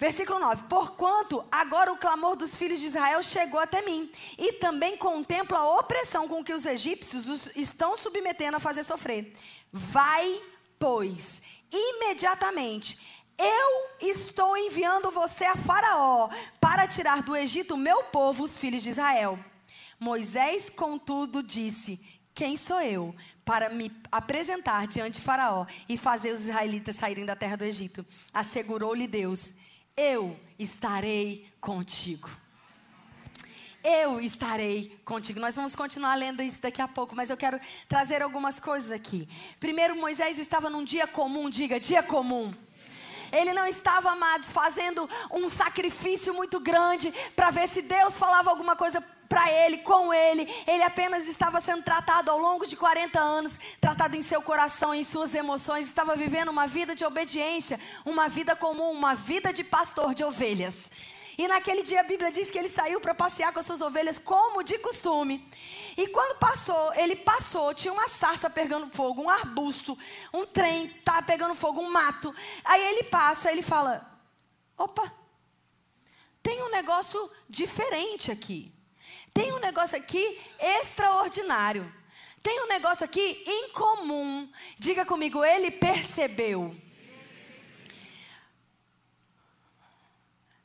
Versículo 0.00 0.40
9: 0.40 0.62
Porquanto 0.62 1.44
agora 1.52 1.92
o 1.92 1.98
clamor 1.98 2.34
dos 2.34 2.56
filhos 2.56 2.80
de 2.80 2.86
Israel 2.86 3.22
chegou 3.22 3.60
até 3.60 3.82
mim, 3.82 4.10
e 4.38 4.54
também 4.54 4.96
contemplo 4.96 5.54
a 5.54 5.78
opressão 5.78 6.26
com 6.26 6.42
que 6.42 6.54
os 6.54 6.64
egípcios 6.64 7.28
os 7.28 7.50
estão 7.54 7.98
submetendo 7.98 8.56
a 8.56 8.60
fazer 8.60 8.82
sofrer. 8.82 9.30
Vai, 9.70 10.40
pois, 10.78 11.42
imediatamente, 11.70 12.98
Eu 13.42 13.88
estou 14.06 14.54
enviando 14.54 15.10
você 15.10 15.46
a 15.46 15.56
Faraó 15.56 16.28
para 16.60 16.86
tirar 16.86 17.22
do 17.22 17.34
Egito 17.34 17.72
o 17.72 17.78
meu 17.78 18.04
povo, 18.04 18.44
os 18.44 18.58
filhos 18.58 18.82
de 18.82 18.90
Israel. 18.90 19.38
Moisés, 19.98 20.68
contudo, 20.68 21.42
disse: 21.42 21.98
Quem 22.34 22.54
sou 22.54 22.82
eu 22.82 23.14
para 23.42 23.70
me 23.70 23.90
apresentar 24.12 24.86
diante 24.86 25.14
de 25.14 25.20
Faraó 25.22 25.64
e 25.88 25.96
fazer 25.96 26.32
os 26.32 26.40
israelitas 26.40 26.96
saírem 26.96 27.24
da 27.24 27.34
terra 27.34 27.56
do 27.56 27.64
Egito? 27.64 28.04
Assegurou-lhe 28.30 29.06
Deus: 29.06 29.54
Eu 30.02 30.34
estarei 30.58 31.46
contigo. 31.60 32.30
Eu 33.84 34.18
estarei 34.18 34.98
contigo. 35.04 35.38
Nós 35.38 35.54
vamos 35.54 35.76
continuar 35.76 36.14
lendo 36.14 36.42
isso 36.42 36.62
daqui 36.62 36.80
a 36.80 36.88
pouco, 36.88 37.14
mas 37.14 37.28
eu 37.28 37.36
quero 37.36 37.60
trazer 37.86 38.22
algumas 38.22 38.58
coisas 38.58 38.90
aqui. 38.90 39.28
Primeiro, 39.58 39.94
Moisés 39.94 40.38
estava 40.38 40.70
num 40.70 40.84
dia 40.84 41.06
comum, 41.06 41.50
diga, 41.50 41.78
dia 41.78 42.02
comum. 42.02 42.50
Ele 43.30 43.52
não 43.52 43.66
estava, 43.66 44.12
amados, 44.12 44.50
fazendo 44.50 45.06
um 45.30 45.50
sacrifício 45.50 46.32
muito 46.32 46.58
grande 46.60 47.12
para 47.36 47.50
ver 47.50 47.68
se 47.68 47.82
Deus 47.82 48.16
falava 48.16 48.48
alguma 48.48 48.74
coisa 48.74 49.04
para 49.30 49.48
ele, 49.48 49.78
com 49.78 50.12
ele. 50.12 50.42
Ele 50.66 50.82
apenas 50.82 51.28
estava 51.28 51.60
sendo 51.60 51.84
tratado 51.84 52.32
ao 52.32 52.38
longo 52.38 52.66
de 52.66 52.76
40 52.76 53.20
anos, 53.20 53.60
tratado 53.80 54.16
em 54.16 54.22
seu 54.22 54.42
coração, 54.42 54.92
em 54.92 55.04
suas 55.04 55.36
emoções, 55.36 55.86
estava 55.86 56.16
vivendo 56.16 56.48
uma 56.48 56.66
vida 56.66 56.96
de 56.96 57.04
obediência, 57.04 57.78
uma 58.04 58.28
vida 58.28 58.56
comum, 58.56 58.90
uma 58.90 59.14
vida 59.14 59.52
de 59.52 59.62
pastor 59.62 60.14
de 60.14 60.24
ovelhas. 60.24 60.90
E 61.38 61.46
naquele 61.46 61.84
dia 61.84 62.00
a 62.00 62.02
Bíblia 62.02 62.32
diz 62.32 62.50
que 62.50 62.58
ele 62.58 62.68
saiu 62.68 63.00
para 63.00 63.14
passear 63.14 63.52
com 63.52 63.60
as 63.60 63.66
suas 63.66 63.80
ovelhas 63.80 64.18
como 64.18 64.64
de 64.64 64.76
costume. 64.78 65.48
E 65.96 66.08
quando 66.08 66.36
passou, 66.38 66.92
ele 66.94 67.14
passou, 67.14 67.72
tinha 67.72 67.94
uma 67.94 68.08
sarça 68.08 68.50
pegando 68.50 68.92
fogo, 68.92 69.22
um 69.22 69.30
arbusto, 69.30 69.96
um 70.34 70.44
trem 70.44 70.88
tá 71.04 71.22
pegando 71.22 71.54
fogo, 71.54 71.80
um 71.80 71.90
mato. 71.90 72.34
Aí 72.64 72.82
ele 72.82 73.04
passa, 73.04 73.50
ele 73.50 73.62
fala: 73.62 74.04
"Opa, 74.76 75.10
tem 76.42 76.62
um 76.62 76.70
negócio 76.70 77.30
diferente 77.48 78.32
aqui. 78.32 78.79
Tem 79.32 79.52
um 79.52 79.58
negócio 79.58 79.96
aqui 79.96 80.38
extraordinário. 80.58 81.92
Tem 82.42 82.62
um 82.62 82.68
negócio 82.68 83.04
aqui 83.04 83.44
incomum. 83.46 84.50
Diga 84.78 85.04
comigo, 85.04 85.44
ele 85.44 85.70
percebeu. 85.70 86.76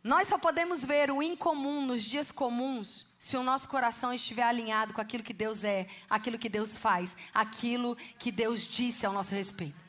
Nós 0.03 0.28
só 0.28 0.38
podemos 0.38 0.86
ver 0.86 1.09
o 1.09 1.22
incomum 1.22 1.86
nos 1.86 2.03
dias 2.03 2.32
comuns 2.32 3.07
se 3.18 3.36
o 3.36 3.43
nosso 3.43 3.68
coração 3.68 4.13
estiver 4.13 4.43
alinhado 4.43 4.93
com 4.93 5.01
aquilo 5.01 5.24
que 5.24 5.34
Deus 5.34 5.63
é, 5.63 5.88
aquilo 6.07 6.38
que 6.38 6.47
Deus 6.47 6.78
faz, 6.78 7.18
aquilo 7.34 7.95
que 8.20 8.32
Deus 8.32 8.68
disse 8.68 9.05
ao 9.05 9.11
nosso 9.11 9.34
respeito. 9.34 9.84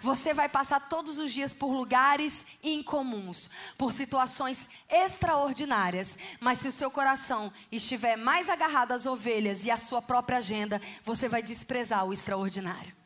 Você 0.00 0.32
vai 0.32 0.48
passar 0.48 0.88
todos 0.88 1.18
os 1.18 1.32
dias 1.32 1.52
por 1.52 1.72
lugares 1.72 2.46
incomuns, 2.62 3.50
por 3.76 3.92
situações 3.92 4.68
extraordinárias, 4.88 6.16
mas 6.40 6.58
se 6.58 6.68
o 6.68 6.72
seu 6.72 6.90
coração 6.90 7.52
estiver 7.70 8.16
mais 8.16 8.48
agarrado 8.48 8.92
às 8.92 9.06
ovelhas 9.06 9.64
e 9.64 9.70
à 9.70 9.76
sua 9.76 10.00
própria 10.00 10.38
agenda, 10.38 10.80
você 11.04 11.28
vai 11.28 11.42
desprezar 11.42 12.06
o 12.06 12.12
extraordinário. 12.12 12.96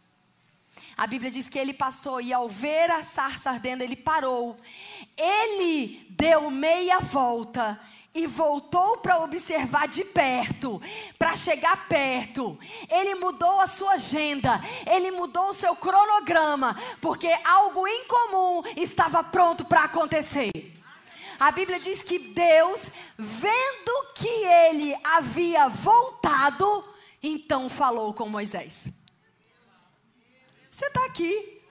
A 0.96 1.06
Bíblia 1.06 1.30
diz 1.30 1.48
que 1.48 1.58
ele 1.58 1.72
passou 1.72 2.20
e 2.20 2.32
ao 2.32 2.48
ver 2.48 2.90
a 2.90 3.02
sarça 3.02 3.50
ardendo, 3.50 3.82
ele 3.82 3.96
parou. 3.96 4.56
Ele 5.16 6.06
deu 6.10 6.50
meia 6.50 6.98
volta 6.98 7.80
e 8.14 8.26
voltou 8.26 8.98
para 8.98 9.18
observar 9.18 9.88
de 9.88 10.04
perto, 10.04 10.80
para 11.18 11.36
chegar 11.36 11.88
perto. 11.88 12.58
Ele 12.90 13.14
mudou 13.14 13.60
a 13.60 13.66
sua 13.66 13.92
agenda, 13.92 14.60
ele 14.86 15.10
mudou 15.10 15.50
o 15.50 15.54
seu 15.54 15.74
cronograma, 15.74 16.76
porque 17.00 17.28
algo 17.44 17.86
incomum 17.88 18.62
estava 18.76 19.24
pronto 19.24 19.64
para 19.64 19.84
acontecer. 19.84 20.50
A 21.40 21.50
Bíblia 21.50 21.80
diz 21.80 22.02
que 22.02 22.18
Deus, 22.18 22.92
vendo 23.18 24.12
que 24.14 24.28
ele 24.28 24.94
havia 25.02 25.68
voltado, 25.68 26.84
então 27.22 27.68
falou 27.68 28.12
com 28.12 28.28
Moisés. 28.28 28.88
Você 30.70 30.86
está 30.86 31.04
aqui. 31.04 31.62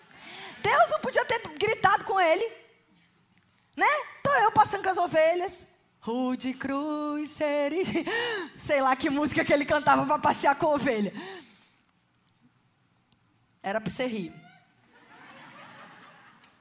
Deus 0.61 0.89
não 0.89 0.99
podia 0.99 1.25
ter 1.25 1.39
gritado 1.57 2.05
com 2.05 2.19
ele. 2.19 2.45
Né? 3.75 3.87
Estou 4.17 4.33
eu 4.35 4.51
passando 4.51 4.83
com 4.83 4.89
as 4.89 4.97
ovelhas. 4.97 5.67
Rude 6.01 6.53
cruz, 6.55 7.29
serigi. 7.31 8.03
Sei 8.57 8.81
lá 8.81 8.95
que 8.95 9.09
música 9.09 9.45
que 9.45 9.53
ele 9.53 9.65
cantava 9.65 10.05
para 10.05 10.17
passear 10.17 10.55
com 10.55 10.67
a 10.67 10.75
ovelha. 10.75 11.13
Era 13.61 13.79
para 13.79 13.91
você 13.91 14.07
rir. 14.07 14.33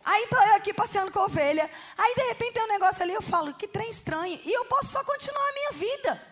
Aí 0.04 0.24
estou 0.24 0.42
eu 0.42 0.54
aqui 0.56 0.74
passeando 0.74 1.10
com 1.10 1.20
a 1.20 1.24
ovelha. 1.24 1.70
Aí 1.96 2.14
de 2.14 2.22
repente 2.22 2.54
tem 2.54 2.64
um 2.64 2.68
negócio 2.68 3.02
ali, 3.02 3.14
eu 3.14 3.22
falo, 3.22 3.54
que 3.54 3.66
trem 3.66 3.88
estranho. 3.88 4.38
E 4.44 4.52
eu 4.52 4.66
posso 4.66 4.92
só 4.92 5.02
continuar 5.04 5.48
a 5.48 5.52
minha 5.52 5.72
vida. 5.72 6.29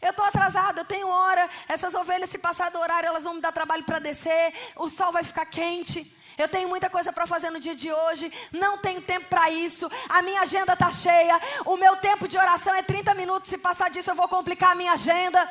Eu 0.00 0.10
estou 0.10 0.24
atrasado, 0.24 0.78
eu 0.78 0.84
tenho 0.84 1.08
hora. 1.08 1.48
Essas 1.68 1.94
ovelhas, 1.94 2.30
se 2.30 2.38
passar 2.38 2.70
do 2.70 2.78
horário, 2.78 3.06
elas 3.06 3.24
vão 3.24 3.34
me 3.34 3.40
dar 3.40 3.52
trabalho 3.52 3.84
para 3.84 3.98
descer. 3.98 4.54
O 4.76 4.88
sol 4.88 5.12
vai 5.12 5.22
ficar 5.22 5.46
quente. 5.46 6.14
Eu 6.36 6.48
tenho 6.48 6.68
muita 6.68 6.90
coisa 6.90 7.12
para 7.12 7.26
fazer 7.26 7.50
no 7.50 7.60
dia 7.60 7.74
de 7.74 7.90
hoje. 7.90 8.32
Não 8.52 8.78
tenho 8.78 9.00
tempo 9.00 9.26
para 9.28 9.50
isso. 9.50 9.90
A 10.08 10.20
minha 10.22 10.42
agenda 10.42 10.74
está 10.74 10.90
cheia. 10.90 11.40
O 11.64 11.76
meu 11.76 11.96
tempo 11.96 12.28
de 12.28 12.36
oração 12.36 12.74
é 12.74 12.82
30 12.82 13.14
minutos. 13.14 13.48
Se 13.48 13.58
passar 13.58 13.90
disso, 13.90 14.10
eu 14.10 14.14
vou 14.14 14.28
complicar 14.28 14.72
a 14.72 14.74
minha 14.74 14.92
agenda. 14.92 15.50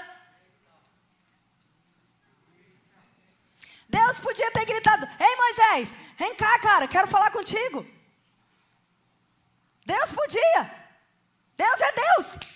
Deus 3.90 4.20
podia 4.20 4.52
ter 4.52 4.66
gritado: 4.66 5.08
Ei 5.20 5.36
Moisés, 5.36 5.96
vem 6.18 6.36
cá, 6.36 6.60
cara, 6.60 6.88
quero 6.88 7.08
falar 7.08 7.32
contigo. 7.32 7.86
Deus 9.86 10.12
podia. 10.12 10.86
Deus 11.56 11.82
é 11.82 11.92
Deus. 11.92 12.55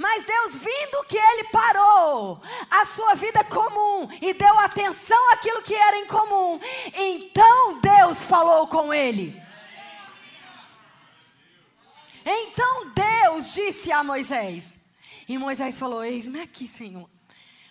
Mas 0.00 0.24
Deus, 0.24 0.56
vindo 0.56 1.04
que 1.06 1.18
ele 1.18 1.44
parou 1.52 2.40
a 2.70 2.86
sua 2.86 3.14
vida 3.14 3.44
comum 3.44 4.08
e 4.22 4.32
deu 4.32 4.58
atenção 4.58 5.30
àquilo 5.34 5.60
que 5.60 5.74
era 5.74 5.98
incomum, 5.98 6.58
então 6.94 7.78
Deus 7.80 8.24
falou 8.24 8.66
com 8.66 8.94
ele. 8.94 9.38
Então 12.24 12.92
Deus 12.94 13.52
disse 13.52 13.92
a 13.92 14.02
Moisés, 14.02 14.80
e 15.28 15.36
Moisés 15.36 15.78
falou: 15.78 16.02
Eis-me 16.02 16.40
aqui, 16.40 16.66
Senhor. 16.66 17.06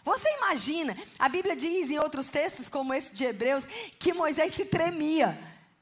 Você 0.06 0.30
imagina, 0.38 0.96
a 1.18 1.28
Bíblia 1.28 1.56
diz 1.56 1.90
em 1.90 1.98
outros 1.98 2.30
textos, 2.30 2.70
como 2.70 2.94
esse 2.94 3.12
de 3.12 3.24
Hebreus, 3.24 3.66
que 3.98 4.14
Moisés 4.14 4.54
se 4.54 4.66
tremia. 4.66 5.36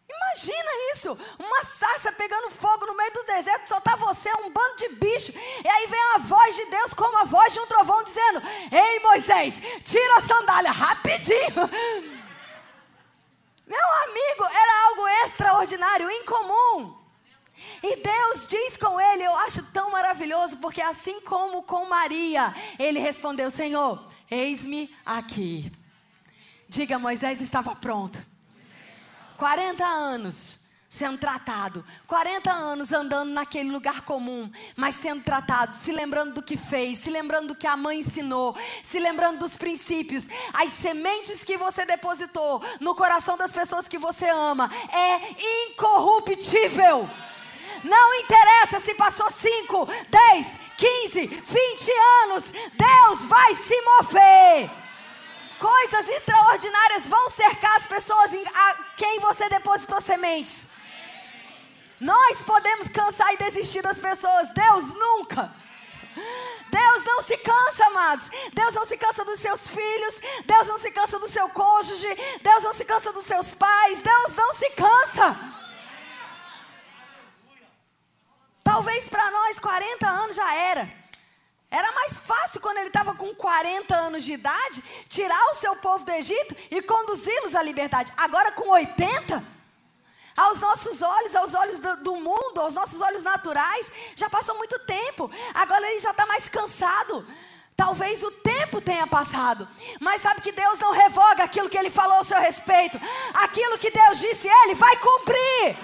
Imagina 0.10 0.70
isso, 0.94 1.18
uma 1.38 1.64
sarça 1.64 2.12
pegando 2.14 2.50
fogo 2.50 2.86
no 2.86 2.96
meio 2.96 3.12
do 3.12 3.24
deserto, 3.24 3.68
só 3.68 3.82
tá 3.82 3.96
você, 3.96 4.32
um 4.36 4.50
bando 4.50 4.78
de 4.78 4.90
bicho. 4.90 5.34
E 5.64 5.68
aí 5.68 5.88
vem 5.88 6.00
a 6.16 6.20
voz 6.20 6.56
de 6.56 6.66
Deus 6.66 6.94
como 6.94 7.18
a 7.18 7.26
voz 7.26 7.52
de 7.52 7.60
um 7.60 7.68
trovão 7.68 8.04
dizendo: 8.04 8.42
Ei 8.72 9.00
Moisés, 9.02 9.62
tira 9.84 10.18
a 10.18 10.22
sandália 10.22 10.72
rapidinho. 10.72 11.70
Meu 13.68 13.94
amigo, 14.06 14.46
era 14.46 14.88
algo 14.88 15.08
extraordinário, 15.26 16.10
incomum. 16.10 16.96
E 17.84 17.96
Deus 17.98 18.48
diz 18.48 18.78
com 18.78 19.00
ele, 19.02 19.24
eu 19.24 19.36
acho 19.40 19.62
tão 19.74 19.92
maravilhoso, 19.92 20.58
porque 20.58 20.82
assim 20.82 21.20
como 21.22 21.64
com 21.64 21.86
Maria, 21.86 22.56
ele 22.80 23.00
respondeu: 23.00 23.52
Senhor, 23.52 24.08
eis-me 24.32 24.96
aqui. 25.06 25.70
Diga, 26.70 26.98
Moisés 26.98 27.42
estava 27.42 27.76
pronto. 27.76 28.37
40 29.38 29.86
anos 29.86 30.60
sendo 30.90 31.18
tratado, 31.18 31.86
40 32.08 32.52
anos 32.52 32.92
andando 32.92 33.30
naquele 33.30 33.70
lugar 33.70 34.02
comum, 34.02 34.50
mas 34.76 34.96
sendo 34.96 35.22
tratado, 35.22 35.76
se 35.76 35.92
lembrando 35.92 36.34
do 36.34 36.42
que 36.42 36.58
fez, 36.58 37.00
se 37.00 37.12
lembrando 37.12 37.50
do 37.50 37.56
que 37.56 37.68
a 37.68 37.78
mãe 37.78 38.00
ensinou, 38.00 38.56
se 38.82 38.98
lembrando 38.98 39.40
dos 39.40 39.58
princípios, 39.58 40.28
as 40.54 40.72
sementes 40.72 41.44
que 41.44 41.58
você 41.58 41.86
depositou 41.86 42.64
no 42.80 42.96
coração 42.96 43.38
das 43.38 43.52
pessoas 43.52 43.88
que 43.88 43.98
você 43.98 44.28
ama 44.30 44.72
é 44.92 45.70
incorruptível. 45.70 47.08
Não 47.84 48.16
interessa 48.16 48.80
se 48.80 48.96
passou 48.96 49.30
5, 49.30 49.88
10, 50.10 50.60
15, 50.78 51.28
20 51.28 51.92
anos, 52.24 52.52
Deus 52.52 53.26
vai 53.26 53.54
se 53.54 53.80
mover. 53.82 54.87
Coisas 55.60 56.08
extraordinárias 56.10 57.08
vão 57.08 57.30
cercar 57.30 57.76
as 57.78 57.86
pessoas 57.86 58.32
a 58.34 58.74
quem 58.96 59.20
você 59.20 59.50
depositou 59.50 60.00
sementes. 60.00 60.70
Nós 62.00 62.44
podemos 62.44 62.88
cansar 62.90 63.34
e 63.34 63.38
desistir 63.38 63.82
das 63.82 63.98
pessoas, 63.98 64.50
Deus 64.52 64.94
nunca. 64.94 65.52
Deus 66.70 67.04
não 67.04 67.22
se 67.22 67.38
cansa, 67.38 67.86
amados. 67.86 68.30
Deus 68.54 68.74
não 68.74 68.86
se 68.86 68.98
cansa 68.98 69.24
dos 69.24 69.40
seus 69.40 69.70
filhos. 69.70 70.20
Deus 70.46 70.68
não 70.68 70.78
se 70.78 70.92
cansa 70.92 71.18
do 71.18 71.30
seu 71.30 71.48
cônjuge. 71.50 72.08
Deus 72.42 72.64
não 72.64 72.74
se 72.74 72.86
cansa 72.86 73.12
dos 73.14 73.26
seus 73.26 73.54
pais. 73.54 74.02
Deus 74.02 74.36
não 74.36 74.54
se 74.54 74.70
cansa. 74.72 75.38
Talvez 78.64 79.08
para 79.08 79.32
nós 79.32 79.60
40 79.60 80.08
anos 80.08 80.36
já 80.36 80.54
era. 80.54 81.07
Era 81.70 81.92
mais 81.92 82.18
fácil 82.20 82.62
quando 82.62 82.78
ele 82.78 82.88
estava 82.88 83.14
com 83.14 83.36
40 83.36 83.94
anos 83.94 84.24
de 84.24 84.34
idade 84.34 84.82
tirar 85.10 85.44
o 85.52 85.56
seu 85.56 85.76
povo 85.76 86.06
do 86.06 86.12
Egito 86.12 86.56
e 86.72 86.82
conduzi-los 86.82 87.56
à 87.56 87.62
liberdade. 87.62 88.12
Agora 88.16 88.54
com 88.54 88.70
80, 88.70 89.44
aos 90.36 90.62
nossos 90.62 91.02
olhos, 91.02 91.36
aos 91.36 91.54
olhos 91.54 91.80
do, 91.80 91.98
do, 91.98 92.16
mundo, 92.16 92.62
aos 92.62 92.74
nossos 92.74 93.02
olhos 93.02 93.22
naturais, 93.22 93.92
já 94.16 94.30
passou 94.30 94.56
muito 94.56 94.80
tempo. 94.80 95.30
Agora 95.54 95.90
ele 95.90 96.00
já 96.00 96.12
está 96.12 96.26
mais 96.26 96.48
cansado. 96.48 97.28
Talvez 97.76 98.24
o 98.24 98.32
tempo 98.32 98.82
tenha 98.82 99.06
passado, 99.06 99.68
mas 100.00 100.22
sabe 100.22 100.42
que 100.42 100.52
Deus 100.52 100.80
não 100.80 100.92
revoga 100.94 101.44
aquilo 101.44 101.70
que 101.70 101.78
Ele 101.78 101.92
falou 101.92 102.18
ao 102.18 102.24
seu 102.24 102.40
respeito. 102.40 103.00
Aquilo 103.36 103.78
que 103.78 103.92
Deus 103.92 104.18
disse, 104.20 104.48
Ele 104.48 104.74
vai 104.74 104.98
cumprir. 104.98 105.78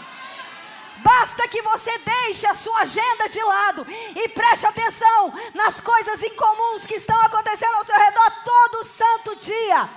Basta 1.03 1.47
que 1.49 1.61
você 1.61 1.97
deixe 1.99 2.47
a 2.47 2.55
sua 2.55 2.79
agenda 2.79 3.27
de 3.27 3.43
lado 3.43 3.85
e 4.15 4.29
preste 4.29 4.65
atenção 4.65 5.33
nas 5.53 5.81
coisas 5.81 6.23
incomuns 6.23 6.85
que 6.85 6.95
estão 6.95 7.19
acontecendo 7.21 7.75
ao 7.75 7.83
seu 7.83 7.95
redor 7.95 8.31
todo 8.43 8.85
santo 8.85 9.35
dia. 9.35 9.89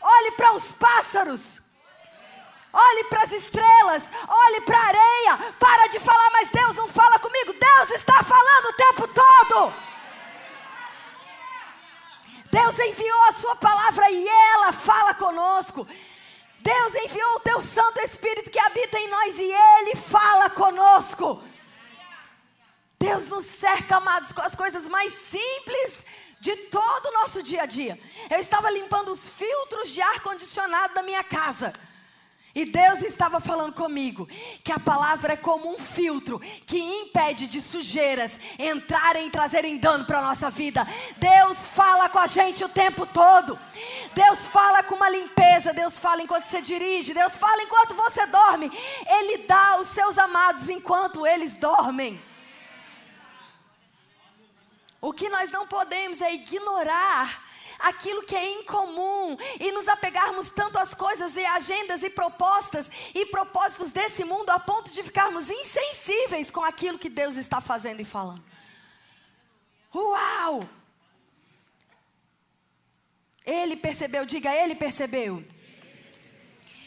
Olhe 0.00 0.30
para 0.32 0.54
os 0.54 0.72
pássaros. 0.72 1.60
Olhe 2.72 3.04
para 3.04 3.24
as 3.24 3.32
estrelas, 3.32 4.12
olhe 4.28 4.60
para 4.60 4.78
a 4.78 4.86
areia. 4.86 5.52
Para 5.58 5.88
de 5.88 5.98
falar, 6.00 6.30
mas 6.30 6.50
Deus 6.50 6.76
não 6.76 6.88
fala 6.88 7.18
comigo. 7.18 7.52
Deus 7.52 7.90
está 7.90 8.22
falando 8.22 8.66
o 8.66 8.72
tempo 8.72 9.08
todo. 9.08 9.74
Deus 12.50 12.78
enviou 12.78 13.22
a 13.24 13.32
sua 13.32 13.56
palavra 13.56 14.10
e 14.10 14.26
ela 14.26 14.72
fala 14.72 15.14
conosco. 15.14 15.86
Deus 16.62 16.94
enviou 16.94 17.36
o 17.36 17.40
teu 17.40 17.60
Santo 17.60 18.00
Espírito 18.00 18.50
que 18.50 18.58
habita 18.58 18.98
em 18.98 19.08
nós 19.08 19.38
e 19.38 19.50
ele 19.50 19.96
fala 19.96 20.50
conosco. 20.50 21.42
Deus 22.98 23.28
nos 23.28 23.46
cerca, 23.46 23.96
amados, 23.96 24.30
com 24.30 24.42
as 24.42 24.54
coisas 24.54 24.86
mais 24.86 25.12
simples 25.12 26.04
de 26.38 26.54
todo 26.68 27.06
o 27.06 27.12
nosso 27.12 27.42
dia 27.42 27.62
a 27.62 27.66
dia. 27.66 27.98
Eu 28.30 28.38
estava 28.38 28.70
limpando 28.70 29.10
os 29.10 29.28
filtros 29.28 29.90
de 29.90 30.02
ar 30.02 30.20
condicionado 30.20 30.94
da 30.94 31.02
minha 31.02 31.24
casa. 31.24 31.72
E 32.54 32.64
Deus 32.64 33.02
estava 33.02 33.38
falando 33.38 33.74
comigo 33.74 34.28
que 34.64 34.72
a 34.72 34.78
palavra 34.78 35.34
é 35.34 35.36
como 35.36 35.72
um 35.72 35.78
filtro 35.78 36.40
que 36.66 36.78
impede 36.78 37.46
de 37.46 37.60
sujeiras 37.60 38.40
entrarem 38.58 39.28
e 39.28 39.30
trazerem 39.30 39.78
dano 39.78 40.04
para 40.04 40.18
a 40.18 40.22
nossa 40.22 40.50
vida. 40.50 40.86
Deus 41.18 41.66
fala 41.66 42.08
com 42.08 42.18
a 42.18 42.26
gente 42.26 42.64
o 42.64 42.68
tempo 42.68 43.06
todo. 43.06 43.56
Deus 44.14 44.48
fala 44.48 44.82
com 44.82 44.96
uma 44.96 45.08
limpeza. 45.08 45.72
Deus 45.72 45.98
fala 45.98 46.22
enquanto 46.22 46.44
você 46.44 46.60
dirige. 46.60 47.14
Deus 47.14 47.38
fala 47.38 47.62
enquanto 47.62 47.94
você 47.94 48.26
dorme. 48.26 48.70
Ele 49.06 49.44
dá 49.44 49.74
aos 49.74 49.86
seus 49.86 50.18
amados 50.18 50.68
enquanto 50.68 51.24
eles 51.24 51.54
dormem. 51.54 52.20
O 55.00 55.12
que 55.12 55.28
nós 55.28 55.52
não 55.52 55.66
podemos 55.66 56.20
é 56.20 56.34
ignorar 56.34 57.49
aquilo 57.80 58.22
que 58.22 58.36
é 58.36 58.60
incomum 58.60 59.36
e 59.58 59.72
nos 59.72 59.88
apegarmos 59.88 60.50
tanto 60.50 60.78
às 60.78 60.94
coisas 60.94 61.36
e 61.36 61.44
agendas 61.44 62.02
e 62.02 62.10
propostas 62.10 62.90
e 63.14 63.26
propósitos 63.26 63.90
desse 63.90 64.24
mundo 64.24 64.50
a 64.50 64.58
ponto 64.58 64.90
de 64.90 65.02
ficarmos 65.02 65.50
insensíveis 65.50 66.50
com 66.50 66.64
aquilo 66.64 66.98
que 66.98 67.08
Deus 67.08 67.36
está 67.36 67.60
fazendo 67.60 68.00
e 68.00 68.04
falando. 68.04 68.44
Uau! 69.94 70.68
Ele 73.44 73.76
percebeu, 73.76 74.24
diga, 74.24 74.54
ele 74.54 74.74
percebeu. 74.74 75.44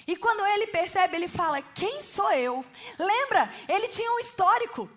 E 0.05 0.15
quando 0.15 0.45
ele 0.45 0.67
percebe, 0.67 1.15
ele 1.15 1.27
fala: 1.27 1.61
Quem 1.61 2.01
sou 2.01 2.31
eu? 2.31 2.63
Lembra? 2.99 3.51
Ele 3.67 3.87
tinha 3.87 4.11
um 4.11 4.19
histórico. 4.19 4.89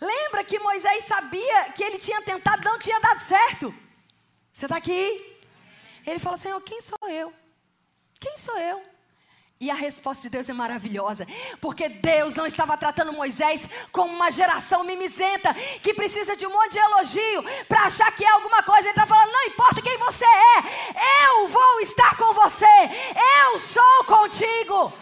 Lembra 0.00 0.44
que 0.44 0.58
Moisés 0.58 1.04
sabia 1.04 1.70
que 1.70 1.82
ele 1.82 1.98
tinha 1.98 2.20
tentado, 2.22 2.64
não 2.64 2.78
tinha 2.78 2.98
dado 3.00 3.20
certo. 3.20 3.74
Você 4.52 4.66
está 4.66 4.76
aqui? 4.76 5.31
Ele 6.06 6.18
fala: 6.18 6.36
Senhor, 6.36 6.60
quem 6.60 6.80
sou 6.80 7.08
eu? 7.08 7.32
Quem 8.20 8.36
sou 8.36 8.58
eu? 8.58 8.82
E 9.62 9.70
a 9.70 9.74
resposta 9.74 10.22
de 10.22 10.30
Deus 10.30 10.48
é 10.48 10.52
maravilhosa, 10.52 11.24
porque 11.60 11.88
Deus 11.88 12.34
não 12.34 12.44
estava 12.44 12.76
tratando 12.76 13.12
Moisés 13.12 13.68
como 13.92 14.12
uma 14.12 14.28
geração 14.28 14.82
mimizenta 14.82 15.54
que 15.80 15.94
precisa 15.94 16.36
de 16.36 16.44
um 16.44 16.50
monte 16.50 16.72
de 16.72 16.78
elogio 16.78 17.44
para 17.68 17.82
achar 17.82 18.10
que 18.10 18.24
é 18.24 18.28
alguma 18.28 18.60
coisa. 18.64 18.88
Ele 18.88 18.90
está 18.90 19.06
falando: 19.06 19.30
não 19.30 19.44
importa 19.44 19.80
quem 19.80 19.96
você 19.98 20.24
é, 20.24 21.28
eu 21.28 21.46
vou 21.46 21.80
estar 21.80 22.16
com 22.16 22.34
você, 22.34 22.66
eu 23.44 23.58
sou 23.60 24.04
contigo. 24.04 24.92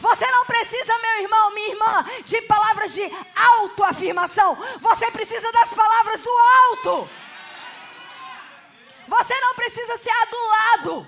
Você 0.00 0.26
não 0.30 0.46
precisa, 0.46 0.98
meu 0.98 1.22
irmão, 1.22 1.54
minha 1.54 1.68
irmã, 1.68 2.06
de 2.24 2.40
palavras 2.42 2.94
de 2.94 3.02
autoafirmação, 3.36 4.56
você 4.78 5.10
precisa 5.10 5.52
das 5.52 5.74
palavras 5.74 6.22
do 6.22 6.30
alto. 6.70 7.10
Você 9.14 9.34
não 9.40 9.54
precisa 9.56 9.96
ser 9.98 10.14
adulado. 10.24 11.06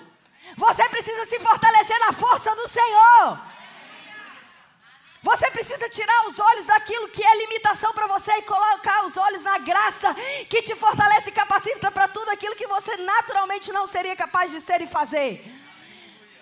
Você 0.56 0.88
precisa 0.88 1.24
se 1.24 1.38
fortalecer 1.38 1.98
na 2.00 2.12
força 2.12 2.54
do 2.56 2.66
Senhor. 2.68 3.40
Você 5.22 5.48
precisa 5.52 5.88
tirar 5.88 6.26
os 6.28 6.36
olhos 6.36 6.66
daquilo 6.66 7.08
que 7.08 7.24
é 7.24 7.36
limitação 7.36 7.92
para 7.94 8.08
você 8.08 8.32
e 8.38 8.42
colocar 8.42 9.04
os 9.04 9.16
olhos 9.16 9.44
na 9.44 9.56
graça 9.58 10.12
que 10.50 10.62
te 10.62 10.74
fortalece 10.74 11.30
e 11.30 11.32
capacita 11.32 11.92
para 11.92 12.08
tudo 12.08 12.28
aquilo 12.30 12.56
que 12.56 12.66
você 12.66 12.96
naturalmente 12.96 13.70
não 13.70 13.86
seria 13.86 14.16
capaz 14.16 14.50
de 14.50 14.60
ser 14.60 14.82
e 14.82 14.86
fazer. 14.86 15.32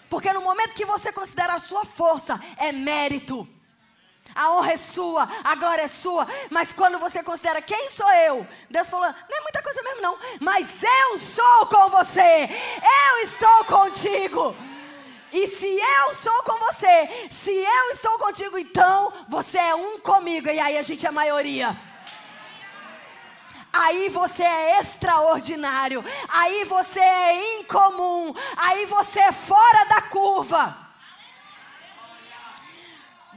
Porque 0.09 0.33
no 0.33 0.41
momento 0.41 0.75
que 0.75 0.87
você 0.87 1.13
considera 1.13 1.55
a 1.55 1.61
sua 1.61 1.85
força, 1.85 2.41
é 2.57 2.73
mérito. 2.73 3.47
A 4.35 4.53
honra 4.53 4.73
é 4.73 4.77
sua, 4.77 5.29
a 5.45 5.55
glória 5.55 5.83
é 5.83 5.89
sua. 5.89 6.27
Mas 6.51 6.73
quando 6.73 6.99
você 6.99 7.23
considera 7.23 7.61
quem 7.61 7.89
sou 7.89 8.11
eu, 8.13 8.47
Deus 8.69 8.89
falou: 8.89 9.07
não 9.07 9.39
é 9.39 9.41
muita 9.41 9.63
coisa 9.63 9.83
mesmo, 9.83 10.03
não. 10.03 10.19
Mas 10.41 10.83
eu 10.83 11.19
sou 11.19 11.67
com 11.67 11.89
você. 11.89 12.49
Eu 13.11 13.19
estou 13.25 13.65
contigo. 13.65 14.55
E 15.33 15.47
se 15.47 15.67
eu 15.67 16.15
sou 16.15 16.43
com 16.43 16.59
você, 16.59 17.29
se 17.31 17.53
eu 17.53 17.91
estou 17.93 18.19
contigo, 18.19 18.59
então 18.59 19.13
você 19.29 19.59
é 19.59 19.75
um 19.75 19.99
comigo. 19.99 20.49
E 20.49 20.59
aí 20.59 20.77
a 20.77 20.83
gente 20.83 21.07
é 21.07 21.11
maioria. 21.11 21.77
Aí 23.73 24.09
você 24.09 24.43
é 24.43 24.81
extraordinário. 24.81 26.05
Aí 26.29 26.65
você 26.65 27.01
é 27.01 27.61
incomum. 27.61 28.35
Aí 28.57 28.87
você 28.87 29.21
é 29.21 29.33
fora 29.33 29.85
da 29.85 30.03
curva. 30.03 30.90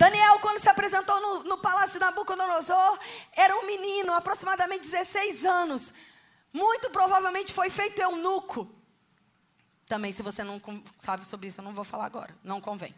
Daniel, 0.04 0.38
quando 0.42 0.60
se 0.60 0.68
apresentou 0.68 1.18
no, 1.22 1.44
no 1.46 1.58
palácio 1.60 1.98
de 1.98 2.06
Nabucodonosor, 2.06 3.00
era 3.32 3.56
um 3.58 3.66
menino, 3.66 4.14
aproximadamente 4.14 4.82
16 4.82 5.46
anos. 5.46 5.94
Muito 6.52 6.90
provavelmente 6.90 7.54
foi 7.54 7.70
feito 7.70 8.02
eunuco. 8.02 8.70
Também, 9.86 10.12
se 10.12 10.22
você 10.22 10.44
não 10.44 10.62
sabe 11.00 11.26
sobre 11.26 11.48
isso, 11.48 11.62
eu 11.62 11.64
não 11.64 11.74
vou 11.74 11.86
falar 11.86 12.06
agora. 12.06 12.36
Não 12.44 12.60
convém. 12.60 12.94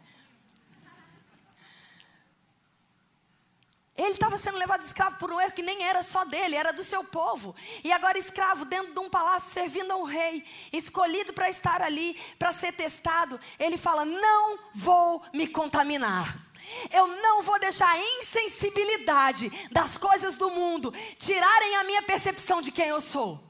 Ele 3.96 4.08
estava 4.08 4.36
sendo 4.36 4.58
levado 4.58 4.82
escravo 4.82 5.16
por 5.16 5.30
um 5.30 5.40
erro 5.40 5.52
que 5.52 5.62
nem 5.62 5.84
era 5.84 6.02
só 6.02 6.24
dele, 6.24 6.56
era 6.56 6.72
do 6.72 6.82
seu 6.82 7.04
povo. 7.04 7.54
E 7.84 7.92
agora 7.92 8.18
escravo 8.18 8.64
dentro 8.64 8.92
de 8.92 8.98
um 8.98 9.08
palácio, 9.08 9.52
servindo 9.52 9.92
a 9.92 9.96
um 9.96 10.02
rei, 10.02 10.44
escolhido 10.72 11.32
para 11.32 11.48
estar 11.48 11.80
ali, 11.80 12.20
para 12.36 12.52
ser 12.52 12.72
testado. 12.72 13.38
Ele 13.60 13.76
fala: 13.76 14.04
Não 14.04 14.58
vou 14.74 15.24
me 15.32 15.46
contaminar. 15.46 16.45
Eu 16.90 17.06
não 17.06 17.42
vou 17.42 17.58
deixar 17.58 17.88
a 17.88 17.98
insensibilidade 17.98 19.50
das 19.70 19.96
coisas 19.96 20.36
do 20.36 20.50
mundo 20.50 20.92
tirarem 21.18 21.76
a 21.76 21.84
minha 21.84 22.02
percepção 22.02 22.60
de 22.60 22.70
quem 22.72 22.88
eu 22.88 23.00
sou. 23.00 23.42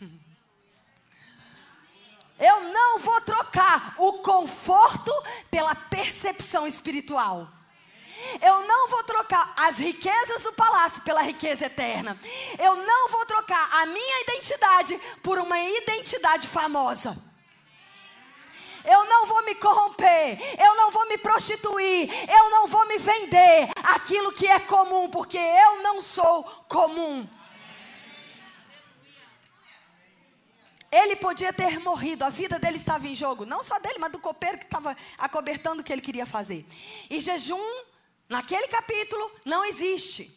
Eu 2.38 2.60
não 2.64 2.98
vou 2.98 3.20
trocar 3.22 3.94
o 3.98 4.14
conforto 4.14 5.10
pela 5.50 5.74
percepção 5.74 6.66
espiritual. 6.66 7.48
Eu 8.40 8.66
não 8.66 8.88
vou 8.88 9.02
trocar 9.04 9.52
as 9.56 9.78
riquezas 9.78 10.42
do 10.42 10.52
palácio 10.52 11.02
pela 11.02 11.22
riqueza 11.22 11.66
eterna. 11.66 12.18
Eu 12.58 12.76
não 12.76 13.08
vou 13.08 13.24
trocar 13.26 13.68
a 13.72 13.86
minha 13.86 14.22
identidade 14.22 15.00
por 15.22 15.38
uma 15.38 15.58
identidade 15.58 16.46
famosa. 16.46 17.16
Eu 18.86 19.04
não 19.06 19.26
vou 19.26 19.44
me 19.44 19.54
corromper, 19.56 20.38
eu 20.58 20.76
não 20.76 20.90
vou 20.90 21.08
me 21.08 21.18
prostituir, 21.18 22.08
eu 22.30 22.50
não 22.50 22.66
vou 22.66 22.86
me 22.86 22.98
vender 22.98 23.68
aquilo 23.82 24.32
que 24.32 24.46
é 24.46 24.60
comum, 24.60 25.10
porque 25.10 25.38
eu 25.38 25.82
não 25.82 26.00
sou 26.00 26.44
comum. 26.68 27.28
Ele 30.90 31.16
podia 31.16 31.52
ter 31.52 31.80
morrido, 31.80 32.24
a 32.24 32.30
vida 32.30 32.58
dele 32.58 32.76
estava 32.76 33.08
em 33.08 33.14
jogo, 33.14 33.44
não 33.44 33.62
só 33.62 33.78
dele, 33.78 33.98
mas 33.98 34.12
do 34.12 34.18
copeiro 34.18 34.58
que 34.58 34.64
estava 34.64 34.96
acobertando 35.18 35.80
o 35.80 35.84
que 35.84 35.92
ele 35.92 36.00
queria 36.00 36.24
fazer. 36.24 36.64
E 37.10 37.20
jejum, 37.20 37.84
naquele 38.28 38.68
capítulo, 38.68 39.30
não 39.44 39.64
existe. 39.64 40.32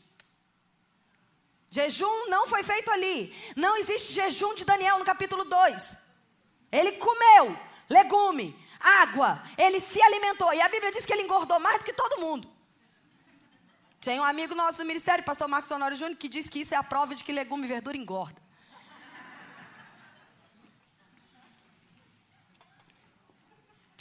Jejum 1.69 2.27
não 2.29 2.47
foi 2.47 2.63
feito 2.63 2.89
ali. 2.89 3.33
Não 3.55 3.77
existe 3.77 4.11
jejum 4.11 4.55
de 4.55 4.65
Daniel 4.65 4.97
no 4.97 5.05
capítulo 5.05 5.45
2. 5.45 5.97
Ele 6.71 6.93
comeu, 6.93 7.55
legume, 7.89 8.55
água. 8.79 9.43
Ele 9.57 9.79
se 9.79 10.01
alimentou. 10.01 10.53
E 10.53 10.61
a 10.61 10.69
Bíblia 10.69 10.91
diz 10.91 11.05
que 11.05 11.11
ele 11.11 11.23
engordou 11.23 11.59
mais 11.59 11.79
do 11.79 11.85
que 11.85 11.93
todo 11.93 12.21
mundo. 12.21 12.49
Tem 13.99 14.19
um 14.19 14.23
amigo 14.23 14.55
nosso 14.55 14.77
do 14.77 14.85
ministério, 14.85 15.25
pastor 15.25 15.47
Marcos 15.47 15.69
Honório 15.71 15.97
Júnior, 15.97 16.17
que 16.17 16.29
diz 16.29 16.47
que 16.47 16.59
isso 16.59 16.73
é 16.73 16.77
a 16.77 16.83
prova 16.83 17.13
de 17.15 17.23
que 17.23 17.33
legume 17.33 17.65
e 17.65 17.67
verdura 17.67 17.97
engorda. 17.97 18.41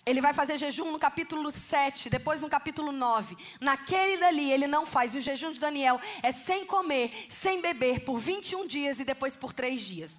Ele 0.06 0.22
vai 0.22 0.32
fazer 0.32 0.56
jejum 0.56 0.90
no 0.90 0.98
capítulo 0.98 1.50
7, 1.50 2.08
depois 2.08 2.40
no 2.40 2.48
capítulo 2.48 2.90
9. 2.90 3.36
Naquele 3.60 4.16
dali 4.16 4.50
ele 4.50 4.66
não 4.66 4.86
faz. 4.86 5.14
E 5.14 5.18
o 5.18 5.20
jejum 5.20 5.52
de 5.52 5.58
Daniel 5.58 6.00
é 6.22 6.32
sem 6.32 6.64
comer, 6.64 7.26
sem 7.28 7.60
beber, 7.60 8.04
por 8.06 8.18
21 8.18 8.66
dias 8.66 9.00
e 9.00 9.04
depois 9.04 9.36
por 9.36 9.52
3 9.52 9.82
dias. 9.82 10.18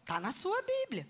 Está 0.00 0.18
na 0.18 0.32
sua 0.32 0.62
Bíblia. 0.62 1.06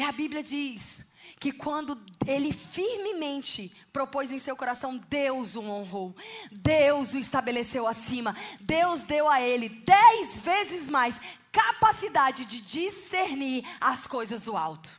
E 0.00 0.02
a 0.02 0.12
Bíblia 0.12 0.42
diz 0.42 1.04
que 1.38 1.52
quando 1.52 2.02
ele 2.26 2.54
firmemente 2.54 3.70
propôs 3.92 4.32
em 4.32 4.38
seu 4.38 4.56
coração, 4.56 4.96
Deus 4.96 5.56
o 5.56 5.60
honrou, 5.60 6.16
Deus 6.50 7.12
o 7.12 7.18
estabeleceu 7.18 7.86
acima, 7.86 8.34
Deus 8.62 9.02
deu 9.02 9.28
a 9.28 9.42
ele 9.42 9.68
dez 9.68 10.38
vezes 10.38 10.88
mais 10.88 11.20
capacidade 11.52 12.46
de 12.46 12.62
discernir 12.62 13.62
as 13.78 14.06
coisas 14.06 14.40
do 14.40 14.56
alto. 14.56 14.90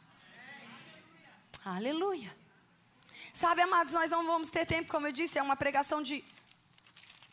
Aleluia. 1.65 2.31
Sabe, 3.33 3.63
amados, 3.63 3.95
nós 3.95 4.11
não 4.11 4.23
vamos 4.23 4.49
ter 4.49 4.67
tempo, 4.67 4.91
como 4.91 5.07
eu 5.07 5.11
disse, 5.11 5.39
é 5.39 5.41
uma 5.41 5.55
pregação 5.55 6.03
de 6.03 6.23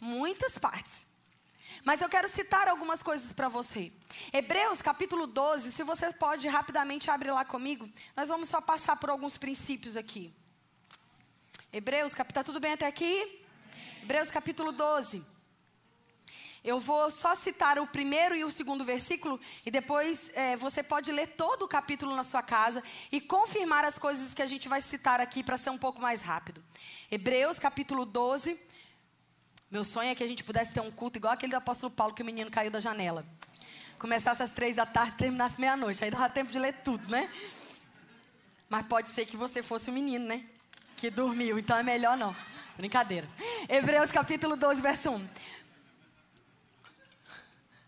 muitas 0.01 0.57
partes. 0.57 1.08
Mas 1.85 2.01
eu 2.01 2.09
quero 2.09 2.29
citar 2.29 2.69
algumas 2.69 3.03
coisas 3.03 3.33
para 3.33 3.49
você. 3.49 3.93
Hebreus 4.33 4.83
capítulo 4.83 5.27
12, 5.27 5.73
se 5.73 5.83
você 5.83 6.13
pode 6.13 6.49
rapidamente 6.49 7.11
abrir 7.11 7.31
lá 7.31 7.45
comigo, 7.45 7.89
nós 8.17 8.29
vamos 8.29 8.49
só 8.49 8.61
passar 8.61 8.97
por 8.97 9.11
alguns 9.11 9.39
princípios 9.39 9.97
aqui. 9.97 10.33
Hebreus, 11.73 12.15
capítulo, 12.15 12.35
tá 12.35 12.45
tudo 12.45 12.61
bem 12.61 12.73
até 12.73 12.87
aqui? 12.87 13.43
Hebreus 14.03 14.31
capítulo 14.31 14.73
12. 14.73 15.25
Eu 16.65 16.81
vou 16.81 17.09
só 17.11 17.35
citar 17.35 17.79
o 17.79 17.87
primeiro 17.87 18.35
e 18.35 18.45
o 18.45 18.51
segundo 18.51 18.85
versículo 18.85 19.41
e 19.65 19.71
depois 19.71 20.31
é, 20.35 20.57
você 20.57 20.83
pode 20.83 21.13
ler 21.13 21.29
todo 21.29 21.63
o 21.63 21.69
capítulo 21.69 22.15
na 22.17 22.25
sua 22.25 22.43
casa 22.43 22.83
e 23.13 23.21
confirmar 23.21 23.85
as 23.85 23.99
coisas 23.99 24.35
que 24.35 24.43
a 24.43 24.47
gente 24.47 24.69
vai 24.69 24.81
citar 24.81 25.21
aqui 25.21 25.43
para 25.45 25.57
ser 25.57 25.71
um 25.71 25.79
pouco 25.79 26.01
mais 26.01 26.21
rápido. 26.23 26.63
Hebreus 27.11 27.59
capítulo 27.59 28.05
12. 28.05 28.59
Meu 29.71 29.85
sonho 29.85 30.09
é 30.09 30.15
que 30.15 30.25
a 30.25 30.27
gente 30.27 30.43
pudesse 30.43 30.73
ter 30.73 30.81
um 30.81 30.91
culto 30.91 31.19
igual 31.19 31.35
aquele 31.35 31.51
do 31.51 31.57
apóstolo 31.57 31.93
Paulo 31.93 32.15
que 32.15 32.23
o 32.23 32.25
menino 32.25 32.51
caiu 32.51 32.71
da 32.71 32.81
janela. 32.81 33.25
Começasse 33.99 34.43
às 34.43 34.53
três 34.53 34.77
da 34.77 34.87
tarde 34.87 35.13
e 35.13 35.17
terminasse 35.17 35.61
meia-noite. 35.61 36.03
Aí 36.03 36.11
dava 36.11 36.29
tempo 36.31 36.51
de 36.51 36.59
ler 36.59 36.77
tudo, 36.83 37.07
né? 37.11 37.31
Mas 38.69 38.87
pode 38.87 39.11
ser 39.11 39.27
que 39.27 39.37
você 39.37 39.63
fosse 39.63 39.91
o 39.91 39.93
menino, 39.93 40.25
né? 40.25 40.43
Que 40.97 41.11
dormiu, 41.11 41.59
então 41.59 41.77
é 41.77 41.83
melhor 41.83 42.17
não. 42.17 42.35
Brincadeira. 42.77 43.29
Hebreus 43.69 44.11
capítulo 44.11 44.57
12, 44.57 44.81
verso 44.81 45.11
1. 45.11 45.29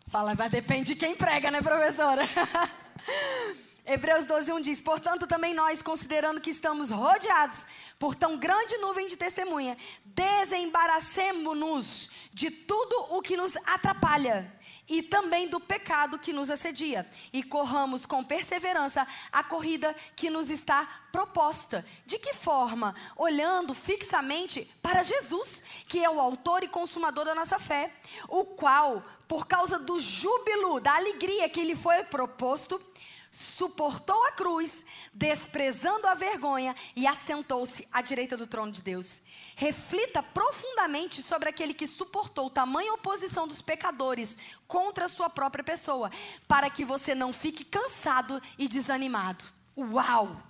Fala, 0.08 0.34
mas 0.34 0.50
depende 0.50 0.94
de 0.94 1.00
quem 1.00 1.14
prega, 1.14 1.50
né, 1.50 1.62
professora? 1.62 2.22
Hebreus 3.92 4.24
12, 4.24 4.52
1 4.52 4.60
diz: 4.60 4.80
Portanto, 4.80 5.26
também 5.26 5.52
nós, 5.52 5.82
considerando 5.82 6.40
que 6.40 6.50
estamos 6.50 6.90
rodeados 6.90 7.66
por 7.98 8.14
tão 8.14 8.36
grande 8.36 8.76
nuvem 8.76 9.08
de 9.08 9.16
testemunha, 9.16 9.76
desembaracemo-nos 10.04 12.08
de 12.32 12.52
tudo 12.52 13.16
o 13.16 13.20
que 13.20 13.36
nos 13.36 13.56
atrapalha 13.56 14.56
e 14.88 15.02
também 15.02 15.48
do 15.48 15.58
pecado 15.58 16.20
que 16.20 16.32
nos 16.32 16.50
assedia, 16.50 17.04
e 17.32 17.42
corramos 17.44 18.06
com 18.06 18.24
perseverança 18.24 19.06
a 19.30 19.42
corrida 19.42 19.94
que 20.16 20.28
nos 20.28 20.50
está 20.50 21.06
proposta. 21.12 21.86
De 22.04 22.18
que 22.18 22.34
forma? 22.34 22.92
Olhando 23.16 23.72
fixamente 23.72 24.68
para 24.82 25.04
Jesus, 25.04 25.62
que 25.88 26.04
é 26.04 26.10
o 26.10 26.20
autor 26.20 26.64
e 26.64 26.68
consumador 26.68 27.24
da 27.24 27.36
nossa 27.36 27.56
fé, 27.58 27.92
o 28.28 28.44
qual, 28.44 29.04
por 29.28 29.46
causa 29.46 29.78
do 29.78 30.00
júbilo, 30.00 30.80
da 30.80 30.96
alegria 30.96 31.48
que 31.48 31.62
lhe 31.62 31.76
foi 31.76 32.02
proposto, 32.04 32.89
suportou 33.30 34.26
a 34.26 34.32
cruz, 34.32 34.84
desprezando 35.12 36.06
a 36.08 36.14
vergonha 36.14 36.74
e 36.96 37.06
assentou-se 37.06 37.86
à 37.92 38.02
direita 38.02 38.36
do 38.36 38.46
trono 38.46 38.72
de 38.72 38.82
Deus. 38.82 39.20
Reflita 39.54 40.22
profundamente 40.22 41.22
sobre 41.22 41.48
aquele 41.48 41.72
que 41.72 41.86
suportou 41.86 42.50
tamanha 42.50 42.92
oposição 42.92 43.46
dos 43.46 43.62
pecadores 43.62 44.36
contra 44.66 45.04
a 45.04 45.08
sua 45.08 45.30
própria 45.30 45.62
pessoa, 45.62 46.10
para 46.48 46.68
que 46.68 46.84
você 46.84 47.14
não 47.14 47.32
fique 47.32 47.64
cansado 47.64 48.42
e 48.58 48.66
desanimado. 48.66 49.44
Uau! 49.76 50.42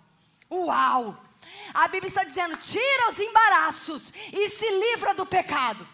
Uau! 0.50 1.22
A 1.74 1.86
Bíblia 1.88 2.08
está 2.08 2.24
dizendo: 2.24 2.56
tira 2.58 3.10
os 3.10 3.18
embaraços 3.18 4.12
e 4.32 4.48
se 4.48 4.68
livra 4.68 5.14
do 5.14 5.26
pecado. 5.26 5.86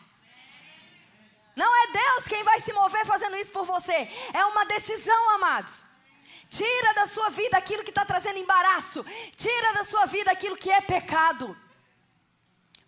Não 1.56 1.74
é 1.84 1.92
Deus 1.92 2.28
quem 2.28 2.44
vai 2.44 2.60
se 2.60 2.72
mover 2.72 3.04
fazendo 3.06 3.36
isso 3.36 3.50
por 3.50 3.64
você, 3.64 4.08
é 4.32 4.44
uma 4.44 4.66
decisão, 4.66 5.30
amados. 5.30 5.84
Tira 6.48 6.94
da 6.94 7.06
sua 7.06 7.28
vida 7.30 7.56
aquilo 7.56 7.82
que 7.82 7.90
está 7.90 8.04
trazendo 8.04 8.38
embaraço. 8.38 9.04
Tira 9.36 9.72
da 9.74 9.84
sua 9.84 10.06
vida 10.06 10.30
aquilo 10.30 10.56
que 10.56 10.70
é 10.70 10.80
pecado. 10.80 11.56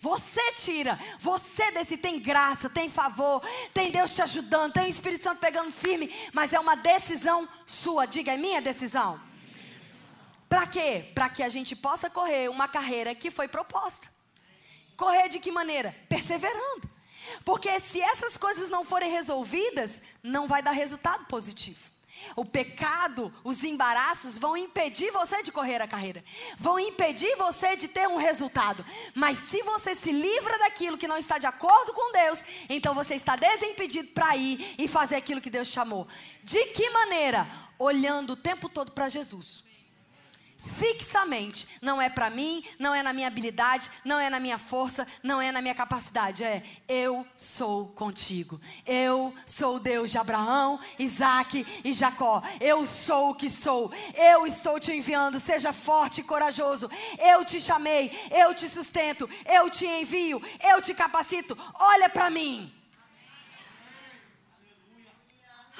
Você 0.00 0.52
tira, 0.52 0.96
você 1.18 1.72
desse 1.72 1.96
tem 1.96 2.20
graça, 2.20 2.70
tem 2.70 2.88
favor, 2.88 3.42
tem 3.74 3.90
Deus 3.90 4.14
te 4.14 4.22
ajudando, 4.22 4.74
tem 4.74 4.84
o 4.84 4.88
Espírito 4.88 5.24
Santo 5.24 5.40
pegando 5.40 5.72
firme, 5.72 6.14
mas 6.32 6.52
é 6.52 6.60
uma 6.60 6.76
decisão 6.76 7.48
sua. 7.66 8.06
Diga, 8.06 8.32
é 8.32 8.36
minha 8.36 8.62
decisão. 8.62 9.20
Para 10.48 10.66
quê? 10.68 11.10
Para 11.14 11.28
que 11.28 11.42
a 11.42 11.48
gente 11.48 11.74
possa 11.74 12.08
correr 12.08 12.48
uma 12.48 12.68
carreira 12.68 13.14
que 13.14 13.30
foi 13.30 13.48
proposta. 13.48 14.08
Correr 14.96 15.28
de 15.28 15.40
que 15.40 15.50
maneira? 15.50 15.94
Perseverando. 16.08 16.88
Porque 17.44 17.78
se 17.80 18.00
essas 18.00 18.36
coisas 18.36 18.70
não 18.70 18.84
forem 18.84 19.10
resolvidas, 19.10 20.00
não 20.22 20.46
vai 20.46 20.62
dar 20.62 20.70
resultado 20.70 21.26
positivo. 21.26 21.80
O 22.34 22.44
pecado, 22.44 23.32
os 23.44 23.64
embaraços 23.64 24.38
vão 24.38 24.56
impedir 24.56 25.10
você 25.10 25.42
de 25.42 25.52
correr 25.52 25.80
a 25.80 25.88
carreira, 25.88 26.24
vão 26.56 26.78
impedir 26.78 27.36
você 27.36 27.76
de 27.76 27.88
ter 27.88 28.08
um 28.08 28.16
resultado. 28.16 28.84
Mas 29.14 29.38
se 29.38 29.62
você 29.62 29.94
se 29.94 30.12
livra 30.12 30.58
daquilo 30.58 30.98
que 30.98 31.08
não 31.08 31.16
está 31.16 31.38
de 31.38 31.46
acordo 31.46 31.92
com 31.92 32.12
Deus, 32.12 32.44
então 32.68 32.94
você 32.94 33.14
está 33.14 33.36
desimpedido 33.36 34.08
para 34.08 34.36
ir 34.36 34.74
e 34.78 34.88
fazer 34.88 35.16
aquilo 35.16 35.40
que 35.40 35.50
Deus 35.50 35.68
chamou. 35.68 36.06
De 36.42 36.64
que 36.66 36.90
maneira? 36.90 37.46
Olhando 37.78 38.32
o 38.32 38.36
tempo 38.36 38.68
todo 38.68 38.92
para 38.92 39.08
Jesus 39.08 39.67
fixamente. 40.58 41.68
Não 41.80 42.02
é 42.02 42.10
para 42.10 42.28
mim, 42.28 42.64
não 42.78 42.94
é 42.94 43.02
na 43.02 43.12
minha 43.12 43.28
habilidade, 43.28 43.90
não 44.04 44.18
é 44.18 44.28
na 44.28 44.40
minha 44.40 44.58
força, 44.58 45.06
não 45.22 45.40
é 45.40 45.52
na 45.52 45.62
minha 45.62 45.74
capacidade. 45.74 46.42
É 46.44 46.62
eu 46.88 47.26
sou 47.36 47.88
contigo. 47.88 48.60
Eu 48.84 49.32
sou 49.46 49.76
o 49.76 49.80
Deus 49.80 50.10
de 50.10 50.18
Abraão, 50.18 50.80
Isaac 50.98 51.66
e 51.84 51.92
Jacó. 51.92 52.42
Eu 52.60 52.86
sou 52.86 53.30
o 53.30 53.34
que 53.34 53.48
sou. 53.48 53.92
Eu 54.14 54.46
estou 54.46 54.80
te 54.80 54.92
enviando. 54.92 55.38
Seja 55.38 55.72
forte 55.72 56.20
e 56.20 56.24
corajoso. 56.24 56.90
Eu 57.18 57.44
te 57.44 57.60
chamei, 57.60 58.10
eu 58.30 58.54
te 58.54 58.68
sustento, 58.68 59.28
eu 59.46 59.70
te 59.70 59.86
envio, 59.86 60.42
eu 60.60 60.82
te 60.82 60.92
capacito. 60.92 61.56
Olha 61.74 62.08
para 62.08 62.28
mim. 62.30 62.72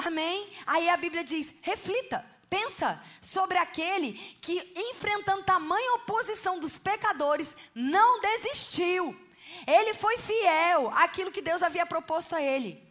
Amém? 0.05 0.49
Aí 0.65 0.89
a 0.89 0.97
Bíblia 0.97 1.25
diz: 1.25 1.53
reflita. 1.63 2.38
Pensa 2.49 3.03
sobre 3.21 3.59
aquele 3.59 4.13
que, 4.41 4.73
enfrentando 4.75 5.43
tamanha 5.43 5.95
oposição 5.95 6.59
dos 6.59 6.79
pecadores, 6.79 7.57
não 7.75 8.21
desistiu. 8.21 9.19
Ele 9.67 9.95
foi 9.95 10.19
fiel 10.19 10.89
àquilo 10.95 11.31
que 11.31 11.43
Deus 11.43 11.63
havia 11.63 11.85
proposto 11.85 12.35
a 12.35 12.43
ele. 12.43 12.83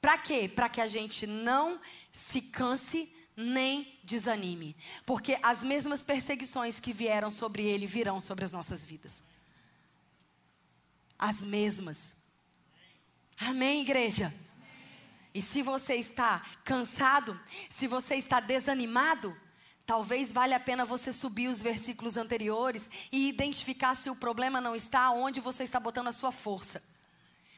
Para 0.00 0.18
quê? 0.18 0.48
Para 0.48 0.68
que 0.68 0.80
a 0.80 0.86
gente 0.86 1.26
não 1.26 1.80
se 2.12 2.40
canse 2.42 3.14
nem 3.36 3.98
desanime. 4.02 4.76
Porque 5.06 5.38
as 5.42 5.64
mesmas 5.64 6.02
perseguições 6.02 6.78
que 6.78 6.92
vieram 6.92 7.30
sobre 7.30 7.64
ele 7.64 7.86
virão 7.86 8.20
sobre 8.20 8.44
as 8.44 8.52
nossas 8.52 8.84
vidas. 8.84 9.22
As 11.18 11.42
mesmas. 11.42 12.16
Amém, 13.38 13.82
igreja? 13.82 14.32
E 15.34 15.42
se 15.42 15.62
você 15.62 15.96
está 15.96 16.40
cansado, 16.64 17.38
se 17.68 17.88
você 17.88 18.14
está 18.14 18.38
desanimado, 18.38 19.36
talvez 19.84 20.30
valha 20.30 20.56
a 20.56 20.60
pena 20.60 20.84
você 20.84 21.12
subir 21.12 21.48
os 21.48 21.60
versículos 21.60 22.16
anteriores 22.16 22.88
e 23.10 23.28
identificar 23.28 23.96
se 23.96 24.08
o 24.08 24.14
problema 24.14 24.60
não 24.60 24.76
está 24.76 25.10
onde 25.10 25.40
você 25.40 25.64
está 25.64 25.80
botando 25.80 26.06
a 26.06 26.12
sua 26.12 26.30
força, 26.30 26.80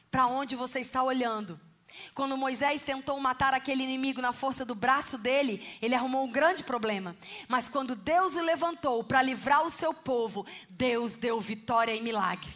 para 0.09 0.25
onde 0.25 0.55
você 0.55 0.79
está 0.79 1.03
olhando. 1.03 1.59
Quando 2.15 2.35
Moisés 2.35 2.81
tentou 2.81 3.19
matar 3.19 3.53
aquele 3.53 3.83
inimigo 3.83 4.21
na 4.21 4.33
força 4.33 4.65
do 4.65 4.75
braço 4.75 5.17
dele, 5.17 5.65
ele 5.79 5.95
arrumou 5.95 6.25
um 6.25 6.31
grande 6.31 6.63
problema. 6.63 7.15
Mas 7.47 7.69
quando 7.69 7.95
Deus 7.95 8.35
o 8.35 8.41
levantou 8.41 9.03
para 9.03 9.21
livrar 9.21 9.63
o 9.63 9.69
seu 9.69 9.93
povo, 9.93 10.45
Deus 10.69 11.15
deu 11.15 11.39
vitória 11.39 11.95
e 11.95 12.01
milagre. 12.01 12.49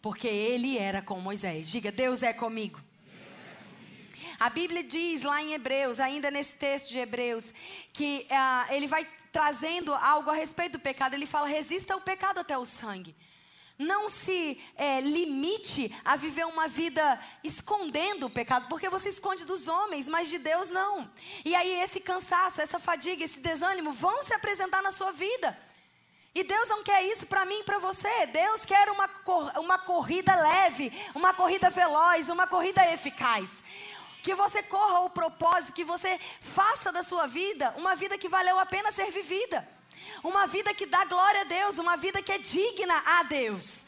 Porque 0.00 0.28
ele 0.28 0.78
era 0.78 1.00
com 1.00 1.18
Moisés. 1.20 1.70
Diga, 1.70 1.90
Deus 1.90 2.22
é 2.22 2.32
comigo. 2.32 2.80
A 4.42 4.50
Bíblia 4.50 4.82
diz 4.82 5.22
lá 5.22 5.40
em 5.40 5.54
Hebreus, 5.54 6.00
ainda 6.00 6.28
nesse 6.28 6.56
texto 6.56 6.88
de 6.88 6.98
Hebreus, 6.98 7.54
que 7.92 8.26
uh, 8.28 8.74
ele 8.74 8.88
vai 8.88 9.06
trazendo 9.30 9.94
algo 9.94 10.30
a 10.30 10.34
respeito 10.34 10.72
do 10.72 10.78
pecado. 10.80 11.14
Ele 11.14 11.26
fala: 11.26 11.46
resista 11.46 11.94
ao 11.94 12.00
pecado 12.00 12.40
até 12.40 12.58
o 12.58 12.64
sangue. 12.64 13.14
não 13.78 14.08
se 14.08 14.60
é, 14.74 15.00
limite 15.00 15.94
a 16.04 16.16
viver 16.16 16.44
uma 16.44 16.66
vida 16.66 17.20
escondendo 17.44 18.26
o 18.26 18.30
pecado, 18.30 18.66
porque 18.68 18.88
você 18.88 19.10
esconde 19.10 19.44
dos 19.44 19.68
homens, 19.68 20.08
mas 20.08 20.28
de 20.28 20.38
Deus 20.38 20.70
não. 20.70 21.08
E 21.44 21.54
aí 21.54 21.80
esse 21.80 22.00
cansaço, 22.00 22.60
essa 22.60 22.80
fadiga, 22.80 23.22
esse 23.22 23.38
desânimo 23.38 23.92
vão 23.92 24.24
se 24.24 24.34
apresentar 24.34 24.82
na 24.82 24.90
sua 24.90 25.12
vida. 25.12 25.56
E 26.34 26.42
Deus 26.42 26.66
não 26.66 26.82
quer 26.82 27.04
isso 27.04 27.26
para 27.26 27.44
mim 27.44 27.60
e 27.60 27.64
para 27.64 27.78
você. 27.78 28.26
Deus 28.26 28.64
quer 28.64 28.88
uma, 28.90 29.06
cor, 29.06 29.52
uma 29.58 29.78
corrida 29.78 30.34
leve, 30.34 30.90
uma 31.14 31.34
corrida 31.34 31.68
veloz, 31.68 32.30
uma 32.30 32.46
corrida 32.46 32.90
eficaz. 32.90 33.62
Que 34.22 34.34
você 34.34 34.62
corra 34.62 35.00
o 35.00 35.10
propósito, 35.10 35.74
que 35.74 35.84
você 35.84 36.18
faça 36.40 36.92
da 36.92 37.02
sua 37.02 37.26
vida 37.26 37.74
uma 37.76 37.94
vida 37.94 38.16
que 38.16 38.28
valeu 38.28 38.58
a 38.58 38.66
pena 38.66 38.92
ser 38.92 39.10
vivida. 39.10 39.68
Uma 40.22 40.46
vida 40.46 40.72
que 40.72 40.86
dá 40.86 41.04
glória 41.04 41.42
a 41.42 41.44
Deus, 41.44 41.78
uma 41.78 41.96
vida 41.96 42.22
que 42.22 42.32
é 42.32 42.38
digna 42.38 43.02
a 43.04 43.22
Deus. 43.24 43.84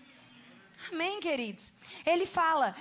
Amém, 0.90 1.20
queridos? 1.20 1.72
Ele 2.04 2.26
fala: 2.26 2.74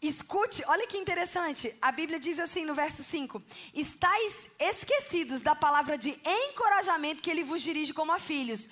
Escute, 0.00 0.64
olha 0.66 0.86
que 0.86 0.96
interessante. 0.96 1.76
A 1.80 1.92
Bíblia 1.92 2.18
diz 2.18 2.38
assim 2.38 2.64
no 2.64 2.74
verso 2.74 3.02
5: 3.02 3.42
Estais 3.74 4.48
esquecidos 4.58 5.42
da 5.42 5.54
palavra 5.54 5.98
de 5.98 6.18
encorajamento 6.24 7.22
que 7.22 7.30
ele 7.30 7.42
vos 7.42 7.60
dirige 7.60 7.92
como 7.92 8.12
a 8.12 8.18
filhos. 8.18 8.68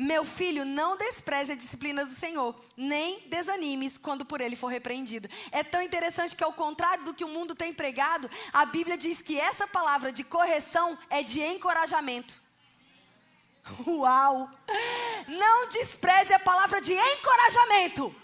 Meu 0.00 0.24
filho, 0.24 0.64
não 0.64 0.96
despreze 0.96 1.50
a 1.50 1.56
disciplina 1.56 2.04
do 2.04 2.12
Senhor, 2.12 2.54
nem 2.76 3.28
desanimes 3.28 3.98
quando 3.98 4.24
por 4.24 4.40
ele 4.40 4.54
for 4.54 4.68
repreendido. 4.68 5.28
É 5.50 5.64
tão 5.64 5.82
interessante 5.82 6.36
que, 6.36 6.44
ao 6.44 6.52
contrário 6.52 7.02
do 7.02 7.12
que 7.12 7.24
o 7.24 7.28
mundo 7.28 7.52
tem 7.52 7.72
pregado, 7.74 8.30
a 8.52 8.64
Bíblia 8.64 8.96
diz 8.96 9.20
que 9.20 9.40
essa 9.40 9.66
palavra 9.66 10.12
de 10.12 10.22
correção 10.22 10.96
é 11.10 11.24
de 11.24 11.42
encorajamento. 11.42 12.40
Uau! 13.88 14.48
Não 15.26 15.68
despreze 15.68 16.32
a 16.32 16.38
palavra 16.38 16.80
de 16.80 16.94
encorajamento. 16.94 18.14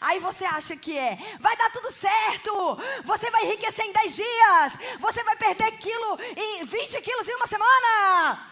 Aí 0.00 0.18
você 0.18 0.46
acha 0.46 0.74
que 0.74 0.96
é, 0.96 1.18
vai 1.40 1.56
dar 1.58 1.70
tudo 1.72 1.92
certo, 1.92 2.78
você 3.04 3.30
vai 3.30 3.44
enriquecer 3.44 3.84
em 3.84 3.92
10 3.92 4.16
dias, 4.16 4.78
você 4.98 5.22
vai 5.24 5.36
perder 5.36 5.72
quilo 5.72 6.18
em 6.36 6.64
20 6.64 7.02
quilos 7.02 7.28
em 7.28 7.34
uma 7.34 7.46
semana. 7.46 8.46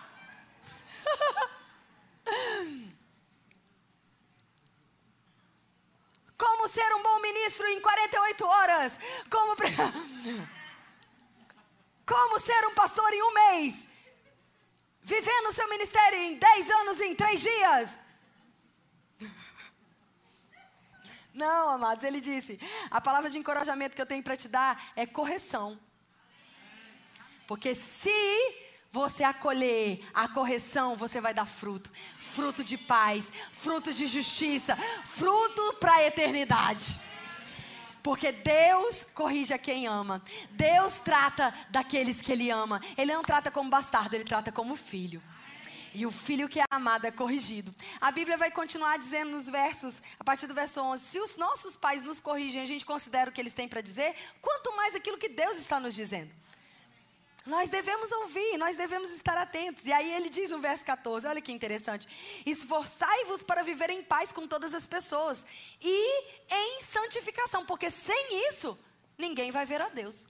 Como 6.37 6.69
ser 6.69 6.95
um 6.95 7.03
bom 7.03 7.21
ministro 7.21 7.67
em 7.69 7.81
48 7.81 8.47
horas? 8.47 8.99
Como, 9.31 9.57
Como 12.05 12.41
ser 12.41 12.67
um 12.67 12.75
pastor 12.75 13.13
em 13.13 13.23
um 13.23 13.35
mês? 13.35 13.89
Vivendo 15.03 15.49
o 15.49 15.53
seu 15.53 15.69
ministério 15.69 16.19
em 16.19 16.37
10 16.37 16.71
anos 16.71 17.01
em 17.01 17.15
3 17.15 17.41
dias? 17.41 17.99
Não, 21.33 21.69
amados, 21.71 22.05
ele 22.05 22.21
disse: 22.21 22.59
a 22.91 23.01
palavra 23.01 23.29
de 23.31 23.39
encorajamento 23.39 23.95
que 23.95 24.03
eu 24.03 24.07
tenho 24.07 24.23
para 24.23 24.37
te 24.37 24.49
dar 24.49 24.93
é 24.97 25.07
correção. 25.07 25.79
Porque 27.47 27.75
se 27.75 28.66
você 28.97 29.23
acolher 29.25 30.01
a 30.15 30.27
correção, 30.27 30.97
você 30.97 31.21
vai 31.21 31.35
dar 31.35 31.45
fruto 31.45 31.91
fruto 32.37 32.63
de 32.63 32.77
paz, 32.77 33.33
fruto 33.51 33.95
de 33.95 34.07
justiça, 34.07 34.77
fruto 35.05 35.75
para 35.81 35.95
a 35.95 36.07
eternidade. 36.07 37.01
Porque 38.03 38.31
Deus 38.31 39.05
corrige 39.15 39.55
a 39.55 39.59
quem 39.59 39.87
ama. 39.87 40.23
Deus 40.51 40.99
trata 40.99 41.53
daqueles 41.71 42.21
que 42.21 42.31
Ele 42.31 42.51
ama. 42.51 42.81
Ele 42.97 43.13
não 43.13 43.23
trata 43.23 43.51
como 43.51 43.71
bastardo, 43.71 44.15
Ele 44.15 44.23
trata 44.23 44.53
como 44.53 44.77
filho. 44.77 45.21
E 45.95 46.05
o 46.05 46.11
filho 46.11 46.47
que 46.47 46.61
é 46.61 46.65
amado 46.71 47.07
é 47.07 47.11
corrigido. 47.11 47.75
A 47.99 48.13
Bíblia 48.13 48.37
vai 48.37 48.51
continuar 48.51 48.99
dizendo 48.99 49.31
nos 49.31 49.49
versos, 49.49 50.03
a 50.21 50.23
partir 50.23 50.47
do 50.47 50.55
verso 50.55 50.81
11: 50.83 51.03
se 51.03 51.19
os 51.19 51.37
nossos 51.37 51.75
pais 51.75 52.03
nos 52.03 52.21
corrigem, 52.21 52.61
a 52.61 52.67
gente 52.67 52.85
considera 52.85 53.31
o 53.31 53.33
que 53.33 53.41
eles 53.41 53.55
têm 53.55 53.67
para 53.67 53.81
dizer, 53.81 54.15
quanto 54.43 54.77
mais 54.77 54.95
aquilo 54.95 55.17
que 55.17 55.31
Deus 55.31 55.57
está 55.57 55.81
nos 55.81 55.95
dizendo. 55.95 56.33
Nós 57.47 57.71
devemos 57.71 58.11
ouvir, 58.13 58.59
nós 58.59 58.77
devemos 58.77 59.11
estar 59.11 59.37
atentos. 59.37 59.87
E 59.87 59.93
aí 59.93 60.13
ele 60.13 60.29
diz 60.29 60.51
no 60.51 60.59
verso 60.59 60.85
14, 60.85 61.27
olha 61.27 61.41
que 61.41 61.53
interessante: 61.53 62.07
Esforçai-vos 62.45 63.43
para 63.43 63.63
viver 63.63 63.91
em 63.91 64.03
paz 64.03 64.33
com 64.33 64.47
todas 64.47 64.75
as 64.75 64.85
pessoas 64.85 65.47
e 65.81 66.25
em 66.51 66.81
santificação, 66.81 67.65
porque 67.65 67.91
sem 67.91 68.49
isso 68.49 68.79
ninguém 69.17 69.51
vai 69.51 69.65
ver 69.65 69.81
a 69.81 69.89
Deus. 69.89 70.27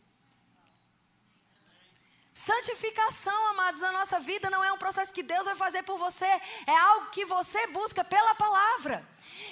Santificação, 2.37 3.47
amados, 3.47 3.81
na 3.81 3.91
nossa 3.93 4.21
vida 4.21 4.51
não 4.51 4.63
é 4.63 4.71
um 4.71 4.77
processo 4.77 5.11
que 5.11 5.23
Deus 5.23 5.47
vai 5.47 5.57
fazer 5.57 5.83
por 5.85 5.97
você, 5.97 6.27
é 6.67 6.77
algo 6.77 7.07
que 7.07 7.25
você 7.25 7.67
busca 7.69 8.05
pela 8.05 8.35
palavra. 8.35 9.03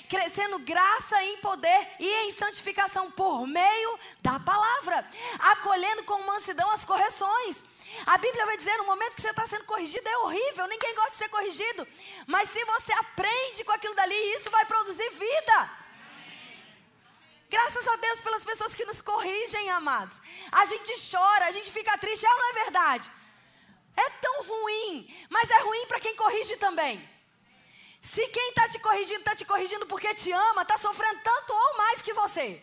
Crescendo 0.06 0.58
graça 0.58 1.22
em 1.24 1.38
poder 1.38 1.88
e 1.98 2.06
em 2.26 2.30
santificação 2.30 3.10
por 3.10 3.46
meio 3.46 3.98
da 4.20 4.38
palavra, 4.38 5.02
acolhendo 5.38 6.04
com 6.04 6.24
mansidão 6.24 6.70
as 6.72 6.84
correções. 6.84 7.64
A 8.04 8.18
Bíblia 8.18 8.44
vai 8.44 8.58
dizer: 8.58 8.76
no 8.76 8.84
momento 8.84 9.14
que 9.14 9.22
você 9.22 9.30
está 9.30 9.46
sendo 9.46 9.64
corrigido, 9.64 10.06
é 10.06 10.18
horrível, 10.18 10.66
ninguém 10.66 10.94
gosta 10.94 11.12
de 11.12 11.16
ser 11.16 11.28
corrigido. 11.30 11.88
Mas 12.26 12.50
se 12.50 12.62
você 12.66 12.92
aprende 12.92 13.64
com 13.64 13.72
aquilo 13.72 13.94
dali, 13.94 14.14
isso 14.34 14.50
vai 14.50 14.66
produzir 14.66 15.08
vida. 15.08 15.83
Graças 17.54 17.86
a 17.86 17.96
Deus 17.96 18.20
pelas 18.20 18.44
pessoas 18.44 18.74
que 18.74 18.84
nos 18.84 19.00
corrigem, 19.00 19.70
amados. 19.70 20.20
A 20.50 20.64
gente 20.64 20.92
chora, 21.08 21.44
a 21.46 21.52
gente 21.52 21.70
fica 21.70 21.96
triste, 21.98 22.26
é 22.26 22.28
ou 22.28 22.36
não 22.36 22.50
é 22.50 22.52
verdade? 22.64 23.12
É 23.96 24.10
tão 24.24 24.42
ruim, 24.42 25.26
mas 25.30 25.48
é 25.50 25.60
ruim 25.60 25.86
para 25.86 26.00
quem 26.00 26.16
corrige 26.16 26.56
também. 26.56 26.96
Se 28.02 28.26
quem 28.26 28.48
está 28.48 28.68
te 28.68 28.80
corrigindo 28.80 29.20
está 29.20 29.36
te 29.36 29.44
corrigindo 29.44 29.86
porque 29.86 30.12
te 30.16 30.32
ama, 30.32 30.62
está 30.62 30.76
sofrendo 30.78 31.20
tanto 31.22 31.52
ou 31.52 31.78
mais 31.78 32.02
que 32.02 32.12
você. 32.12 32.60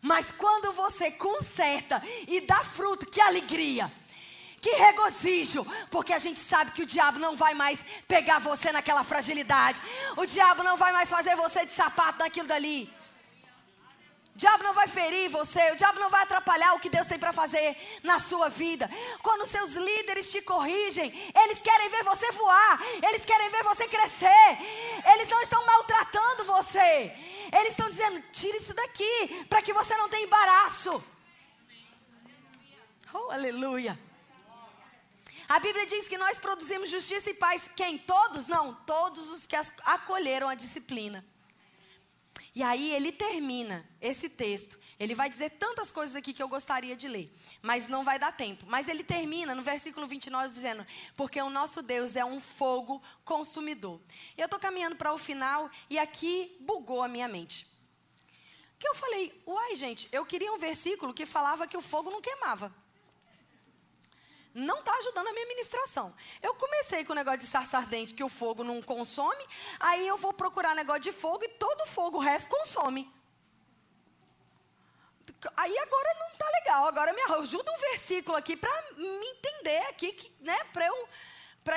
Mas 0.00 0.30
quando 0.30 0.72
você 0.72 1.10
conserta 1.10 2.00
e 2.28 2.40
dá 2.40 2.62
fruto, 2.62 3.04
que 3.04 3.20
alegria! 3.20 3.92
Que 4.60 4.70
regozijo, 4.70 5.66
porque 5.90 6.12
a 6.12 6.18
gente 6.18 6.38
sabe 6.38 6.72
que 6.72 6.82
o 6.82 6.86
diabo 6.86 7.18
não 7.18 7.34
vai 7.34 7.54
mais 7.54 7.82
pegar 8.06 8.38
você 8.38 8.70
naquela 8.70 9.02
fragilidade. 9.02 9.80
O 10.16 10.26
diabo 10.26 10.62
não 10.62 10.76
vai 10.76 10.92
mais 10.92 11.08
fazer 11.08 11.34
você 11.34 11.64
de 11.64 11.72
sapato 11.72 12.18
naquilo 12.18 12.46
dali. 12.46 12.92
O 14.34 14.38
diabo 14.38 14.62
não 14.62 14.74
vai 14.74 14.86
ferir 14.86 15.30
você, 15.30 15.72
o 15.72 15.76
diabo 15.76 15.98
não 15.98 16.10
vai 16.10 16.22
atrapalhar 16.22 16.74
o 16.74 16.78
que 16.78 16.90
Deus 16.90 17.06
tem 17.06 17.18
para 17.18 17.32
fazer 17.32 17.76
na 18.02 18.18
sua 18.20 18.48
vida. 18.48 18.88
Quando 19.22 19.46
seus 19.46 19.72
líderes 19.74 20.30
te 20.30 20.42
corrigem, 20.42 21.08
eles 21.42 21.60
querem 21.62 21.88
ver 21.88 22.04
você 22.04 22.30
voar, 22.32 22.80
eles 23.02 23.24
querem 23.24 23.50
ver 23.50 23.62
você 23.62 23.88
crescer. 23.88 24.58
Eles 25.12 25.28
não 25.28 25.40
estão 25.42 25.64
maltratando 25.64 26.44
você. 26.44 27.12
Eles 27.52 27.70
estão 27.70 27.88
dizendo: 27.88 28.22
tira 28.30 28.56
isso 28.56 28.74
daqui, 28.74 29.44
para 29.48 29.62
que 29.62 29.72
você 29.72 29.96
não 29.96 30.08
tenha 30.08 30.24
embaraço. 30.24 31.02
Oh, 33.12 33.30
aleluia. 33.30 33.98
A 35.50 35.58
Bíblia 35.58 35.84
diz 35.84 36.06
que 36.06 36.16
nós 36.16 36.38
produzimos 36.38 36.88
justiça 36.88 37.28
e 37.28 37.34
paz. 37.34 37.68
Quem? 37.74 37.98
Todos? 37.98 38.46
Não, 38.46 38.72
todos 38.86 39.30
os 39.30 39.48
que 39.48 39.56
acolheram 39.82 40.48
a 40.48 40.54
disciplina. 40.54 41.26
E 42.54 42.62
aí 42.62 42.92
ele 42.92 43.10
termina 43.10 43.84
esse 44.00 44.28
texto. 44.28 44.78
Ele 44.96 45.12
vai 45.12 45.28
dizer 45.28 45.50
tantas 45.50 45.90
coisas 45.90 46.14
aqui 46.14 46.32
que 46.32 46.40
eu 46.40 46.46
gostaria 46.46 46.94
de 46.94 47.08
ler, 47.08 47.32
mas 47.60 47.88
não 47.88 48.04
vai 48.04 48.16
dar 48.16 48.30
tempo. 48.30 48.64
Mas 48.68 48.88
ele 48.88 49.02
termina 49.02 49.52
no 49.52 49.60
versículo 49.60 50.06
29 50.06 50.54
dizendo: 50.54 50.86
Porque 51.16 51.42
o 51.42 51.50
nosso 51.50 51.82
Deus 51.82 52.14
é 52.14 52.24
um 52.24 52.38
fogo 52.38 53.02
consumidor. 53.24 54.00
Eu 54.38 54.44
estou 54.44 54.60
caminhando 54.60 54.94
para 54.94 55.12
o 55.12 55.18
final 55.18 55.68
e 55.90 55.98
aqui 55.98 56.56
bugou 56.60 57.02
a 57.02 57.08
minha 57.08 57.26
mente. 57.26 57.66
Que 58.78 58.86
eu 58.86 58.94
falei, 58.94 59.42
uai, 59.44 59.74
gente, 59.74 60.08
eu 60.12 60.24
queria 60.24 60.52
um 60.52 60.58
versículo 60.58 61.12
que 61.12 61.26
falava 61.26 61.66
que 61.66 61.76
o 61.76 61.82
fogo 61.82 62.08
não 62.08 62.22
queimava 62.22 62.72
não 64.54 64.80
está 64.80 64.94
ajudando 64.96 65.28
a 65.28 65.32
minha 65.32 65.46
ministração. 65.46 66.14
Eu 66.42 66.54
comecei 66.54 67.04
com 67.04 67.12
o 67.12 67.16
negócio 67.16 67.40
de 67.40 67.46
sarça 67.46 67.78
ardente, 67.78 68.14
que 68.14 68.24
o 68.24 68.28
fogo 68.28 68.64
não 68.64 68.82
consome, 68.82 69.44
aí 69.78 70.06
eu 70.06 70.16
vou 70.16 70.32
procurar 70.32 70.74
negócio 70.74 71.02
de 71.02 71.12
fogo 71.12 71.44
e 71.44 71.48
todo 71.48 71.86
fogo, 71.86 72.18
o 72.18 72.20
resto 72.20 72.48
consome. 72.48 73.10
Aí 75.56 75.78
agora 75.78 76.14
não 76.18 76.28
está 76.28 76.46
legal, 76.50 76.86
agora 76.86 77.12
me 77.12 77.22
ajuda 77.22 77.72
um 77.72 77.78
versículo 77.78 78.36
aqui 78.36 78.56
para 78.56 78.70
me 78.96 79.26
entender 79.26 79.78
aqui, 79.88 80.32
né, 80.40 80.58
para 80.72 80.86
eu, 80.86 81.08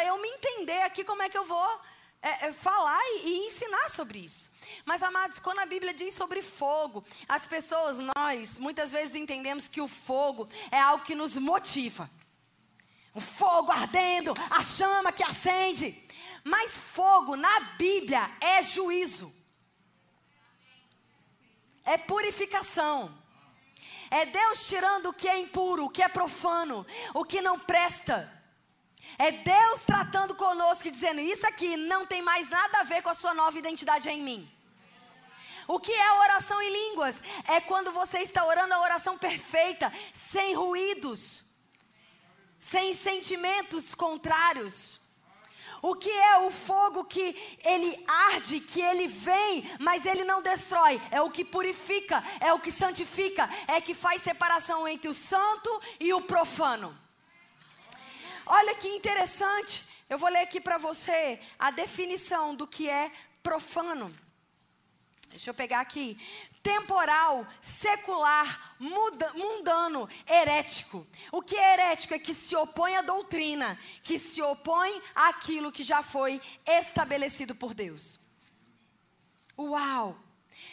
eu 0.06 0.18
me 0.18 0.28
entender 0.28 0.82
aqui 0.82 1.04
como 1.04 1.22
é 1.22 1.30
que 1.30 1.38
eu 1.38 1.46
vou 1.46 1.82
é, 2.22 2.48
é, 2.48 2.54
falar 2.54 3.00
e, 3.04 3.28
e, 3.28 3.48
ensinar 3.48 3.90
sobre 3.90 4.20
isso. 4.20 4.50
Mas, 4.86 5.04
amados, 5.04 5.40
quando 5.40 5.60
a 5.60 5.66
Bíblia 5.66 5.94
diz 5.94 6.14
sobre 6.14 6.42
fogo, 6.42 7.04
as 7.28 7.48
pessoas, 7.48 8.00
nós, 8.00 8.58
muitas 8.58 8.92
vezes 8.92 9.16
entendemos 9.16 9.68
que 9.68 9.82
o 9.82 9.88
fogo 9.88 10.48
é 10.72 10.80
algo 10.80 11.04
que 11.04 11.16
nos 11.16 11.38
motiva 11.38 12.10
o 13.14 13.22
fogo 13.22 13.72
ardendo, 13.72 14.34
a 14.50 14.62
chama 14.64 15.12
que 15.12 15.24
acende. 15.24 16.02
Mas 16.44 16.80
fogo 16.80 17.36
na 17.36 17.60
Bíblia 17.78 18.30
é 18.42 18.62
juízo, 18.64 19.34
é 21.84 21.98
purificação. 21.98 23.22
É 24.10 24.28
Deus 24.28 24.68
tirando 24.68 25.08
o 25.08 25.14
que 25.14 25.28
é 25.28 25.40
impuro, 25.40 25.86
o 25.86 25.90
que 25.90 26.04
é 26.04 26.08
profano, 26.08 26.86
o 27.16 27.26
que 27.26 27.42
não 27.42 27.58
presta. 27.58 28.32
É 29.18 29.32
Deus 29.32 29.84
tratando 29.84 30.36
conosco 30.36 30.88
e 30.88 30.92
dizendo: 30.92 31.20
Isso 31.20 31.48
aqui 31.48 31.76
não 31.76 32.06
tem 32.06 32.22
mais 32.22 32.48
nada 32.48 32.80
a 32.80 32.84
ver 32.84 33.02
com 33.02 33.10
a 33.10 33.16
sua 33.16 33.34
nova 33.34 33.58
identidade 33.58 34.10
em 34.10 34.22
mim. 34.22 34.52
O 35.68 35.80
que 35.80 35.92
é 35.92 36.14
oração 36.20 36.62
em 36.62 36.72
línguas? 36.72 37.24
É 37.48 37.60
quando 37.62 37.92
você 37.92 38.20
está 38.20 38.46
orando 38.46 38.74
a 38.74 38.82
oração 38.82 39.18
perfeita, 39.18 39.92
sem 40.14 40.54
ruídos, 40.54 41.44
sem 42.64 42.94
sentimentos 42.94 43.94
contrários. 43.94 44.98
O 45.82 45.96
que 45.96 46.10
é 46.10 46.38
o 46.38 46.50
fogo 46.50 47.04
que 47.04 47.36
ele 47.62 48.02
arde, 48.08 48.62
que 48.62 48.82
ele 48.82 49.06
vem, 49.06 49.70
mas 49.82 50.06
ele 50.06 50.24
não 50.24 50.42
destrói? 50.42 51.02
É 51.12 51.22
o 51.22 51.30
que 51.30 51.44
purifica, 51.44 52.24
é 52.40 52.54
o 52.54 52.60
que 52.62 52.72
santifica, 52.72 53.50
é 53.68 53.82
que 53.82 53.94
faz 53.94 54.22
separação 54.22 54.88
entre 54.88 55.10
o 55.10 55.14
santo 55.14 55.70
e 56.00 56.14
o 56.14 56.22
profano. 56.22 56.98
Olha 58.46 58.74
que 58.76 58.88
interessante. 58.88 59.86
Eu 60.10 60.18
vou 60.18 60.30
ler 60.30 60.44
aqui 60.44 60.62
para 60.62 60.78
você 60.78 61.42
a 61.60 61.70
definição 61.70 62.56
do 62.56 62.66
que 62.66 62.90
é 62.90 63.12
profano. 63.44 64.10
Deixa 65.28 65.50
eu 65.50 65.54
pegar 65.54 65.82
aqui. 65.82 66.18
Temporal, 66.64 67.46
secular, 67.60 68.76
muda, 68.80 69.34
mundano, 69.34 70.08
herético. 70.26 71.06
O 71.30 71.42
que 71.42 71.58
é 71.58 71.74
herético 71.74 72.14
é 72.14 72.20
que 72.20 72.34
se 72.34 72.56
opõe 72.56 72.96
à 72.96 73.02
doutrina, 73.02 73.78
que 74.02 74.18
se 74.18 74.42
opõe 74.42 75.02
àquilo 75.14 75.74
que 75.74 75.84
já 75.84 76.02
foi 76.02 76.42
estabelecido 76.66 77.54
por 77.54 77.74
Deus. 77.74 78.18
Uau! 79.58 80.18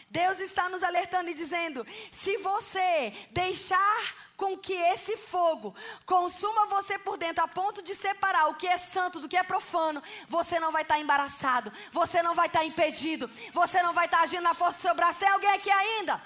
Deus 0.09 0.39
está 0.39 0.69
nos 0.69 0.83
alertando 0.83 1.31
e 1.31 1.35
dizendo: 1.35 1.85
se 2.13 2.37
você 2.39 3.13
deixar 3.33 4.30
com 4.41 4.57
que 4.57 4.73
esse 4.73 5.19
fogo 5.19 5.75
consuma 6.07 6.65
você 6.65 6.99
por 6.99 7.19
dentro 7.19 7.45
a 7.45 7.49
ponto 7.49 7.83
de 7.83 7.95
separar 7.95 8.49
o 8.49 8.55
que 8.55 8.67
é 8.67 8.79
santo 8.79 9.21
do 9.21 9.29
que 9.29 9.37
é 9.37 9.43
profano, 9.43 10.03
você 10.29 10.59
não 10.59 10.73
vai 10.73 10.81
estar 10.81 10.99
embaraçado, 10.99 11.71
você 11.93 12.23
não 12.23 12.35
vai 12.35 12.47
estar 12.47 12.65
impedido, 12.65 13.29
você 13.53 13.83
não 13.83 13.93
vai 13.93 14.07
estar 14.07 14.21
agindo 14.23 14.43
na 14.43 14.55
força 14.55 14.79
do 14.79 14.81
seu 14.81 14.95
braço. 14.95 15.21
Tem 15.21 15.29
alguém 15.29 15.51
aqui 15.51 15.71
ainda? 15.71 16.19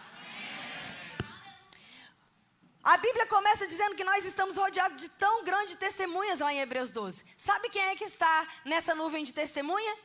A 2.85 2.97
Bíblia 2.99 3.27
começa 3.27 3.67
dizendo 3.67 3.97
que 3.97 4.05
nós 4.05 4.25
estamos 4.25 4.57
rodeados 4.57 4.99
de 5.03 5.09
tão 5.09 5.43
grande 5.43 5.75
testemunhas 5.75 6.39
lá 6.39 6.53
em 6.53 6.61
Hebreus 6.61 6.93
12. 6.93 7.25
Sabe 7.37 7.69
quem 7.69 7.83
é 7.83 7.97
que 7.97 8.05
está 8.05 8.47
nessa 8.65 8.95
nuvem 8.95 9.25
de 9.25 9.33
testemunha? 9.33 9.97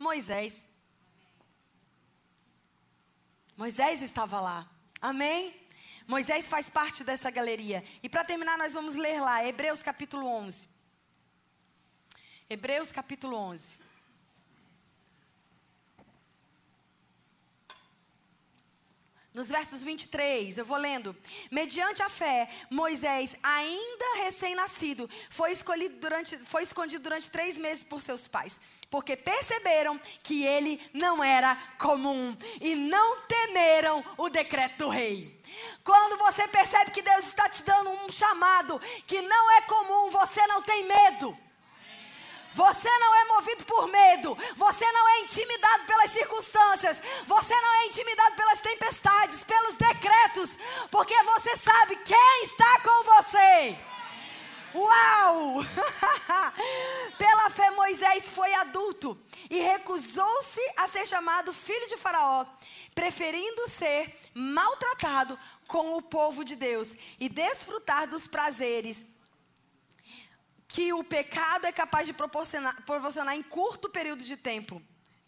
Moisés. 0.00 0.64
Moisés 3.56 4.02
estava 4.02 4.40
lá. 4.40 4.66
Amém? 5.00 5.65
Moisés 6.06 6.48
faz 6.48 6.70
parte 6.70 7.02
dessa 7.02 7.30
galeria. 7.30 7.82
E 8.02 8.08
para 8.08 8.24
terminar, 8.24 8.56
nós 8.56 8.74
vamos 8.74 8.94
ler 8.94 9.20
lá, 9.20 9.44
Hebreus 9.44 9.82
capítulo 9.82 10.26
11. 10.26 10.68
Hebreus 12.48 12.92
capítulo 12.92 13.36
11. 13.36 13.85
Nos 19.36 19.50
versos 19.50 19.84
23, 19.84 20.56
eu 20.56 20.64
vou 20.64 20.78
lendo. 20.78 21.14
Mediante 21.50 22.02
a 22.02 22.08
fé, 22.08 22.48
Moisés, 22.70 23.36
ainda 23.42 24.16
recém-nascido, 24.24 25.10
foi, 25.28 25.52
escolhido 25.52 25.96
durante, 25.96 26.38
foi 26.38 26.62
escondido 26.62 27.02
durante 27.02 27.28
três 27.28 27.58
meses 27.58 27.84
por 27.84 28.00
seus 28.00 28.26
pais, 28.26 28.58
porque 28.88 29.14
perceberam 29.14 30.00
que 30.22 30.42
ele 30.42 30.80
não 30.90 31.22
era 31.22 31.54
comum 31.76 32.34
e 32.62 32.74
não 32.74 33.18
temeram 33.26 34.02
o 34.16 34.30
decreto 34.30 34.78
do 34.78 34.88
rei. 34.88 35.38
Quando 35.84 36.16
você 36.16 36.48
percebe 36.48 36.90
que 36.90 37.02
Deus 37.02 37.26
está 37.26 37.46
te 37.46 37.62
dando 37.62 37.90
um 37.90 38.10
chamado 38.10 38.80
que 39.06 39.20
não 39.20 39.50
é 39.50 39.60
comum, 39.60 40.08
você 40.08 40.46
não 40.46 40.62
tem 40.62 40.86
medo. 40.86 41.36
Você 42.56 42.88
não 42.98 43.14
é 43.14 43.24
movido 43.26 43.64
por 43.66 43.86
medo. 43.86 44.36
Você 44.56 44.90
não 44.90 45.08
é 45.08 45.20
intimidado 45.20 45.84
pelas 45.84 46.10
circunstâncias. 46.10 47.02
Você 47.26 47.54
não 47.54 47.74
é 47.74 47.86
intimidado 47.86 48.34
pelas 48.34 48.60
tempestades, 48.60 49.44
pelos 49.44 49.76
decretos. 49.76 50.58
Porque 50.90 51.22
você 51.22 51.54
sabe 51.56 51.96
quem 51.96 52.44
está 52.44 52.80
com 52.80 53.04
você. 53.04 53.76
Uau! 54.74 55.64
Pela 57.16 57.48
fé, 57.48 57.70
Moisés 57.70 58.28
foi 58.28 58.52
adulto 58.52 59.18
e 59.48 59.58
recusou-se 59.58 60.60
a 60.76 60.86
ser 60.86 61.06
chamado 61.06 61.52
filho 61.52 61.88
de 61.88 61.96
Faraó, 61.96 62.44
preferindo 62.94 63.68
ser 63.68 64.14
maltratado 64.34 65.38
com 65.66 65.96
o 65.96 66.02
povo 66.02 66.44
de 66.44 66.54
Deus 66.54 66.94
e 67.18 67.26
desfrutar 67.26 68.06
dos 68.06 68.26
prazeres 68.26 69.06
que 70.76 70.92
o 70.92 71.02
pecado 71.02 71.66
é 71.66 71.72
capaz 71.72 72.06
de 72.06 72.12
proporcionar, 72.12 72.82
proporcionar 72.82 73.34
em 73.34 73.42
curto 73.42 73.88
período 73.88 74.22
de 74.22 74.36
tempo. 74.36 74.82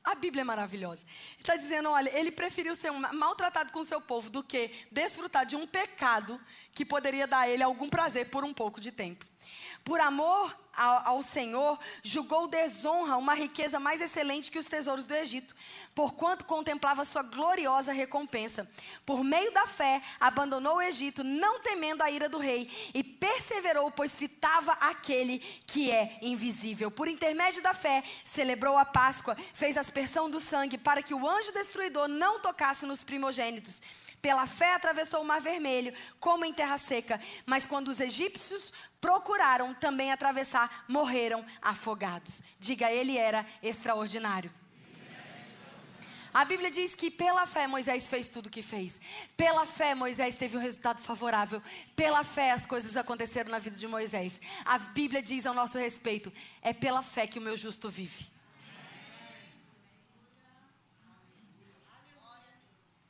A 0.04 0.14
Bíblia 0.14 0.42
é 0.42 0.44
maravilhosa. 0.44 1.06
Está 1.38 1.56
dizendo: 1.56 1.88
olha, 1.88 2.10
ele 2.18 2.30
preferiu 2.30 2.76
ser 2.76 2.90
maltratado 2.90 3.72
com 3.72 3.82
seu 3.82 3.98
povo 3.98 4.28
do 4.28 4.44
que 4.44 4.70
desfrutar 4.92 5.46
de 5.46 5.56
um 5.56 5.66
pecado 5.66 6.38
que 6.70 6.84
poderia 6.84 7.26
dar 7.26 7.40
a 7.40 7.48
ele 7.48 7.62
algum 7.62 7.88
prazer 7.88 8.28
por 8.28 8.44
um 8.44 8.52
pouco 8.52 8.78
de 8.78 8.92
tempo. 8.92 9.24
Por 9.88 10.00
amor 10.00 10.54
ao, 10.76 11.08
ao, 11.14 11.22
Senhor, 11.22 11.78
julgou 12.02 12.46
desonra 12.46 13.16
uma 13.16 13.32
riqueza 13.32 13.80
mais 13.80 14.02
excelente 14.02 14.50
que 14.50 14.58
os 14.58 14.66
tesouros 14.66 15.06
do 15.06 15.14
Egito, 15.14 15.56
porquanto 15.94 16.44
contemplava 16.44 17.06
sua 17.06 17.22
gloriosa 17.22 17.90
recompensa. 17.90 18.70
Por 19.06 19.24
meio 19.24 19.50
da 19.50 19.66
fé, 19.66 20.02
abandonou 20.20 20.76
o 20.76 20.82
Egito, 20.82 21.24
não 21.24 21.60
temendo 21.60 22.02
a 22.02 22.10
ira 22.10 22.28
do 22.28 22.36
rei, 22.36 22.70
e 22.92 23.02
perseverou, 23.02 23.90
pois 23.90 24.14
fitava 24.14 24.72
aquele 24.72 25.38
que 25.66 25.90
é 25.90 26.18
invisível. 26.20 26.90
Por 26.90 27.08
intermédio 27.08 27.62
da 27.62 27.72
fé, 27.72 28.04
celebrou 28.22 28.76
a 28.76 28.84
Páscoa, 28.84 29.38
fez 29.54 29.78
aspersão 29.78 30.28
do 30.28 30.38
sangue, 30.38 30.76
para 30.76 31.02
que 31.02 31.14
o 31.14 31.26
anjo 31.26 31.50
destruidor 31.50 32.08
não 32.08 32.40
tocasse 32.40 32.84
nos 32.84 33.02
primogênitos. 33.02 33.80
Pela 34.20 34.46
fé 34.46 34.74
atravessou 34.74 35.22
o 35.22 35.24
mar 35.24 35.40
vermelho, 35.40 35.94
como 36.18 36.44
em 36.44 36.52
terra 36.52 36.76
seca. 36.76 37.20
Mas 37.46 37.66
quando 37.66 37.88
os 37.88 38.00
egípcios 38.00 38.72
procuraram 39.00 39.72
também 39.78 40.12
atravessar, 40.12 40.84
morreram 40.86 41.44
afogados. 41.62 42.42
Diga, 42.60 42.90
ele 42.92 43.16
era 43.16 43.46
extraordinário. 43.62 44.50
A 46.32 46.44
Bíblia 46.44 46.70
diz 46.70 46.94
que 46.94 47.10
pela 47.10 47.46
fé 47.46 47.66
Moisés 47.66 48.06
fez 48.06 48.28
tudo 48.28 48.46
o 48.46 48.50
que 48.50 48.62
fez. 48.62 49.00
Pela 49.36 49.66
fé 49.66 49.94
Moisés 49.94 50.36
teve 50.36 50.56
um 50.56 50.60
resultado 50.60 51.00
favorável. 51.00 51.62
Pela 51.96 52.22
fé 52.22 52.52
as 52.52 52.66
coisas 52.66 52.96
aconteceram 52.96 53.50
na 53.50 53.58
vida 53.58 53.76
de 53.76 53.86
Moisés. 53.86 54.40
A 54.64 54.78
Bíblia 54.78 55.22
diz 55.22 55.46
ao 55.46 55.54
nosso 55.54 55.78
respeito: 55.78 56.32
é 56.60 56.72
pela 56.72 57.02
fé 57.02 57.26
que 57.26 57.38
o 57.38 57.42
meu 57.42 57.56
justo 57.56 57.88
vive. 57.88 58.26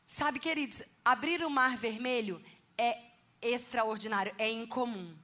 Sabe, 0.07 0.39
queridos, 0.39 0.83
abrir 1.05 1.45
o 1.45 1.51
mar 1.51 1.77
vermelho 1.77 2.43
é 2.77 2.99
extraordinário, 3.43 4.35
é 4.39 4.51
incomum. 4.51 5.15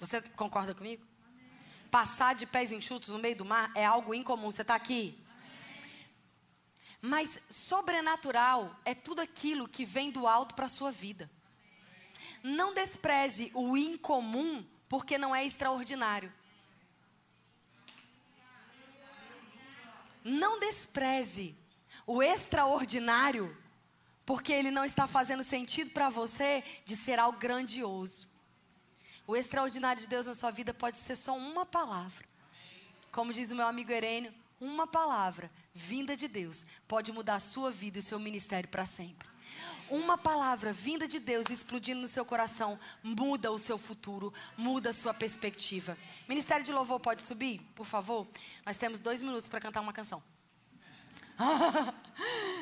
Você 0.00 0.22
concorda 0.22 0.74
comigo? 0.74 1.06
Amém. 1.22 1.88
Passar 1.90 2.34
de 2.34 2.46
pés 2.46 2.72
enxutos 2.72 3.10
no 3.10 3.18
meio 3.18 3.36
do 3.36 3.44
mar 3.44 3.70
é 3.74 3.84
algo 3.84 4.14
incomum. 4.14 4.50
Você 4.50 4.62
está 4.62 4.74
aqui? 4.74 5.18
Amém. 5.26 6.08
Mas 7.02 7.38
sobrenatural 7.50 8.74
é 8.82 8.94
tudo 8.94 9.20
aquilo 9.20 9.68
que 9.68 9.84
vem 9.84 10.10
do 10.10 10.26
alto 10.26 10.54
para 10.54 10.64
a 10.64 10.70
sua 10.70 10.90
vida. 10.90 11.30
Não 12.42 12.72
despreze 12.72 13.50
o 13.54 13.76
incomum 13.76 14.64
porque 14.88 15.18
não 15.18 15.36
é 15.36 15.44
extraordinário. 15.44 16.32
Não 20.24 20.58
despreze 20.58 21.54
o 22.06 22.22
extraordinário 22.22 23.56
porque 24.24 24.52
ele 24.52 24.70
não 24.70 24.84
está 24.84 25.06
fazendo 25.06 25.42
sentido 25.42 25.90
para 25.90 26.08
você 26.08 26.64
de 26.86 26.96
ser 26.96 27.18
algo 27.18 27.38
grandioso. 27.38 28.29
O 29.30 29.36
extraordinário 29.36 30.02
de 30.02 30.08
Deus 30.08 30.26
na 30.26 30.34
sua 30.34 30.50
vida 30.50 30.74
pode 30.74 30.98
ser 30.98 31.14
só 31.14 31.36
uma 31.36 31.64
palavra. 31.64 32.26
Como 33.12 33.32
diz 33.32 33.52
o 33.52 33.54
meu 33.54 33.64
amigo 33.64 33.92
Herênio, 33.92 34.34
uma 34.60 34.88
palavra 34.88 35.48
vinda 35.72 36.16
de 36.16 36.26
Deus 36.26 36.66
pode 36.88 37.12
mudar 37.12 37.36
a 37.36 37.38
sua 37.38 37.70
vida 37.70 37.98
e 37.98 38.00
o 38.00 38.02
seu 38.02 38.18
ministério 38.18 38.68
para 38.68 38.84
sempre. 38.84 39.28
Uma 39.88 40.18
palavra 40.18 40.72
vinda 40.72 41.06
de 41.06 41.20
Deus 41.20 41.48
explodindo 41.48 42.00
no 42.00 42.08
seu 42.08 42.24
coração 42.24 42.76
muda 43.04 43.52
o 43.52 43.58
seu 43.58 43.78
futuro, 43.78 44.34
muda 44.56 44.90
a 44.90 44.92
sua 44.92 45.14
perspectiva. 45.14 45.96
Ministério 46.28 46.64
de 46.64 46.72
Louvor 46.72 46.98
pode 46.98 47.22
subir, 47.22 47.60
por 47.76 47.86
favor? 47.86 48.26
Nós 48.66 48.78
temos 48.78 48.98
dois 48.98 49.22
minutos 49.22 49.48
para 49.48 49.60
cantar 49.60 49.80
uma 49.80 49.92
canção. 49.92 50.20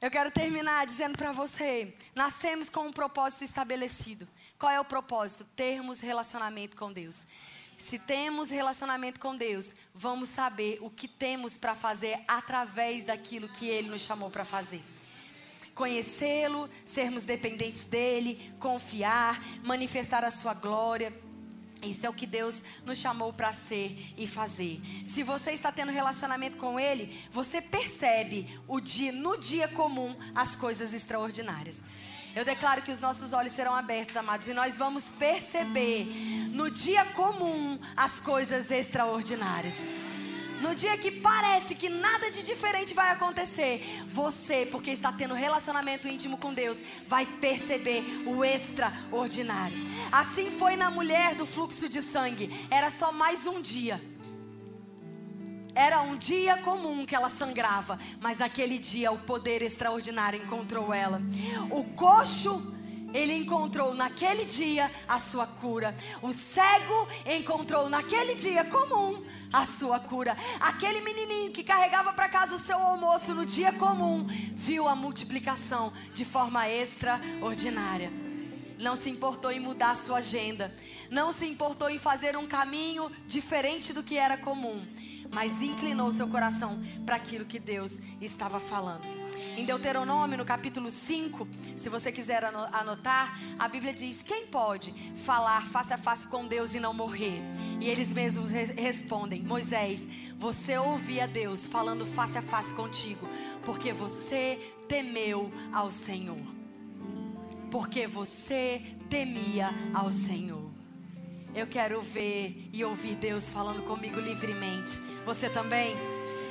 Eu 0.00 0.10
quero 0.10 0.30
terminar 0.30 0.86
dizendo 0.86 1.16
para 1.16 1.32
você: 1.32 1.94
nascemos 2.14 2.68
com 2.68 2.86
um 2.86 2.92
propósito 2.92 3.44
estabelecido. 3.44 4.28
Qual 4.58 4.70
é 4.70 4.78
o 4.78 4.84
propósito? 4.84 5.44
Termos 5.56 6.00
relacionamento 6.00 6.76
com 6.76 6.92
Deus. 6.92 7.24
Se 7.78 7.98
temos 7.98 8.50
relacionamento 8.50 9.20
com 9.20 9.36
Deus, 9.36 9.74
vamos 9.94 10.28
saber 10.28 10.78
o 10.80 10.90
que 10.90 11.08
temos 11.08 11.56
para 11.56 11.74
fazer 11.74 12.18
através 12.26 13.04
daquilo 13.04 13.48
que 13.48 13.66
Ele 13.66 13.88
nos 13.88 14.02
chamou 14.02 14.30
para 14.30 14.44
fazer. 14.44 14.82
Conhecê-lo, 15.74 16.70
sermos 16.86 17.24
dependentes 17.24 17.84
dEle, 17.84 18.52
confiar, 18.58 19.38
manifestar 19.62 20.24
a 20.24 20.30
Sua 20.30 20.54
glória. 20.54 21.12
Isso 21.82 22.06
é 22.06 22.08
o 22.08 22.14
que 22.14 22.26
Deus 22.26 22.62
nos 22.84 22.98
chamou 22.98 23.32
para 23.32 23.52
ser 23.52 23.96
e 24.16 24.26
fazer. 24.26 24.80
Se 25.04 25.22
você 25.22 25.52
está 25.52 25.70
tendo 25.70 25.92
relacionamento 25.92 26.56
com 26.56 26.80
Ele, 26.80 27.16
você 27.30 27.60
percebe 27.60 28.46
o 28.66 28.80
dia, 28.80 29.12
no 29.12 29.38
dia 29.38 29.68
comum 29.68 30.16
as 30.34 30.56
coisas 30.56 30.94
extraordinárias. 30.94 31.82
Eu 32.34 32.44
declaro 32.44 32.82
que 32.82 32.90
os 32.90 33.00
nossos 33.00 33.32
olhos 33.32 33.52
serão 33.52 33.74
abertos, 33.74 34.16
amados, 34.16 34.46
e 34.46 34.52
nós 34.52 34.76
vamos 34.76 35.10
perceber 35.10 36.04
no 36.50 36.70
dia 36.70 37.04
comum 37.12 37.78
as 37.96 38.20
coisas 38.20 38.70
extraordinárias. 38.70 39.74
No 40.60 40.74
dia 40.74 40.96
que 40.96 41.10
parece 41.10 41.74
que 41.74 41.88
nada 41.88 42.30
de 42.30 42.42
diferente 42.42 42.94
vai 42.94 43.10
acontecer, 43.12 44.04
você, 44.08 44.66
porque 44.66 44.90
está 44.90 45.12
tendo 45.12 45.34
relacionamento 45.34 46.08
íntimo 46.08 46.38
com 46.38 46.52
Deus, 46.52 46.80
vai 47.06 47.26
perceber 47.26 48.02
o 48.26 48.44
extraordinário. 48.44 49.76
Assim 50.10 50.50
foi 50.50 50.76
na 50.76 50.90
mulher 50.90 51.34
do 51.34 51.44
fluxo 51.44 51.88
de 51.88 52.00
sangue. 52.00 52.50
Era 52.70 52.90
só 52.90 53.12
mais 53.12 53.46
um 53.46 53.60
dia. 53.60 54.00
Era 55.74 56.00
um 56.00 56.16
dia 56.16 56.56
comum 56.62 57.04
que 57.04 57.14
ela 57.14 57.28
sangrava, 57.28 57.98
mas 58.18 58.38
naquele 58.38 58.78
dia 58.78 59.12
o 59.12 59.18
poder 59.18 59.60
extraordinário 59.60 60.42
encontrou 60.42 60.92
ela. 60.92 61.20
O 61.70 61.84
coxo 61.84 62.74
ele 63.16 63.32
encontrou 63.32 63.94
naquele 63.94 64.44
dia 64.44 64.90
a 65.08 65.18
sua 65.18 65.46
cura. 65.46 65.96
O 66.20 66.34
cego 66.34 67.08
encontrou 67.24 67.88
naquele 67.88 68.34
dia 68.34 68.62
comum 68.64 69.24
a 69.50 69.64
sua 69.64 69.98
cura. 69.98 70.36
Aquele 70.60 71.00
menininho 71.00 71.50
que 71.50 71.64
carregava 71.64 72.12
para 72.12 72.28
casa 72.28 72.56
o 72.56 72.58
seu 72.58 72.78
almoço 72.78 73.34
no 73.34 73.46
dia 73.46 73.72
comum 73.72 74.26
viu 74.54 74.86
a 74.86 74.94
multiplicação 74.94 75.94
de 76.14 76.26
forma 76.26 76.68
extraordinária. 76.68 78.12
Não 78.78 78.94
se 78.94 79.08
importou 79.08 79.50
em 79.50 79.60
mudar 79.60 79.92
a 79.92 79.94
sua 79.94 80.18
agenda. 80.18 80.74
Não 81.10 81.32
se 81.32 81.46
importou 81.46 81.88
em 81.88 81.98
fazer 81.98 82.36
um 82.36 82.46
caminho 82.46 83.10
diferente 83.26 83.94
do 83.94 84.02
que 84.02 84.18
era 84.18 84.36
comum. 84.36 84.86
Mas 85.30 85.62
inclinou 85.62 86.12
seu 86.12 86.28
coração 86.28 86.78
para 87.06 87.16
aquilo 87.16 87.46
que 87.46 87.58
Deus 87.58 87.98
estava 88.20 88.60
falando. 88.60 89.25
Em 89.56 89.64
Deuteronômio, 89.64 90.36
no 90.36 90.44
capítulo 90.44 90.90
5, 90.90 91.48
se 91.76 91.88
você 91.88 92.12
quiser 92.12 92.44
anotar, 92.44 93.40
a 93.58 93.66
Bíblia 93.66 93.94
diz: 93.94 94.22
Quem 94.22 94.46
pode 94.46 94.92
falar 95.14 95.62
face 95.62 95.94
a 95.94 95.96
face 95.96 96.26
com 96.26 96.46
Deus 96.46 96.74
e 96.74 96.80
não 96.80 96.92
morrer? 96.92 97.40
E 97.80 97.88
eles 97.88 98.12
mesmos 98.12 98.50
re 98.50 98.64
respondem: 98.64 99.42
Moisés, 99.42 100.06
você 100.36 100.76
ouvia 100.76 101.26
Deus 101.26 101.66
falando 101.66 102.04
face 102.04 102.36
a 102.36 102.42
face 102.42 102.74
contigo, 102.74 103.26
porque 103.64 103.94
você 103.94 104.60
temeu 104.86 105.50
ao 105.72 105.90
Senhor. 105.90 106.36
Porque 107.70 108.06
você 108.06 108.82
temia 109.08 109.70
ao 109.94 110.10
Senhor. 110.10 110.70
Eu 111.54 111.66
quero 111.66 112.02
ver 112.02 112.68
e 112.74 112.84
ouvir 112.84 113.16
Deus 113.16 113.48
falando 113.48 113.82
comigo 113.84 114.20
livremente. 114.20 115.00
Você 115.24 115.48
também? 115.48 115.96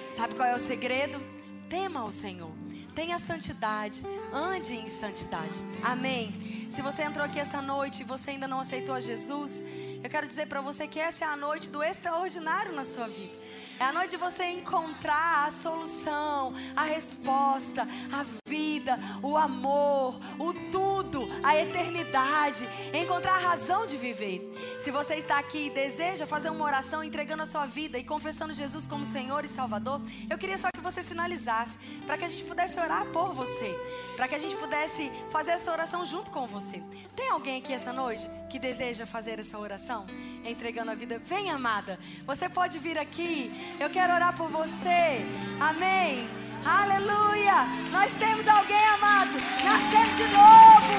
Sabe 0.10 0.34
qual 0.34 0.50
é 0.50 0.56
o 0.56 0.60
segredo? 0.60 1.22
Tema 1.70 2.00
ao 2.00 2.10
Senhor. 2.10 2.65
Tenha 2.96 3.20
santidade, 3.20 4.02
ande 4.32 4.74
em 4.74 4.88
santidade. 4.88 5.60
Amém. 5.84 6.34
Se 6.70 6.82
você 6.82 7.04
entrou 7.04 7.26
aqui 7.26 7.40
essa 7.40 7.62
noite 7.62 8.02
e 8.02 8.06
você 8.06 8.32
ainda 8.32 8.48
não 8.48 8.62
aceitou 8.62 8.96
a 8.96 9.02
Jesus, 9.02 9.62
eu 10.02 10.10
quero 10.10 10.26
dizer 10.26 10.48
para 10.48 10.62
você 10.62 10.88
que 10.88 11.00
essa 11.00 11.26
é 11.26 11.28
a 11.28 11.36
noite 11.36 11.70
do 11.70 11.84
extraordinário 11.84 12.72
na 12.72 12.86
sua 12.86 13.08
vida. 13.08 13.34
É 13.78 13.84
a 13.84 13.92
noite 13.92 14.12
de 14.12 14.18
você 14.18 14.46
encontrar 14.46 15.46
a 15.46 15.52
solução, 15.52 16.54
a 16.74 16.84
resposta, 16.86 17.86
a 18.10 18.26
vida, 18.48 18.98
o 19.22 19.36
amor, 19.36 20.18
o 20.40 20.54
tudo, 20.72 21.25
a 21.46 21.62
eternidade, 21.62 22.68
encontrar 22.92 23.36
a 23.36 23.38
razão 23.38 23.86
de 23.86 23.98
viver. 23.98 24.42
Se 24.80 24.90
você 24.90 25.16
está 25.16 25.38
aqui 25.38 25.68
e 25.68 25.70
deseja 25.70 26.26
fazer 26.26 26.50
uma 26.50 26.66
oração 26.66 27.04
entregando 27.04 27.44
a 27.44 27.46
sua 27.46 27.68
vida 27.68 28.00
e 28.00 28.04
confessando 28.04 28.52
Jesus 28.52 28.88
como 28.88 29.06
Senhor 29.06 29.46
e 29.46 29.48
Salvador, 29.48 30.02
eu 30.28 30.40
queria 30.40 30.58
só 30.58 30.70
que 30.74 30.82
você 30.82 31.04
sinalizasse 31.04 31.78
para 32.08 32.18
que 32.18 32.26
a 32.26 32.28
gente 32.28 32.44
pudesse 32.44 32.80
orar 32.80 33.06
por 33.12 33.32
você, 33.32 33.78
para 34.16 34.28
que 34.28 34.34
a 34.34 34.40
gente 34.40 34.56
pudesse 34.56 35.12
fazer 35.30 35.52
essa 35.52 35.72
oração 35.72 36.04
junto 36.04 36.32
com 36.32 36.48
você. 36.48 36.82
Tem 37.16 37.30
alguém 37.30 37.60
aqui 37.60 37.74
essa 37.74 37.94
noite 37.94 38.28
que 38.50 38.58
deseja 38.58 39.06
fazer 39.06 39.40
essa 39.40 39.60
oração, 39.60 40.08
entregando 40.44 40.90
a 40.90 40.96
vida? 40.96 41.20
Vem, 41.20 41.52
amada. 41.52 42.00
Você 42.26 42.50
pode 42.50 42.80
vir 42.80 42.98
aqui. 42.98 43.52
Eu 43.80 43.92
quero 43.92 44.14
orar 44.14 44.36
por 44.36 44.50
você. 44.50 45.22
Amém. 45.60 46.45
Aleluia. 46.66 47.68
Nós 47.92 48.12
temos 48.16 48.48
alguém, 48.48 48.84
amado, 48.88 49.38
nascendo 49.64 50.16
de 50.16 50.24
novo. 50.34 50.96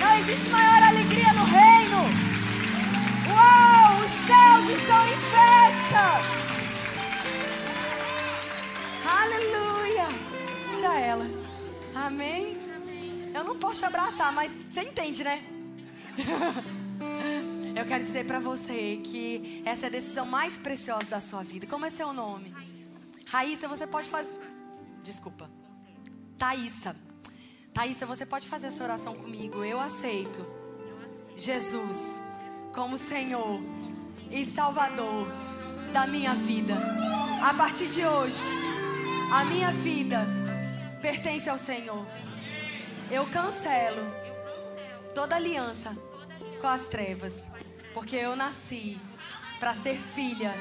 Não 0.00 0.18
existe 0.18 0.50
maior 0.50 0.82
alegria 0.82 1.32
no 1.32 1.44
reino. 1.44 1.98
Uau, 3.30 4.04
os 4.04 4.10
céus 4.26 4.68
estão 4.80 5.06
em 5.06 5.16
festa. 5.30 6.20
Aleluia. 9.08 10.08
Deixa 10.70 10.98
ela. 10.98 11.26
Amém. 11.94 12.58
Eu 13.32 13.44
não 13.44 13.56
posso 13.56 13.78
te 13.78 13.84
abraçar, 13.84 14.32
mas 14.32 14.50
você 14.50 14.82
entende, 14.82 15.22
né? 15.22 15.40
Eu 17.76 17.84
quero 17.86 18.02
dizer 18.02 18.26
para 18.26 18.40
você 18.40 19.00
que 19.04 19.62
essa 19.64 19.86
é 19.86 19.88
a 19.88 19.90
decisão 19.90 20.26
mais 20.26 20.58
preciosa 20.58 21.04
da 21.04 21.20
sua 21.20 21.44
vida. 21.44 21.64
Como 21.64 21.86
é 21.86 21.90
seu 21.90 22.12
nome? 22.12 22.52
Raíssa, 23.26 23.68
você 23.68 23.86
pode 23.86 24.08
fazer. 24.08 24.47
Desculpa. 25.02 25.50
Thaísa. 26.38 26.94
Thaísa, 27.72 28.06
você 28.06 28.26
pode 28.26 28.48
fazer 28.48 28.68
essa 28.68 28.82
oração 28.82 29.14
comigo. 29.14 29.64
Eu 29.64 29.80
aceito 29.80 30.44
Jesus 31.36 32.20
como 32.72 32.98
Senhor 32.98 33.60
e 34.30 34.44
Salvador 34.44 35.28
da 35.92 36.06
minha 36.06 36.34
vida. 36.34 36.74
A 37.42 37.54
partir 37.54 37.88
de 37.88 38.04
hoje, 38.04 38.42
a 39.32 39.44
minha 39.44 39.70
vida 39.72 40.26
pertence 41.00 41.48
ao 41.48 41.58
Senhor. 41.58 42.06
Eu 43.10 43.28
cancelo 43.30 44.02
toda 45.14 45.36
aliança 45.36 45.96
com 46.60 46.66
as 46.66 46.86
trevas, 46.86 47.50
porque 47.94 48.16
eu 48.16 48.36
nasci 48.36 49.00
para 49.58 49.74
ser 49.74 49.96
filha 49.96 50.54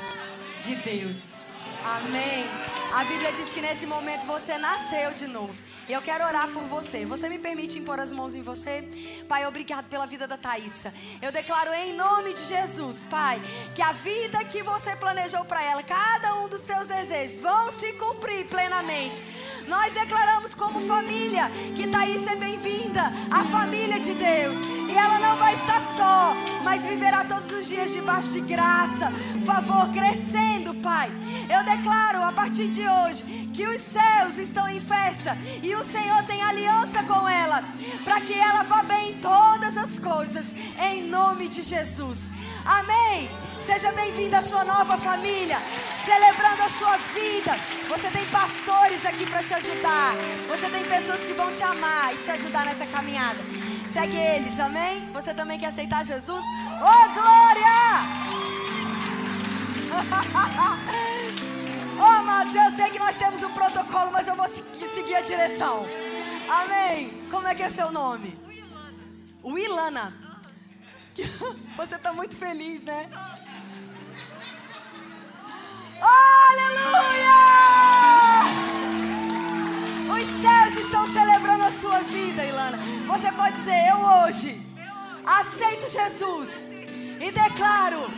de 0.60 0.76
Deus. 0.76 1.37
Amém. 1.84 2.46
A 2.94 3.04
Bíblia 3.04 3.32
diz 3.32 3.50
que 3.54 3.62
nesse 3.62 3.86
momento 3.86 4.26
você 4.26 4.58
nasceu 4.58 5.14
de 5.14 5.28
novo. 5.28 5.54
E 5.88 5.94
eu 5.94 6.02
quero 6.02 6.26
orar 6.26 6.50
por 6.50 6.64
você. 6.64 7.06
Você 7.06 7.30
me 7.30 7.40
permite 7.40 7.80
impor 7.80 7.98
as 7.98 8.12
mãos 8.12 8.36
em 8.36 8.42
você? 8.42 8.84
Pai, 9.26 9.46
obrigado 9.46 9.88
pela 9.88 10.06
vida 10.06 10.28
da 10.28 10.36
Thaísa. 10.36 10.94
Eu 11.22 11.32
declaro 11.32 11.74
em 11.74 11.94
nome 11.94 12.34
de 12.34 12.44
Jesus, 12.44 13.06
Pai, 13.10 13.42
que 13.74 13.82
a 13.82 13.94
vida 13.94 14.44
que 14.44 14.62
você 14.62 14.98
planejou 14.98 15.46
para 15.46 15.64
ela, 15.64 15.82
cada 15.82 16.36
um 16.36 16.50
dos 16.50 16.62
teus 16.62 16.88
desejos, 16.88 17.40
vão 17.40 17.72
se 17.72 17.94
cumprir 17.94 18.48
plenamente. 18.48 19.24
Nós 19.66 19.94
declaramos 19.94 20.54
como 20.54 20.82
família 20.82 21.50
que 21.74 21.88
Thaís 21.88 22.28
é 22.28 22.36
bem-vinda 22.36 23.04
à 23.32 23.46
família 23.46 23.98
de 23.98 24.14
Deus. 24.14 24.58
E 24.90 24.98
ela 24.98 25.20
não 25.20 25.38
vai 25.38 25.54
estar 25.54 25.82
só, 25.82 26.34
mas 26.64 26.86
viverá 26.86 27.24
todos 27.24 27.52
os 27.52 27.66
dias 27.66 27.94
debaixo 27.94 28.30
de 28.34 28.42
graça, 28.42 29.10
favor, 29.46 29.90
crescendo, 29.94 30.74
Pai. 30.76 31.10
Eu 31.50 31.64
declaro 31.64 32.24
a 32.24 32.32
partir 32.32 32.68
de 32.68 32.86
hoje 32.88 33.24
que 33.54 33.66
os 33.66 33.82
céus 33.82 34.38
estão 34.38 34.68
em 34.70 34.80
festa 34.80 35.38
e 35.64 35.76
o 35.80 35.84
Senhor 35.84 36.24
tem 36.24 36.42
aliança 36.42 37.04
com 37.04 37.28
ela, 37.28 37.64
para 38.04 38.22
que 38.22 38.34
ela 38.34 38.64
vá 38.64 38.82
bem 38.84 39.12
em 39.12 39.20
todas 39.20 39.78
as 39.78 40.00
coisas, 40.00 40.54
em 40.80 41.04
nome 41.04 41.48
de 41.48 41.62
Jesus. 41.64 42.30
Amém. 42.66 43.30
Seja 43.62 43.92
bem-vinda 43.92 44.40
à 44.40 44.42
sua 44.42 44.64
nova 44.64 44.98
família, 44.98 45.58
celebrando 46.04 46.64
a 46.64 46.70
sua 46.70 46.98
vida. 47.14 47.58
Você 47.90 48.10
tem 48.10 48.26
pastores 48.28 49.06
aqui 49.06 49.26
para 49.26 49.44
te 49.44 49.54
ajudar. 49.54 50.16
Você 50.48 50.70
tem 50.70 50.84
pessoas 50.86 51.24
que 51.24 51.34
vão 51.34 51.52
te 51.54 51.64
amar 51.64 52.14
e 52.14 52.18
te 52.18 52.32
ajudar 52.32 52.66
nessa 52.66 52.86
caminhada. 52.86 53.40
Segue 53.88 54.18
eles, 54.18 54.60
amém? 54.60 55.10
Você 55.14 55.34
também 55.34 55.60
quer 55.60 55.68
aceitar 55.68 56.04
Jesus? 56.04 56.44
Oh, 56.82 57.14
glória! 57.14 57.78
oh, 62.00 62.04
amados, 62.04 62.56
eu 62.56 62.72
sei 62.72 62.90
que 62.90 63.00
nós 63.00 63.16
temos 63.16 63.42
um 63.44 63.52
protocolo, 63.52 64.12
mas 64.12 64.28
eu 64.28 64.36
vou 64.36 64.48
seguir 64.48 65.16
a 65.16 65.22
direção. 65.22 65.86
Amém. 66.50 67.28
Como 67.30 67.48
é 67.48 67.56
que 67.56 67.64
é 67.64 67.70
seu 67.70 67.92
nome? 67.92 68.38
O 69.44 69.58
Ilana. 69.58 70.14
Você 71.76 71.96
está 71.96 72.14
muito 72.14 72.36
feliz, 72.36 72.84
né? 72.84 73.10
Aleluia! 76.00 77.38
Os 80.14 80.42
céus 80.42 80.86
estão 80.86 81.08
celebrando 81.08 81.64
a 81.64 81.72
sua 81.72 82.00
vida, 82.02 82.46
Ilana. 82.46 82.78
Você 83.08 83.32
pode 83.32 83.56
dizer: 83.56 83.90
Eu 83.90 83.98
hoje 83.98 84.62
aceito 85.26 85.90
Jesus 85.90 86.66
e 87.20 87.32
declaro 87.32 88.10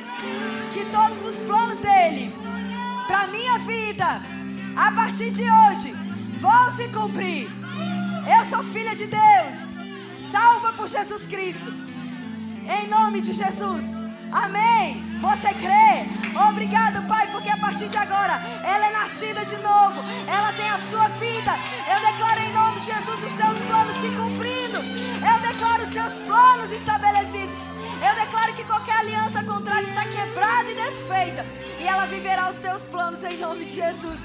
que 0.74 0.86
todos 0.86 1.26
os 1.26 1.42
planos 1.42 1.78
dele 1.80 2.34
para 3.10 3.26
minha 3.26 3.58
vida, 3.58 4.22
a 4.76 4.92
partir 4.92 5.32
de 5.32 5.42
hoje, 5.42 5.96
vão 6.40 6.72
se 6.72 6.88
cumprir. 6.90 7.50
Eu 8.38 8.46
sou 8.46 8.64
filha 8.64 8.96
de 8.96 9.08
Deus, 9.08 9.74
salva 10.16 10.74
por 10.74 10.88
Jesus 10.88 11.26
Cristo. 11.26 11.74
Em 12.68 12.88
nome 12.88 13.22
de 13.22 13.34
Jesus, 13.34 13.84
Amém. 14.32 15.20
Você 15.22 15.54
crê? 15.54 16.06
Obrigado, 16.50 17.06
Pai, 17.08 17.28
porque 17.32 17.50
a 17.50 17.58
partir 17.58 17.88
de 17.88 17.98
agora 17.98 18.42
ela 18.64 18.88
é 18.88 18.92
nascida 18.92 19.44
de 19.46 19.58
novo. 19.58 20.02
Ela 20.28 20.54
tem 20.54 20.70
a 20.70 20.78
sua 20.78 21.08
vida. 21.10 21.54
Eu 21.88 22.00
declaro 22.12 22.40
em 22.42 22.54
nome 22.54 22.80
de 22.82 22.88
Jesus 22.88 23.24
os 23.24 23.32
seus 23.32 23.62
planos 23.64 23.98
se 23.98 24.10
cumprindo. 24.10 24.78
Eu 24.78 25.40
declaro 25.50 25.84
os 25.84 25.90
seus 25.90 26.14
planos 26.20 26.72
estabelecidos. 26.72 27.58
Eu 28.02 28.16
declaro 28.16 28.54
que 28.54 28.64
qualquer 28.64 29.00
aliança 29.00 29.44
contrária 29.44 29.88
está 29.88 30.06
quebrada 30.06 30.72
e 30.72 30.76
desfeita. 30.76 31.46
E 31.80 31.88
ela 31.88 32.06
viverá 32.06 32.50
os 32.50 32.58
teus 32.58 32.84
planos 32.88 33.24
em 33.24 33.38
nome 33.38 33.66
de 33.66 33.76
Jesus. 33.76 34.20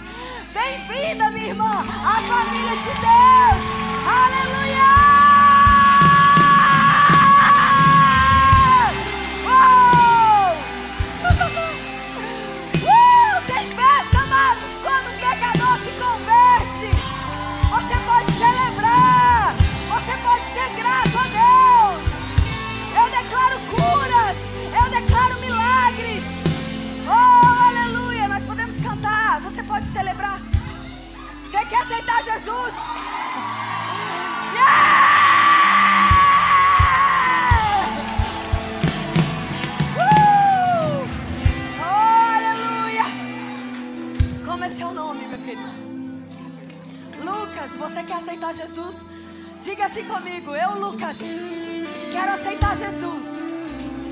Bem-vinda, 0.53 1.31
minha 1.31 1.49
irmã, 1.49 1.85
à 2.05 2.17
família 2.23 2.77
de 2.77 2.85
Deus. 2.85 3.65
Aleluia! 4.07 5.24
Pode 29.75 29.89
celebrar. 29.89 30.41
Você 31.45 31.65
quer 31.67 31.81
aceitar 31.81 32.23
Jesus? 32.23 32.75
Yeah! 34.55 35.09
Uh! 39.99 41.09
Oh, 41.81 41.97
aleluia. 42.37 43.05
Como 44.47 44.63
é 44.63 44.69
seu 44.69 44.93
nome, 44.93 45.27
meu 45.27 45.39
querido? 45.41 45.69
Lucas, 47.25 47.73
você 47.73 48.05
quer 48.05 48.19
aceitar 48.19 48.55
Jesus? 48.55 49.05
Diga 49.65 49.87
assim 49.87 50.05
comigo, 50.05 50.55
eu, 50.55 50.79
Lucas, 50.79 51.19
quero 52.13 52.33
aceitar 52.33 52.77
Jesus. 52.77 53.41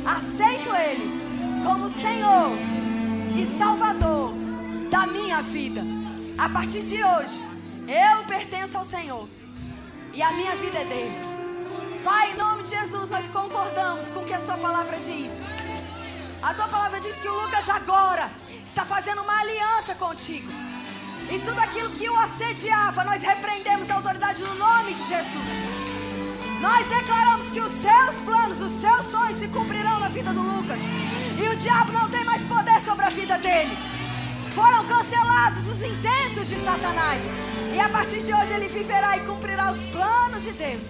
Aceito 0.04 0.74
Ele 0.74 1.62
como 1.64 1.88
Senhor 1.88 2.50
e 3.36 3.46
Salvador 3.46 4.41
da 4.92 5.06
minha 5.06 5.40
vida. 5.40 5.82
A 6.36 6.50
partir 6.50 6.82
de 6.82 7.02
hoje, 7.02 7.40
eu 7.88 8.24
pertenço 8.24 8.76
ao 8.76 8.84
Senhor 8.84 9.26
e 10.12 10.22
a 10.22 10.30
minha 10.32 10.54
vida 10.56 10.80
é 10.80 10.84
dele. 10.84 11.18
Pai, 12.04 12.32
em 12.32 12.36
nome 12.36 12.64
de 12.64 12.70
Jesus, 12.70 13.08
nós 13.10 13.30
concordamos 13.30 14.10
com 14.10 14.20
o 14.20 14.24
que 14.26 14.34
a 14.34 14.38
Sua 14.38 14.58
palavra 14.58 14.98
diz. 14.98 15.40
A 16.42 16.52
Tua 16.52 16.68
palavra 16.68 17.00
diz 17.00 17.18
que 17.18 17.26
o 17.26 17.40
Lucas 17.42 17.70
agora 17.70 18.28
está 18.66 18.84
fazendo 18.84 19.22
uma 19.22 19.40
aliança 19.40 19.94
contigo. 19.94 20.52
E 21.30 21.38
tudo 21.38 21.58
aquilo 21.58 21.90
que 21.92 22.10
o 22.10 22.16
assediava, 22.18 23.02
nós 23.02 23.22
repreendemos 23.22 23.88
a 23.88 23.94
autoridade 23.94 24.42
no 24.42 24.54
nome 24.56 24.92
de 24.92 25.04
Jesus. 25.08 25.52
Nós 26.60 26.86
declaramos 26.86 27.50
que 27.50 27.60
os 27.60 27.72
seus 27.72 28.16
planos, 28.26 28.60
os 28.60 28.72
seus 28.72 29.06
sonhos 29.06 29.38
se 29.38 29.48
cumprirão 29.48 29.98
na 30.00 30.08
vida 30.08 30.34
do 30.34 30.42
Lucas. 30.42 30.80
E 31.42 31.48
o 31.48 31.56
diabo 31.56 31.92
não 31.92 32.10
tem 32.10 32.24
mais 32.24 32.44
poder 32.44 32.78
sobre 32.82 33.06
a 33.06 33.10
vida 33.10 33.38
dele. 33.38 33.91
Foram 34.54 34.86
cancelados 34.86 35.66
os 35.66 35.82
intentos 35.82 36.48
de 36.48 36.56
Satanás. 36.56 37.22
E 37.74 37.80
a 37.80 37.88
partir 37.88 38.22
de 38.22 38.34
hoje 38.34 38.52
ele 38.52 38.68
viverá 38.68 39.16
e 39.16 39.20
cumprirá 39.20 39.72
os 39.72 39.82
planos 39.84 40.42
de 40.42 40.52
Deus. 40.52 40.82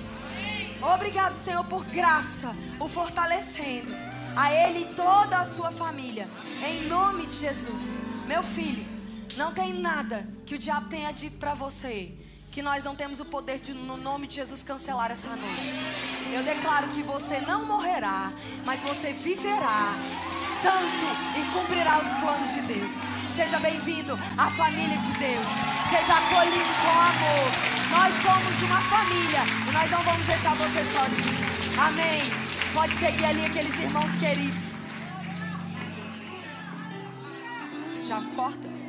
Obrigado, 0.82 1.34
Senhor, 1.34 1.64
por 1.64 1.84
graça, 1.84 2.55
o 2.80 2.89
fortalecendo. 2.89 3.93
A 4.34 4.52
ele 4.52 4.80
e 4.80 4.94
toda 4.94 5.39
a 5.39 5.44
sua 5.44 5.70
família. 5.70 6.28
Em 6.66 6.89
nome 6.89 7.26
de 7.26 7.34
Jesus. 7.34 7.94
Meu 8.26 8.43
filho, 8.43 8.84
não 9.36 9.52
tem 9.52 9.74
nada 9.74 10.26
que 10.44 10.55
o 10.55 10.59
diabo 10.59 10.89
tenha 10.89 11.12
dito 11.12 11.36
para 11.39 11.55
você 11.55 12.12
que 12.53 12.61
nós 12.61 12.85
não 12.85 12.95
temos 12.95 13.19
o 13.19 13.24
poder 13.24 13.61
de, 13.61 13.73
no 13.73 13.97
nome 13.97 14.27
de 14.27 14.35
Jesus, 14.37 14.62
cancelar 14.62 15.11
essa 15.11 15.35
noite. 15.35 15.73
Eu 16.31 16.43
declaro 16.43 16.87
que 16.89 17.03
você 17.03 17.41
não 17.41 17.65
morrerá, 17.65 18.31
mas 18.62 18.81
você 18.83 19.15
viverá 19.15 19.95
santo 20.61 21.07
e 21.35 21.59
cumprirá 21.59 21.99
os 21.99 22.09
planos 22.20 22.53
de 22.53 22.61
Deus. 22.61 22.93
Seja 23.35 23.59
bem-vindo 23.59 24.12
à 24.37 24.51
família 24.51 24.99
de 24.99 25.12
Deus. 25.12 25.47
Seja 25.89 26.12
acolhido 26.12 26.73
com 26.83 26.91
amor. 27.01 27.49
Nós 27.91 28.15
somos 28.20 28.62
uma 28.62 28.81
família 28.83 29.41
e 29.66 29.73
nós 29.73 29.91
não 29.91 30.03
vamos 30.03 30.27
deixar 30.27 30.55
você 30.55 30.85
sozinho. 30.85 31.81
Amém. 31.81 32.23
Pode 32.74 32.95
seguir 32.97 33.24
ali 33.24 33.47
aqueles 33.47 33.79
irmãos 33.81 34.15
queridos. 34.16 34.77
Já 38.05 38.20
corta? 38.37 38.82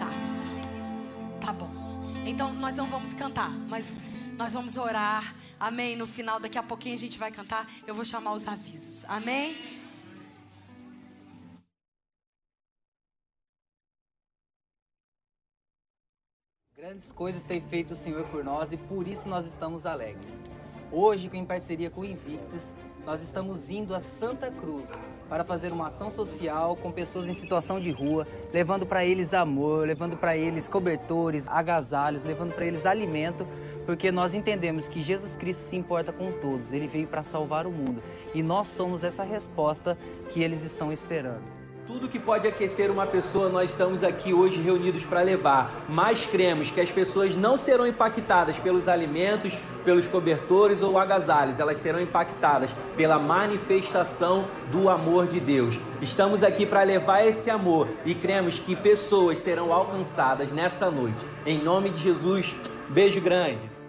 Tá. 0.00 0.08
Tá 1.44 1.52
bom. 1.52 1.70
Então 2.24 2.54
nós 2.54 2.74
não 2.74 2.86
vamos 2.86 3.12
cantar, 3.12 3.50
mas 3.50 3.98
nós 4.38 4.54
vamos 4.54 4.78
orar. 4.78 5.34
Amém. 5.58 5.94
No 5.94 6.06
final, 6.06 6.40
daqui 6.40 6.56
a 6.56 6.62
pouquinho 6.62 6.94
a 6.94 6.98
gente 6.98 7.18
vai 7.18 7.30
cantar. 7.30 7.70
Eu 7.86 7.94
vou 7.94 8.04
chamar 8.04 8.32
os 8.32 8.48
avisos. 8.48 9.04
Amém. 9.04 9.78
Grandes 16.74 17.12
coisas 17.12 17.44
tem 17.44 17.60
feito 17.60 17.92
o 17.92 17.96
Senhor 17.96 18.26
por 18.28 18.42
nós 18.42 18.72
e 18.72 18.78
por 18.78 19.06
isso 19.06 19.28
nós 19.28 19.44
estamos 19.44 19.84
alegres. 19.84 20.32
Hoje, 20.90 21.28
em 21.34 21.44
parceria 21.44 21.90
com 21.90 22.02
Invictus, 22.02 22.74
nós 23.04 23.20
estamos 23.20 23.68
indo 23.68 23.94
a 23.94 24.00
Santa 24.00 24.50
Cruz 24.50 24.90
para 25.30 25.44
fazer 25.44 25.72
uma 25.72 25.86
ação 25.86 26.10
social 26.10 26.74
com 26.74 26.90
pessoas 26.90 27.28
em 27.28 27.32
situação 27.32 27.78
de 27.78 27.92
rua, 27.92 28.26
levando 28.52 28.84
para 28.84 29.04
eles 29.04 29.32
amor, 29.32 29.86
levando 29.86 30.16
para 30.16 30.36
eles 30.36 30.66
cobertores, 30.66 31.46
agasalhos, 31.46 32.24
levando 32.24 32.52
para 32.52 32.66
eles 32.66 32.84
alimento, 32.84 33.46
porque 33.86 34.10
nós 34.10 34.34
entendemos 34.34 34.88
que 34.88 35.00
Jesus 35.00 35.36
Cristo 35.36 35.60
se 35.60 35.76
importa 35.76 36.12
com 36.12 36.32
todos, 36.32 36.72
ele 36.72 36.88
veio 36.88 37.06
para 37.06 37.22
salvar 37.22 37.64
o 37.64 37.70
mundo 37.70 38.02
e 38.34 38.42
nós 38.42 38.66
somos 38.66 39.04
essa 39.04 39.22
resposta 39.22 39.96
que 40.30 40.42
eles 40.42 40.64
estão 40.64 40.92
esperando. 40.92 41.60
Tudo 41.86 42.08
que 42.08 42.20
pode 42.20 42.46
aquecer 42.46 42.90
uma 42.90 43.06
pessoa, 43.06 43.48
nós 43.48 43.70
estamos 43.70 44.04
aqui 44.04 44.32
hoje 44.32 44.60
reunidos 44.60 45.04
para 45.04 45.22
levar. 45.22 45.86
Mas 45.88 46.24
cremos 46.24 46.70
que 46.70 46.80
as 46.80 46.92
pessoas 46.92 47.34
não 47.34 47.56
serão 47.56 47.84
impactadas 47.84 48.60
pelos 48.60 48.86
alimentos, 48.86 49.58
pelos 49.84 50.06
cobertores 50.06 50.82
ou 50.82 50.98
agasalhos, 50.98 51.58
elas 51.58 51.78
serão 51.78 52.00
impactadas 52.00 52.74
pela 52.96 53.18
manifestação 53.18 54.44
do 54.70 54.88
amor 54.88 55.26
de 55.26 55.40
Deus. 55.40 55.80
Estamos 56.00 56.42
aqui 56.42 56.66
para 56.66 56.82
levar 56.82 57.26
esse 57.26 57.50
amor 57.50 57.88
e 58.04 58.14
cremos 58.14 58.58
que 58.58 58.76
pessoas 58.76 59.38
serão 59.38 59.72
alcançadas 59.72 60.52
nessa 60.52 60.90
noite. 60.90 61.24
Em 61.44 61.58
nome 61.58 61.90
de 61.90 62.00
Jesus, 62.00 62.54
beijo 62.88 63.20
grande. 63.20 63.79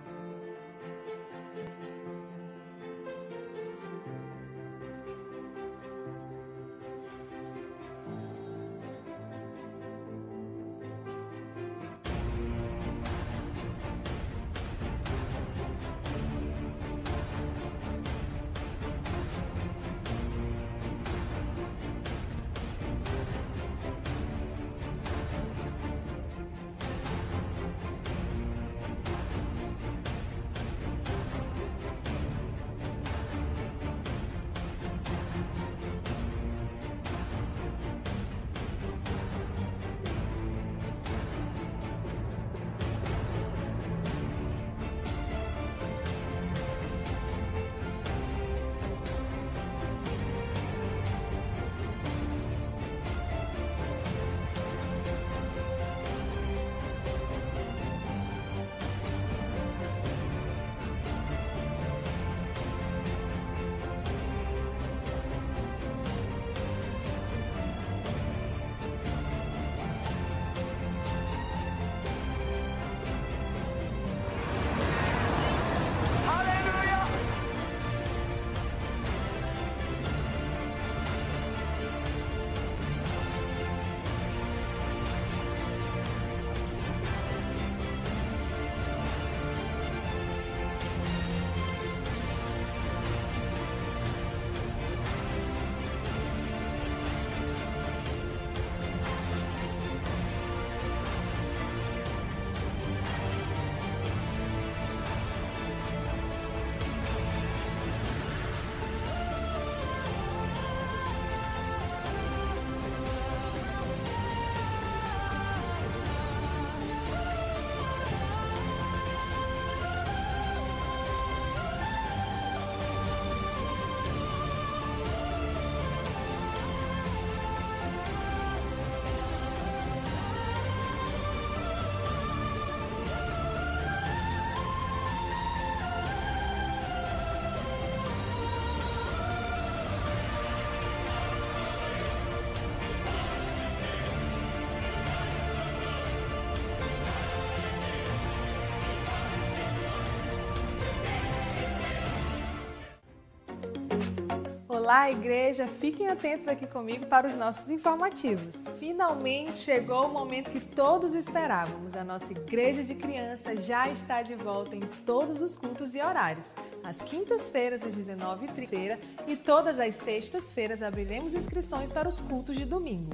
Olá, 154.92 155.10
igreja! 155.10 155.68
Fiquem 155.80 156.10
atentos 156.10 156.50
aqui 156.50 156.68
comigo 156.68 157.06
para 157.06 157.26
os 157.26 157.34
nossos 157.38 157.70
informativos. 157.70 158.54
Finalmente 158.78 159.58
chegou 159.58 160.08
o 160.08 160.12
momento 160.12 160.52
que 160.52 160.60
todos 160.60 161.14
esperávamos. 161.14 161.96
A 161.96 162.04
nossa 162.04 162.34
igreja 162.34 162.84
de 162.84 162.94
crianças 162.94 163.66
já 163.66 163.88
está 163.88 164.22
de 164.22 164.36
volta 164.36 164.76
em 164.76 164.82
todos 165.06 165.42
os 165.42 165.56
cultos 165.56 165.96
e 165.96 166.02
horários. 166.02 166.46
Às 166.84 167.02
quintas-feiras, 167.02 167.82
às 167.82 167.96
19h30 167.96 169.00
e 169.28 169.38
todas 169.38 169.80
as 169.80 169.96
sextas-feiras 169.96 170.84
abriremos 170.84 171.34
inscrições 171.34 171.90
para 171.90 172.10
os 172.10 172.20
cultos 172.20 172.58
de 172.58 172.66
domingo. 172.66 173.12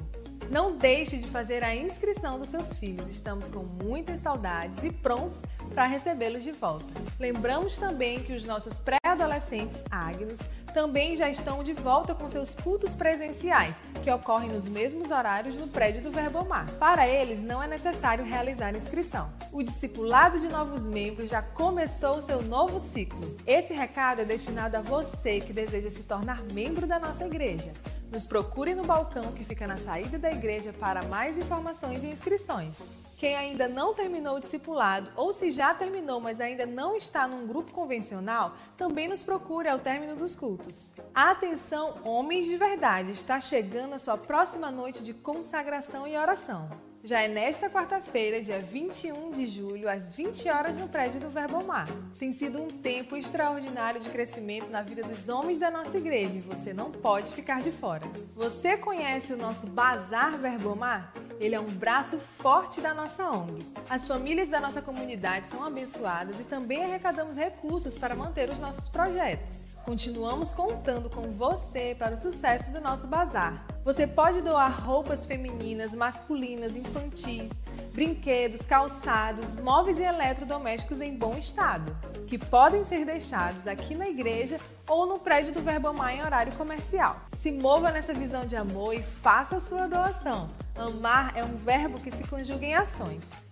Não 0.50 0.76
deixe 0.76 1.16
de 1.16 1.28
fazer 1.28 1.62
a 1.62 1.76
inscrição 1.76 2.40
dos 2.40 2.48
seus 2.48 2.72
filhos. 2.72 3.08
Estamos 3.08 3.50
com 3.50 3.62
muitas 3.84 4.18
saudades 4.18 4.82
e 4.82 4.90
prontos 4.90 5.42
para 5.72 5.86
recebê-los 5.86 6.42
de 6.42 6.50
volta. 6.50 6.86
Lembramos 7.20 7.78
também 7.78 8.18
que 8.18 8.32
os 8.32 8.44
nossos 8.44 8.80
pré-adolescentes 9.18 9.82
Agnos 9.90 10.38
também 10.72 11.16
já 11.16 11.28
estão 11.28 11.64
de 11.64 11.72
volta 11.72 12.14
com 12.14 12.28
seus 12.28 12.54
cultos 12.54 12.94
presenciais, 12.94 13.74
que 14.04 14.10
ocorrem 14.10 14.50
nos 14.50 14.68
mesmos 14.68 15.10
horários 15.10 15.56
no 15.56 15.66
prédio 15.66 16.02
do 16.02 16.10
Verbomar. 16.10 16.70
Para 16.74 17.08
eles, 17.08 17.42
não 17.42 17.60
é 17.60 17.66
necessário 17.66 18.24
realizar 18.24 18.76
inscrição. 18.76 19.28
O 19.50 19.62
discipulado 19.62 20.38
de 20.38 20.46
novos 20.46 20.86
membros 20.86 21.30
já 21.30 21.42
começou 21.42 22.22
seu 22.22 22.40
novo 22.42 22.78
ciclo. 22.78 23.36
Esse 23.44 23.72
recado 23.74 24.20
é 24.20 24.24
destinado 24.24 24.76
a 24.76 24.82
você 24.82 25.40
que 25.40 25.52
deseja 25.52 25.90
se 25.90 26.04
tornar 26.04 26.42
membro 26.52 26.86
da 26.86 27.00
nossa 27.00 27.26
igreja. 27.26 27.72
Nos 28.12 28.24
procure 28.24 28.74
no 28.74 28.84
balcão 28.84 29.32
que 29.32 29.44
fica 29.44 29.66
na 29.66 29.78
saída 29.78 30.18
da 30.18 30.30
igreja 30.30 30.72
para 30.72 31.02
mais 31.02 31.38
informações 31.38 32.04
e 32.04 32.06
inscrições. 32.06 32.76
Quem 33.18 33.34
ainda 33.34 33.66
não 33.66 33.94
terminou 33.94 34.36
o 34.36 34.40
discipulado 34.40 35.10
ou 35.16 35.32
se 35.32 35.50
já 35.50 35.74
terminou, 35.74 36.20
mas 36.20 36.40
ainda 36.40 36.64
não 36.64 36.94
está 36.94 37.26
num 37.26 37.48
grupo 37.48 37.74
convencional, 37.74 38.54
também 38.76 39.08
nos 39.08 39.24
procure 39.24 39.68
ao 39.68 39.80
término 39.80 40.14
dos 40.14 40.36
cultos. 40.36 40.92
Atenção, 41.12 41.96
homens 42.04 42.46
de 42.46 42.56
verdade, 42.56 43.10
está 43.10 43.40
chegando 43.40 43.94
a 43.94 43.98
sua 43.98 44.16
próxima 44.16 44.70
noite 44.70 45.04
de 45.04 45.12
consagração 45.12 46.06
e 46.06 46.16
oração. 46.16 46.70
Já 47.08 47.22
é 47.22 47.28
nesta 47.28 47.70
quarta-feira, 47.70 48.42
dia 48.42 48.58
21 48.58 49.30
de 49.30 49.46
julho, 49.46 49.88
às 49.88 50.14
20 50.14 50.46
horas, 50.50 50.76
no 50.76 50.86
prédio 50.86 51.18
do 51.18 51.30
Verbomar. 51.30 51.88
Tem 52.18 52.34
sido 52.34 52.60
um 52.60 52.68
tempo 52.68 53.16
extraordinário 53.16 53.98
de 53.98 54.10
crescimento 54.10 54.68
na 54.68 54.82
vida 54.82 55.02
dos 55.02 55.26
homens 55.26 55.58
da 55.58 55.70
nossa 55.70 55.96
igreja 55.96 56.34
e 56.34 56.42
você 56.42 56.74
não 56.74 56.90
pode 56.90 57.32
ficar 57.32 57.62
de 57.62 57.72
fora. 57.72 58.06
Você 58.36 58.76
conhece 58.76 59.32
o 59.32 59.38
nosso 59.38 59.66
Bazar 59.68 60.36
Verbomar? 60.36 61.14
Ele 61.40 61.54
é 61.54 61.60
um 61.60 61.64
braço 61.64 62.18
forte 62.36 62.78
da 62.78 62.92
nossa 62.92 63.26
ONG. 63.30 63.64
As 63.88 64.06
famílias 64.06 64.50
da 64.50 64.60
nossa 64.60 64.82
comunidade 64.82 65.48
são 65.48 65.64
abençoadas 65.64 66.38
e 66.38 66.44
também 66.44 66.84
arrecadamos 66.84 67.36
recursos 67.36 67.96
para 67.96 68.14
manter 68.14 68.50
os 68.50 68.60
nossos 68.60 68.86
projetos. 68.90 69.67
Continuamos 69.88 70.52
contando 70.52 71.08
com 71.08 71.22
você 71.32 71.96
para 71.98 72.14
o 72.14 72.18
sucesso 72.18 72.70
do 72.70 72.78
nosso 72.78 73.06
bazar. 73.06 73.64
Você 73.82 74.06
pode 74.06 74.42
doar 74.42 74.84
roupas 74.84 75.24
femininas, 75.24 75.94
masculinas, 75.94 76.76
infantis, 76.76 77.50
brinquedos, 77.94 78.66
calçados, 78.66 79.54
móveis 79.54 79.98
e 79.98 80.02
eletrodomésticos 80.02 81.00
em 81.00 81.16
bom 81.16 81.38
estado, 81.38 81.96
que 82.26 82.36
podem 82.36 82.84
ser 82.84 83.06
deixados 83.06 83.66
aqui 83.66 83.94
na 83.94 84.10
igreja 84.10 84.60
ou 84.86 85.06
no 85.06 85.18
prédio 85.18 85.54
do 85.54 85.62
Verbomar 85.62 86.14
em 86.14 86.22
horário 86.22 86.52
comercial. 86.52 87.22
Se 87.32 87.50
mova 87.50 87.90
nessa 87.90 88.12
visão 88.12 88.44
de 88.44 88.56
amor 88.56 88.92
e 88.92 89.02
faça 89.22 89.56
a 89.56 89.60
sua 89.60 89.88
doação. 89.88 90.50
Amar 90.76 91.32
é 91.34 91.42
um 91.42 91.56
verbo 91.56 91.98
que 91.98 92.10
se 92.10 92.24
conjuga 92.24 92.66
em 92.66 92.74
ações. 92.74 93.47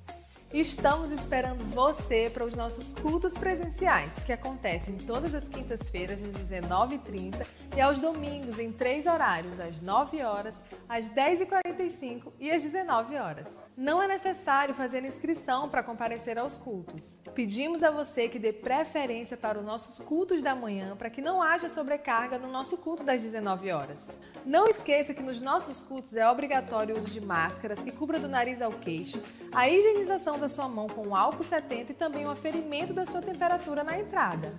Estamos 0.54 1.10
esperando 1.10 1.64
você 1.74 2.30
para 2.32 2.44
os 2.44 2.54
nossos 2.54 2.92
cultos 2.92 3.36
presenciais, 3.36 4.14
que 4.24 4.32
acontecem 4.32 4.96
todas 4.96 5.34
as 5.34 5.48
quintas-feiras 5.48 6.22
às 6.22 6.30
19h30 6.30 7.44
e 7.76 7.80
aos 7.80 7.98
domingos 7.98 8.58
em 8.58 8.70
três 8.70 9.06
horários, 9.06 9.58
às 9.58 9.80
9 9.80 10.22
horas, 10.22 10.62
às 10.88 11.10
10h45 11.10 12.32
e 12.38 12.50
às 12.50 12.62
19 12.62 13.16
horas. 13.16 13.65
Não 13.76 14.02
é 14.02 14.08
necessário 14.08 14.74
fazer 14.74 15.04
inscrição 15.04 15.68
para 15.68 15.82
comparecer 15.82 16.38
aos 16.38 16.56
cultos. 16.56 17.20
Pedimos 17.34 17.82
a 17.82 17.90
você 17.90 18.26
que 18.26 18.38
dê 18.38 18.50
preferência 18.50 19.36
para 19.36 19.58
os 19.58 19.64
nossos 19.66 19.98
cultos 19.98 20.42
da 20.42 20.56
manhã 20.56 20.96
para 20.96 21.10
que 21.10 21.20
não 21.20 21.42
haja 21.42 21.68
sobrecarga 21.68 22.38
no 22.38 22.50
nosso 22.50 22.78
culto 22.78 23.04
das 23.04 23.20
19 23.20 23.70
horas. 23.70 24.06
Não 24.46 24.66
esqueça 24.66 25.12
que 25.12 25.22
nos 25.22 25.42
nossos 25.42 25.82
cultos 25.82 26.14
é 26.14 26.26
obrigatório 26.26 26.94
o 26.94 26.98
uso 26.98 27.10
de 27.10 27.20
máscaras 27.20 27.84
que 27.84 27.92
cubra 27.92 28.18
do 28.18 28.28
nariz 28.28 28.62
ao 28.62 28.72
queixo, 28.72 29.20
a 29.52 29.68
higienização 29.68 30.38
da 30.38 30.48
sua 30.48 30.68
mão 30.68 30.86
com 30.86 31.14
álcool 31.14 31.44
70 31.44 31.92
e 31.92 31.94
também 31.94 32.24
o 32.24 32.30
aferimento 32.30 32.94
da 32.94 33.04
sua 33.04 33.20
temperatura 33.20 33.84
na 33.84 33.98
entrada. 33.98 34.54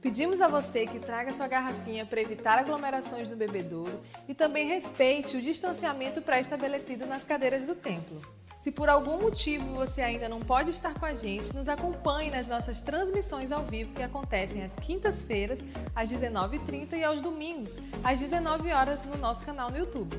Pedimos 0.00 0.40
a 0.40 0.48
você 0.48 0.86
que 0.86 0.98
traga 0.98 1.30
sua 1.34 1.46
garrafinha 1.46 2.06
para 2.06 2.22
evitar 2.22 2.58
aglomerações 2.58 3.30
no 3.30 3.36
bebedouro 3.36 4.00
e 4.26 4.32
também 4.32 4.66
respeite 4.66 5.36
o 5.36 5.42
distanciamento 5.42 6.22
pré-estabelecido 6.22 7.04
nas 7.04 7.26
cadeiras 7.26 7.66
do 7.66 7.74
templo. 7.74 8.22
Se 8.66 8.72
por 8.72 8.88
algum 8.88 9.20
motivo 9.20 9.64
você 9.76 10.02
ainda 10.02 10.28
não 10.28 10.40
pode 10.40 10.70
estar 10.70 10.92
com 10.94 11.06
a 11.06 11.14
gente, 11.14 11.54
nos 11.54 11.68
acompanhe 11.68 12.32
nas 12.32 12.48
nossas 12.48 12.82
transmissões 12.82 13.52
ao 13.52 13.62
vivo 13.62 13.94
que 13.94 14.02
acontecem 14.02 14.64
às 14.64 14.74
quintas-feiras, 14.74 15.60
às 15.94 16.10
19h30 16.10 16.94
e 16.94 17.04
aos 17.04 17.20
domingos, 17.20 17.76
às 18.02 18.18
19 18.18 18.72
horas 18.72 19.04
no 19.04 19.16
nosso 19.18 19.44
canal 19.44 19.70
no 19.70 19.78
YouTube. 19.78 20.18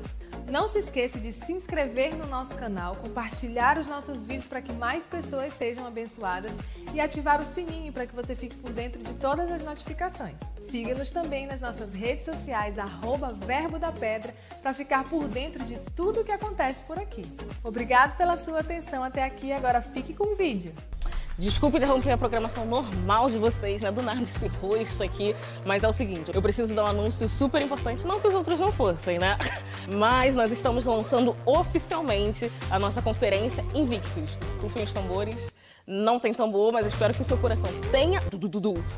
Não 0.50 0.66
se 0.66 0.78
esqueça 0.78 1.20
de 1.20 1.30
se 1.30 1.52
inscrever 1.52 2.16
no 2.16 2.26
nosso 2.26 2.56
canal, 2.56 2.96
compartilhar 2.96 3.76
os 3.76 3.86
nossos 3.86 4.24
vídeos 4.24 4.46
para 4.46 4.62
que 4.62 4.72
mais 4.72 5.06
pessoas 5.06 5.52
sejam 5.52 5.86
abençoadas 5.86 6.52
e 6.94 7.00
ativar 7.02 7.42
o 7.42 7.44
sininho 7.44 7.92
para 7.92 8.06
que 8.06 8.14
você 8.14 8.34
fique 8.34 8.56
por 8.56 8.72
dentro 8.72 9.02
de 9.02 9.12
todas 9.16 9.52
as 9.52 9.62
notificações. 9.62 10.36
Siga-nos 10.62 11.10
também 11.10 11.46
nas 11.46 11.60
nossas 11.60 11.92
redes 11.92 12.24
sociais, 12.24 12.78
arroba 12.78 13.30
Verbo 13.32 13.78
da 13.78 13.92
Pedra, 13.92 14.34
para 14.62 14.72
ficar 14.72 15.04
por 15.04 15.28
dentro 15.28 15.62
de 15.64 15.78
tudo 15.94 16.20
o 16.20 16.24
que 16.24 16.32
acontece 16.32 16.82
por 16.84 16.98
aqui. 16.98 17.26
Obrigado 17.62 18.16
pela 18.16 18.37
sua 18.38 18.60
atenção 18.60 19.02
até 19.02 19.24
aqui, 19.24 19.52
agora 19.52 19.82
fique 19.82 20.14
com 20.14 20.32
o 20.32 20.36
vídeo. 20.36 20.72
Desculpe 21.38 21.76
interromper 21.76 22.10
a 22.10 22.18
programação 22.18 22.66
normal 22.66 23.30
de 23.30 23.38
vocês, 23.38 23.82
né? 23.82 23.92
Do 23.92 24.02
nada 24.02 24.22
esse 24.22 24.48
rosto 24.48 25.04
aqui. 25.04 25.36
Mas 25.64 25.84
é 25.84 25.88
o 25.88 25.92
seguinte, 25.92 26.32
eu 26.34 26.42
preciso 26.42 26.74
dar 26.74 26.84
um 26.84 26.86
anúncio 26.88 27.28
super 27.28 27.62
importante, 27.62 28.04
não 28.04 28.18
que 28.18 28.26
os 28.26 28.34
outros 28.34 28.58
não 28.58 28.72
fossem, 28.72 29.18
né? 29.18 29.38
Mas 29.88 30.34
nós 30.34 30.50
estamos 30.50 30.84
lançando 30.84 31.36
oficialmente 31.46 32.50
a 32.70 32.78
nossa 32.78 33.00
conferência 33.00 33.64
Invictus. 33.74 34.36
Rufem 34.60 34.82
os 34.82 34.92
tambores. 34.92 35.52
Não 35.86 36.20
tem 36.20 36.34
tambor, 36.34 36.70
mas 36.70 36.86
espero 36.86 37.14
que 37.14 37.22
o 37.22 37.24
seu 37.24 37.38
coração 37.38 37.70
tenha, 37.90 38.20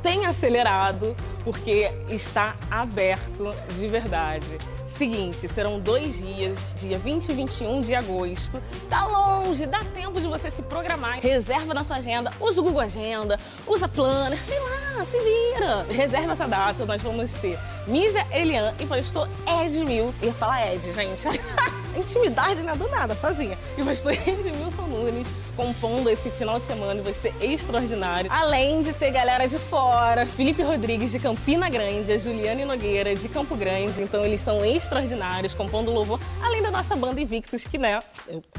tenha 0.02 0.28
acelerado, 0.28 1.14
porque 1.44 1.88
está 2.08 2.56
aberto 2.68 3.54
de 3.78 3.86
verdade. 3.86 4.58
Seguinte, 4.96 5.48
serão 5.48 5.80
dois 5.80 6.18
dias, 6.18 6.74
dia 6.78 6.98
20 6.98 7.28
e 7.28 7.32
21 7.32 7.80
de 7.80 7.94
agosto. 7.94 8.62
Tá 8.88 9.06
longe, 9.06 9.64
dá 9.66 9.82
tempo 9.84 10.20
de 10.20 10.26
você 10.26 10.50
se 10.50 10.60
programar. 10.62 11.20
Reserva 11.20 11.72
na 11.72 11.84
sua 11.84 11.96
agenda, 11.96 12.30
usa 12.40 12.60
o 12.60 12.64
Google 12.64 12.80
Agenda, 12.80 13.38
usa 13.66 13.88
Planner, 13.88 14.38
sei 14.44 14.58
lá, 14.58 15.04
se 15.06 15.18
vira. 15.18 15.86
Reserva 15.90 16.32
essa 16.32 16.46
data, 16.46 16.84
nós 16.84 17.00
vamos 17.00 17.30
ter 17.32 17.58
Mísia 17.86 18.26
Elian 18.30 18.74
e 18.78 18.86
pastor 18.86 19.28
Ed 19.46 19.78
Mills. 19.84 20.18
Ia 20.22 20.34
falar 20.34 20.74
Ed, 20.74 20.92
gente. 20.92 21.26
Intimidade 21.96 22.62
não 22.62 22.72
é 22.72 22.76
do 22.76 22.88
nada, 22.88 23.14
sozinha. 23.14 23.58
E 23.76 23.82
o 23.82 23.86
pastor 23.86 24.12
Edmilson 24.12 24.82
Nunes 24.82 25.28
compondo 25.60 26.08
esse 26.08 26.30
final 26.30 26.58
de 26.58 26.66
semana 26.66 27.02
vai 27.02 27.12
ser 27.12 27.34
extraordinário. 27.40 28.30
Além 28.32 28.80
de 28.80 28.94
ter 28.94 29.10
galera 29.10 29.46
de 29.46 29.58
fora, 29.58 30.26
Felipe 30.26 30.62
Rodrigues 30.62 31.10
de 31.10 31.18
Campina 31.18 31.68
Grande, 31.68 32.10
a 32.10 32.18
Juliane 32.18 32.64
Nogueira 32.64 33.14
de 33.14 33.28
Campo 33.28 33.54
Grande. 33.54 34.00
Então 34.00 34.24
eles 34.24 34.40
são 34.40 34.64
extraordinários, 34.64 35.52
compondo 35.52 35.90
louvor. 35.90 36.18
Além 36.42 36.62
da 36.62 36.70
nossa 36.70 36.96
banda 36.96 37.20
Invictus, 37.20 37.64
que 37.64 37.76
né? 37.76 37.98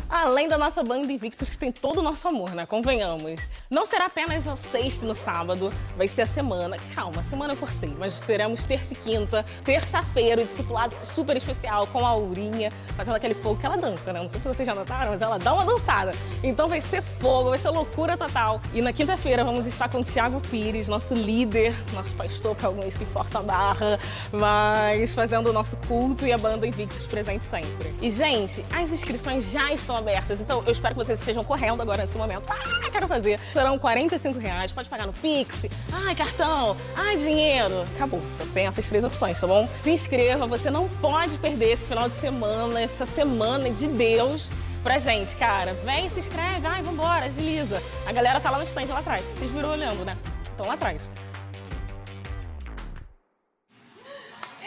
Além 0.07 0.47
da 0.47 0.57
nossa 0.57 0.83
banda 0.83 1.11
Invictus, 1.11 1.49
que 1.49 1.57
tem 1.57 1.71
todo 1.71 1.99
o 1.99 2.01
nosso 2.03 2.27
amor, 2.27 2.51
né? 2.51 2.65
Convenhamos. 2.65 3.41
Não 3.69 3.85
será 3.85 4.05
apenas 4.05 4.47
a 4.47 4.55
sexta 4.55 5.05
no 5.05 5.15
sábado, 5.15 5.73
vai 5.97 6.07
ser 6.07 6.23
a 6.23 6.27
semana. 6.27 6.77
Calma, 6.93 7.23
semana 7.23 7.53
eu 7.53 7.57
forcei, 7.57 7.93
mas 7.97 8.19
teremos 8.19 8.63
terça 8.63 8.93
e 8.93 8.95
quinta. 8.95 9.43
Terça-feira, 9.63 10.41
o 10.41 10.45
discipulado 10.45 10.95
super 11.15 11.35
especial 11.35 11.87
com 11.87 12.05
a 12.05 12.09
Aurinha, 12.09 12.71
fazendo 12.95 13.15
aquele 13.21 13.35
fogo 13.35 13.59
que 13.59 13.65
ela 13.65 13.77
dança, 13.77 14.11
né? 14.11 14.19
Não 14.19 14.27
sei 14.27 14.41
se 14.41 14.47
vocês 14.47 14.65
já 14.65 14.73
notaram, 14.73 15.11
mas 15.11 15.21
ela 15.21 15.37
dá 15.37 15.53
uma 15.53 15.63
dançada. 15.63 16.11
Então 16.43 16.67
vai 16.67 16.81
ser 16.81 17.01
fogo, 17.01 17.49
vai 17.49 17.57
ser 17.59 17.69
loucura 17.69 18.17
total. 18.17 18.59
E 18.73 18.81
na 18.81 18.91
quinta-feira 18.91 19.43
vamos 19.43 19.67
estar 19.67 19.87
com 19.89 19.99
o 19.99 20.03
Thiago 20.03 20.41
Pires, 20.49 20.87
nosso 20.87 21.13
líder, 21.13 21.75
nosso 21.93 22.13
pastor, 22.15 22.55
para 22.55 22.67
alguns 22.67 22.95
que 22.95 23.05
força 23.05 23.39
a 23.39 23.43
barra, 23.43 23.99
mas 24.31 25.13
fazendo 25.13 25.51
o 25.51 25.53
nosso 25.53 25.77
culto 25.87 26.25
e 26.25 26.33
a 26.33 26.37
banda 26.37 26.65
Invictus 26.65 27.05
presente 27.05 27.45
sempre. 27.45 27.93
E, 28.01 28.09
gente, 28.09 28.65
as 28.73 28.89
inscrições 28.89 29.51
já 29.51 29.71
estão 29.71 29.95
abertas, 29.95 30.41
então 30.41 30.63
eu 30.65 30.71
espero 30.71 30.95
que 30.95 31.05
vocês 31.05 31.19
estejam 31.19 31.43
correndo 31.43 31.81
agora 31.81 32.01
nesse 32.01 32.17
momento. 32.17 32.43
Ah, 32.49 32.89
quero 32.91 33.07
fazer. 33.07 33.39
Serão 33.53 33.77
45 33.77 34.39
reais, 34.39 34.71
pode 34.71 34.89
pagar 34.89 35.05
no 35.05 35.13
Pix, 35.13 35.67
ai, 35.93 36.15
cartão, 36.15 36.75
ai, 36.95 37.17
dinheiro. 37.17 37.83
Acabou, 37.95 38.21
só 38.39 38.45
tem 38.53 38.65
essas 38.65 38.87
três 38.87 39.03
opções, 39.03 39.39
tá 39.39 39.45
bom? 39.45 39.69
Se 39.83 39.91
inscreva, 39.91 40.47
você 40.47 40.71
não 40.71 40.87
pode 40.87 41.37
perder 41.37 41.73
esse 41.73 41.85
final 41.85 42.09
de 42.09 42.15
semana, 42.19 42.81
essa 42.81 43.05
semana 43.11 43.69
de 43.69 43.87
Deus 43.87 44.49
pra 44.83 44.99
gente, 44.99 45.35
cara. 45.35 45.73
Vem, 45.85 46.09
se 46.09 46.19
inscreve, 46.19 46.65
ai, 46.65 46.81
vambora, 46.81 47.25
agiliza. 47.25 47.81
A 48.05 48.11
galera 48.11 48.39
tá 48.39 48.49
lá 48.49 48.57
no 48.57 48.63
stand 48.63 48.87
lá 48.87 48.99
atrás. 48.99 49.23
Vocês 49.37 49.51
viram 49.51 49.71
olhando, 49.71 50.03
né? 50.03 50.17
Estão 50.43 50.65
lá 50.65 50.73
atrás. 50.73 51.09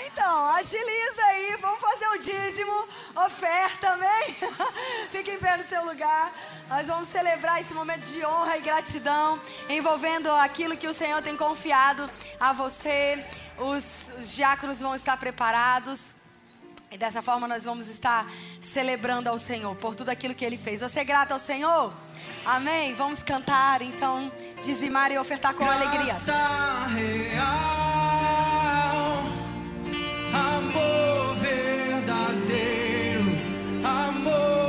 Então, 0.06 0.46
agiliza 0.50 1.22
aí, 1.28 1.56
vamos 1.60 1.80
fazer 1.80 2.06
o 2.08 2.18
dízimo, 2.18 2.88
oferta, 3.26 3.88
amém? 3.94 4.36
Fique 5.10 5.32
em 5.32 5.38
pé 5.38 5.56
no 5.56 5.64
seu 5.64 5.84
lugar. 5.84 6.32
Nós 6.68 6.86
vamos 6.86 7.08
celebrar 7.08 7.60
esse 7.60 7.74
momento 7.74 8.06
de 8.06 8.24
honra 8.24 8.56
e 8.56 8.60
gratidão, 8.60 9.40
envolvendo 9.68 10.30
aquilo 10.30 10.76
que 10.76 10.86
o 10.86 10.94
Senhor 10.94 11.20
tem 11.20 11.36
confiado 11.36 12.08
a 12.38 12.52
você. 12.52 13.24
Os, 13.58 14.12
os 14.18 14.30
diáconos 14.30 14.80
vão 14.80 14.94
estar 14.94 15.16
preparados. 15.16 16.14
E 16.94 16.96
dessa 16.96 17.20
forma 17.20 17.48
nós 17.48 17.64
vamos 17.64 17.88
estar 17.88 18.30
celebrando 18.60 19.28
ao 19.28 19.36
Senhor 19.36 19.74
por 19.74 19.96
tudo 19.96 20.10
aquilo 20.10 20.32
que 20.32 20.44
Ele 20.44 20.56
fez. 20.56 20.80
Você 20.80 21.00
é 21.00 21.04
grato 21.04 21.32
ao 21.32 21.40
Senhor? 21.40 21.92
Amém? 22.46 22.94
Vamos 22.94 23.20
cantar, 23.20 23.82
então, 23.82 24.30
dizimar 24.62 25.10
e 25.10 25.18
ofertar 25.18 25.54
com 25.54 25.64
Graça 25.64 25.82
alegria. 25.82 26.14
real, 26.86 27.48
amor 30.32 31.34
verdadeiro, 31.40 33.24
amor 33.82 34.63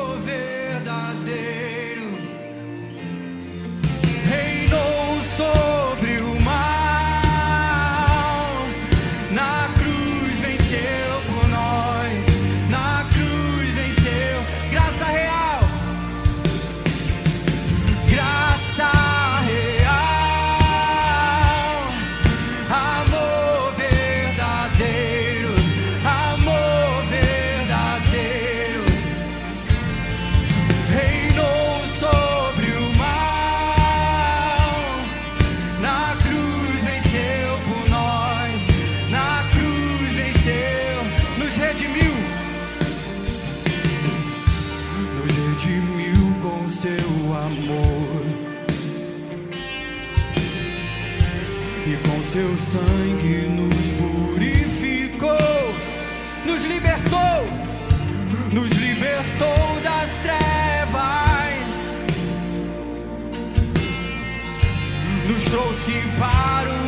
para 66.18 66.72
o 66.82 66.85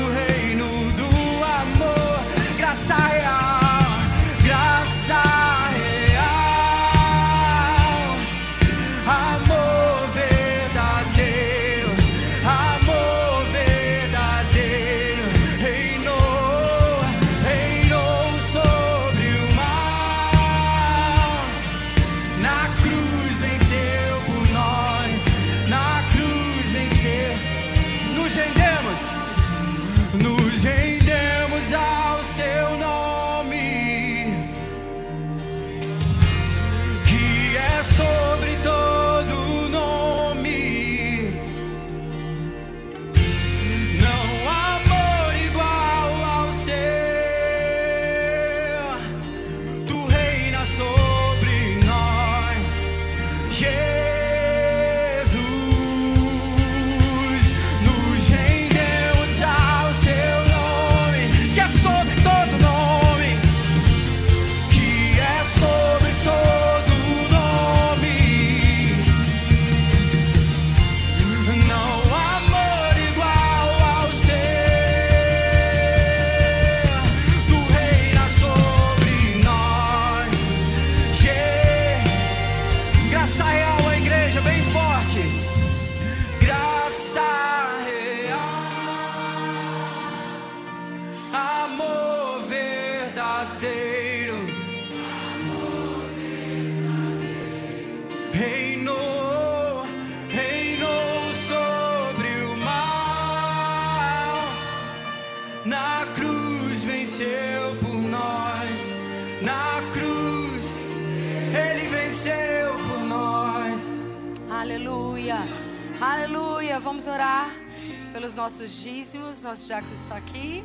dízimos. 118.88 119.44
Nosso 119.44 119.66
diácono 119.66 119.94
está 119.94 120.16
aqui. 120.16 120.64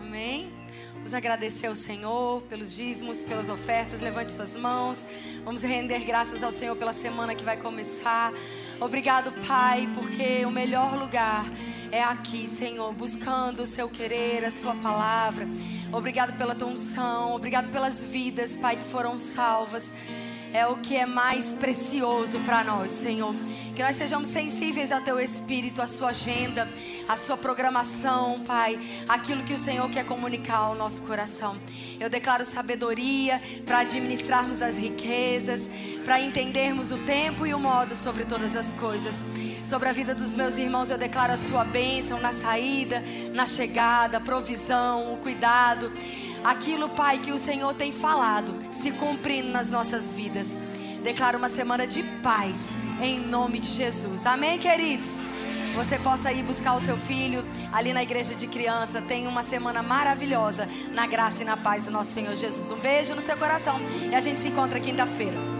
Amém. 0.00 0.50
Vamos 0.94 1.12
agradecer 1.12 1.66
ao 1.66 1.74
Senhor 1.74 2.40
pelos 2.44 2.74
dízimos, 2.74 3.22
pelas 3.22 3.50
ofertas. 3.50 4.00
Levante 4.00 4.32
suas 4.32 4.56
mãos. 4.56 5.06
Vamos 5.44 5.62
render 5.62 5.98
graças 6.00 6.42
ao 6.42 6.50
Senhor 6.50 6.74
pela 6.76 6.94
semana 6.94 7.34
que 7.34 7.44
vai 7.44 7.58
começar. 7.58 8.32
Obrigado, 8.80 9.32
Pai, 9.46 9.86
porque 9.94 10.46
o 10.46 10.50
melhor 10.50 10.98
lugar 10.98 11.44
é 11.92 12.02
aqui, 12.02 12.46
Senhor, 12.46 12.90
buscando 12.94 13.64
o 13.64 13.66
seu 13.66 13.86
querer, 13.86 14.46
a 14.46 14.50
sua 14.50 14.74
palavra. 14.76 15.46
Obrigado 15.92 16.38
pela 16.38 16.54
tua 16.54 16.68
unção. 16.68 17.34
Obrigado 17.34 17.70
pelas 17.70 18.02
vidas, 18.02 18.56
Pai, 18.56 18.76
que 18.76 18.84
foram 18.84 19.18
salvas 19.18 19.92
é 20.52 20.66
o 20.66 20.76
que 20.76 20.96
é 20.96 21.06
mais 21.06 21.52
precioso 21.52 22.38
para 22.40 22.64
nós, 22.64 22.90
Senhor. 22.90 23.34
Que 23.74 23.82
nós 23.82 23.96
sejamos 23.96 24.28
sensíveis 24.28 24.90
ao 24.90 25.00
Teu 25.00 25.20
Espírito, 25.20 25.80
à 25.80 25.86
Sua 25.86 26.08
agenda, 26.08 26.68
à 27.06 27.16
Sua 27.16 27.36
programação, 27.36 28.40
Pai. 28.40 28.78
Aquilo 29.08 29.44
que 29.44 29.54
o 29.54 29.58
Senhor 29.58 29.88
quer 29.90 30.04
comunicar 30.04 30.58
ao 30.58 30.74
nosso 30.74 31.02
coração. 31.02 31.56
Eu 32.00 32.08
declaro 32.08 32.44
sabedoria 32.44 33.40
para 33.66 33.80
administrarmos 33.80 34.62
as 34.62 34.76
riquezas, 34.76 35.68
para 36.04 36.20
entendermos 36.20 36.90
o 36.92 36.98
tempo 36.98 37.46
e 37.46 37.54
o 37.54 37.58
modo 37.58 37.94
sobre 37.94 38.24
todas 38.24 38.56
as 38.56 38.72
coisas. 38.72 39.26
Sobre 39.64 39.88
a 39.88 39.92
vida 39.92 40.14
dos 40.14 40.34
meus 40.34 40.56
irmãos, 40.56 40.90
eu 40.90 40.98
declaro 40.98 41.34
a 41.34 41.38
Sua 41.38 41.64
bênção 41.64 42.20
na 42.20 42.32
saída, 42.32 43.02
na 43.32 43.46
chegada, 43.46 44.20
provisão, 44.20 45.12
o 45.12 45.18
cuidado 45.18 45.92
aquilo, 46.44 46.88
Pai, 46.88 47.18
que 47.18 47.32
o 47.32 47.38
Senhor 47.38 47.74
tem 47.74 47.92
falado 47.92 48.54
se 48.70 48.90
cumprindo 48.92 49.50
nas 49.50 49.70
nossas 49.70 50.10
vidas. 50.12 50.60
Declaro 51.02 51.38
uma 51.38 51.48
semana 51.48 51.86
de 51.86 52.02
paz 52.22 52.78
em 53.00 53.20
nome 53.20 53.60
de 53.60 53.70
Jesus. 53.70 54.26
Amém, 54.26 54.58
queridos? 54.58 55.18
Você 55.74 55.98
possa 55.98 56.32
ir 56.32 56.42
buscar 56.42 56.74
o 56.74 56.80
seu 56.80 56.96
filho 56.96 57.44
ali 57.72 57.92
na 57.92 58.02
igreja 58.02 58.34
de 58.34 58.46
criança. 58.48 59.00
Tenha 59.00 59.28
uma 59.28 59.42
semana 59.42 59.82
maravilhosa 59.82 60.68
na 60.92 61.06
graça 61.06 61.42
e 61.42 61.46
na 61.46 61.56
paz 61.56 61.84
do 61.84 61.90
nosso 61.90 62.10
Senhor 62.10 62.34
Jesus. 62.34 62.70
Um 62.72 62.80
beijo 62.80 63.14
no 63.14 63.22
seu 63.22 63.36
coração 63.36 63.80
e 64.10 64.14
a 64.14 64.20
gente 64.20 64.40
se 64.40 64.48
encontra 64.48 64.80
quinta-feira. 64.80 65.57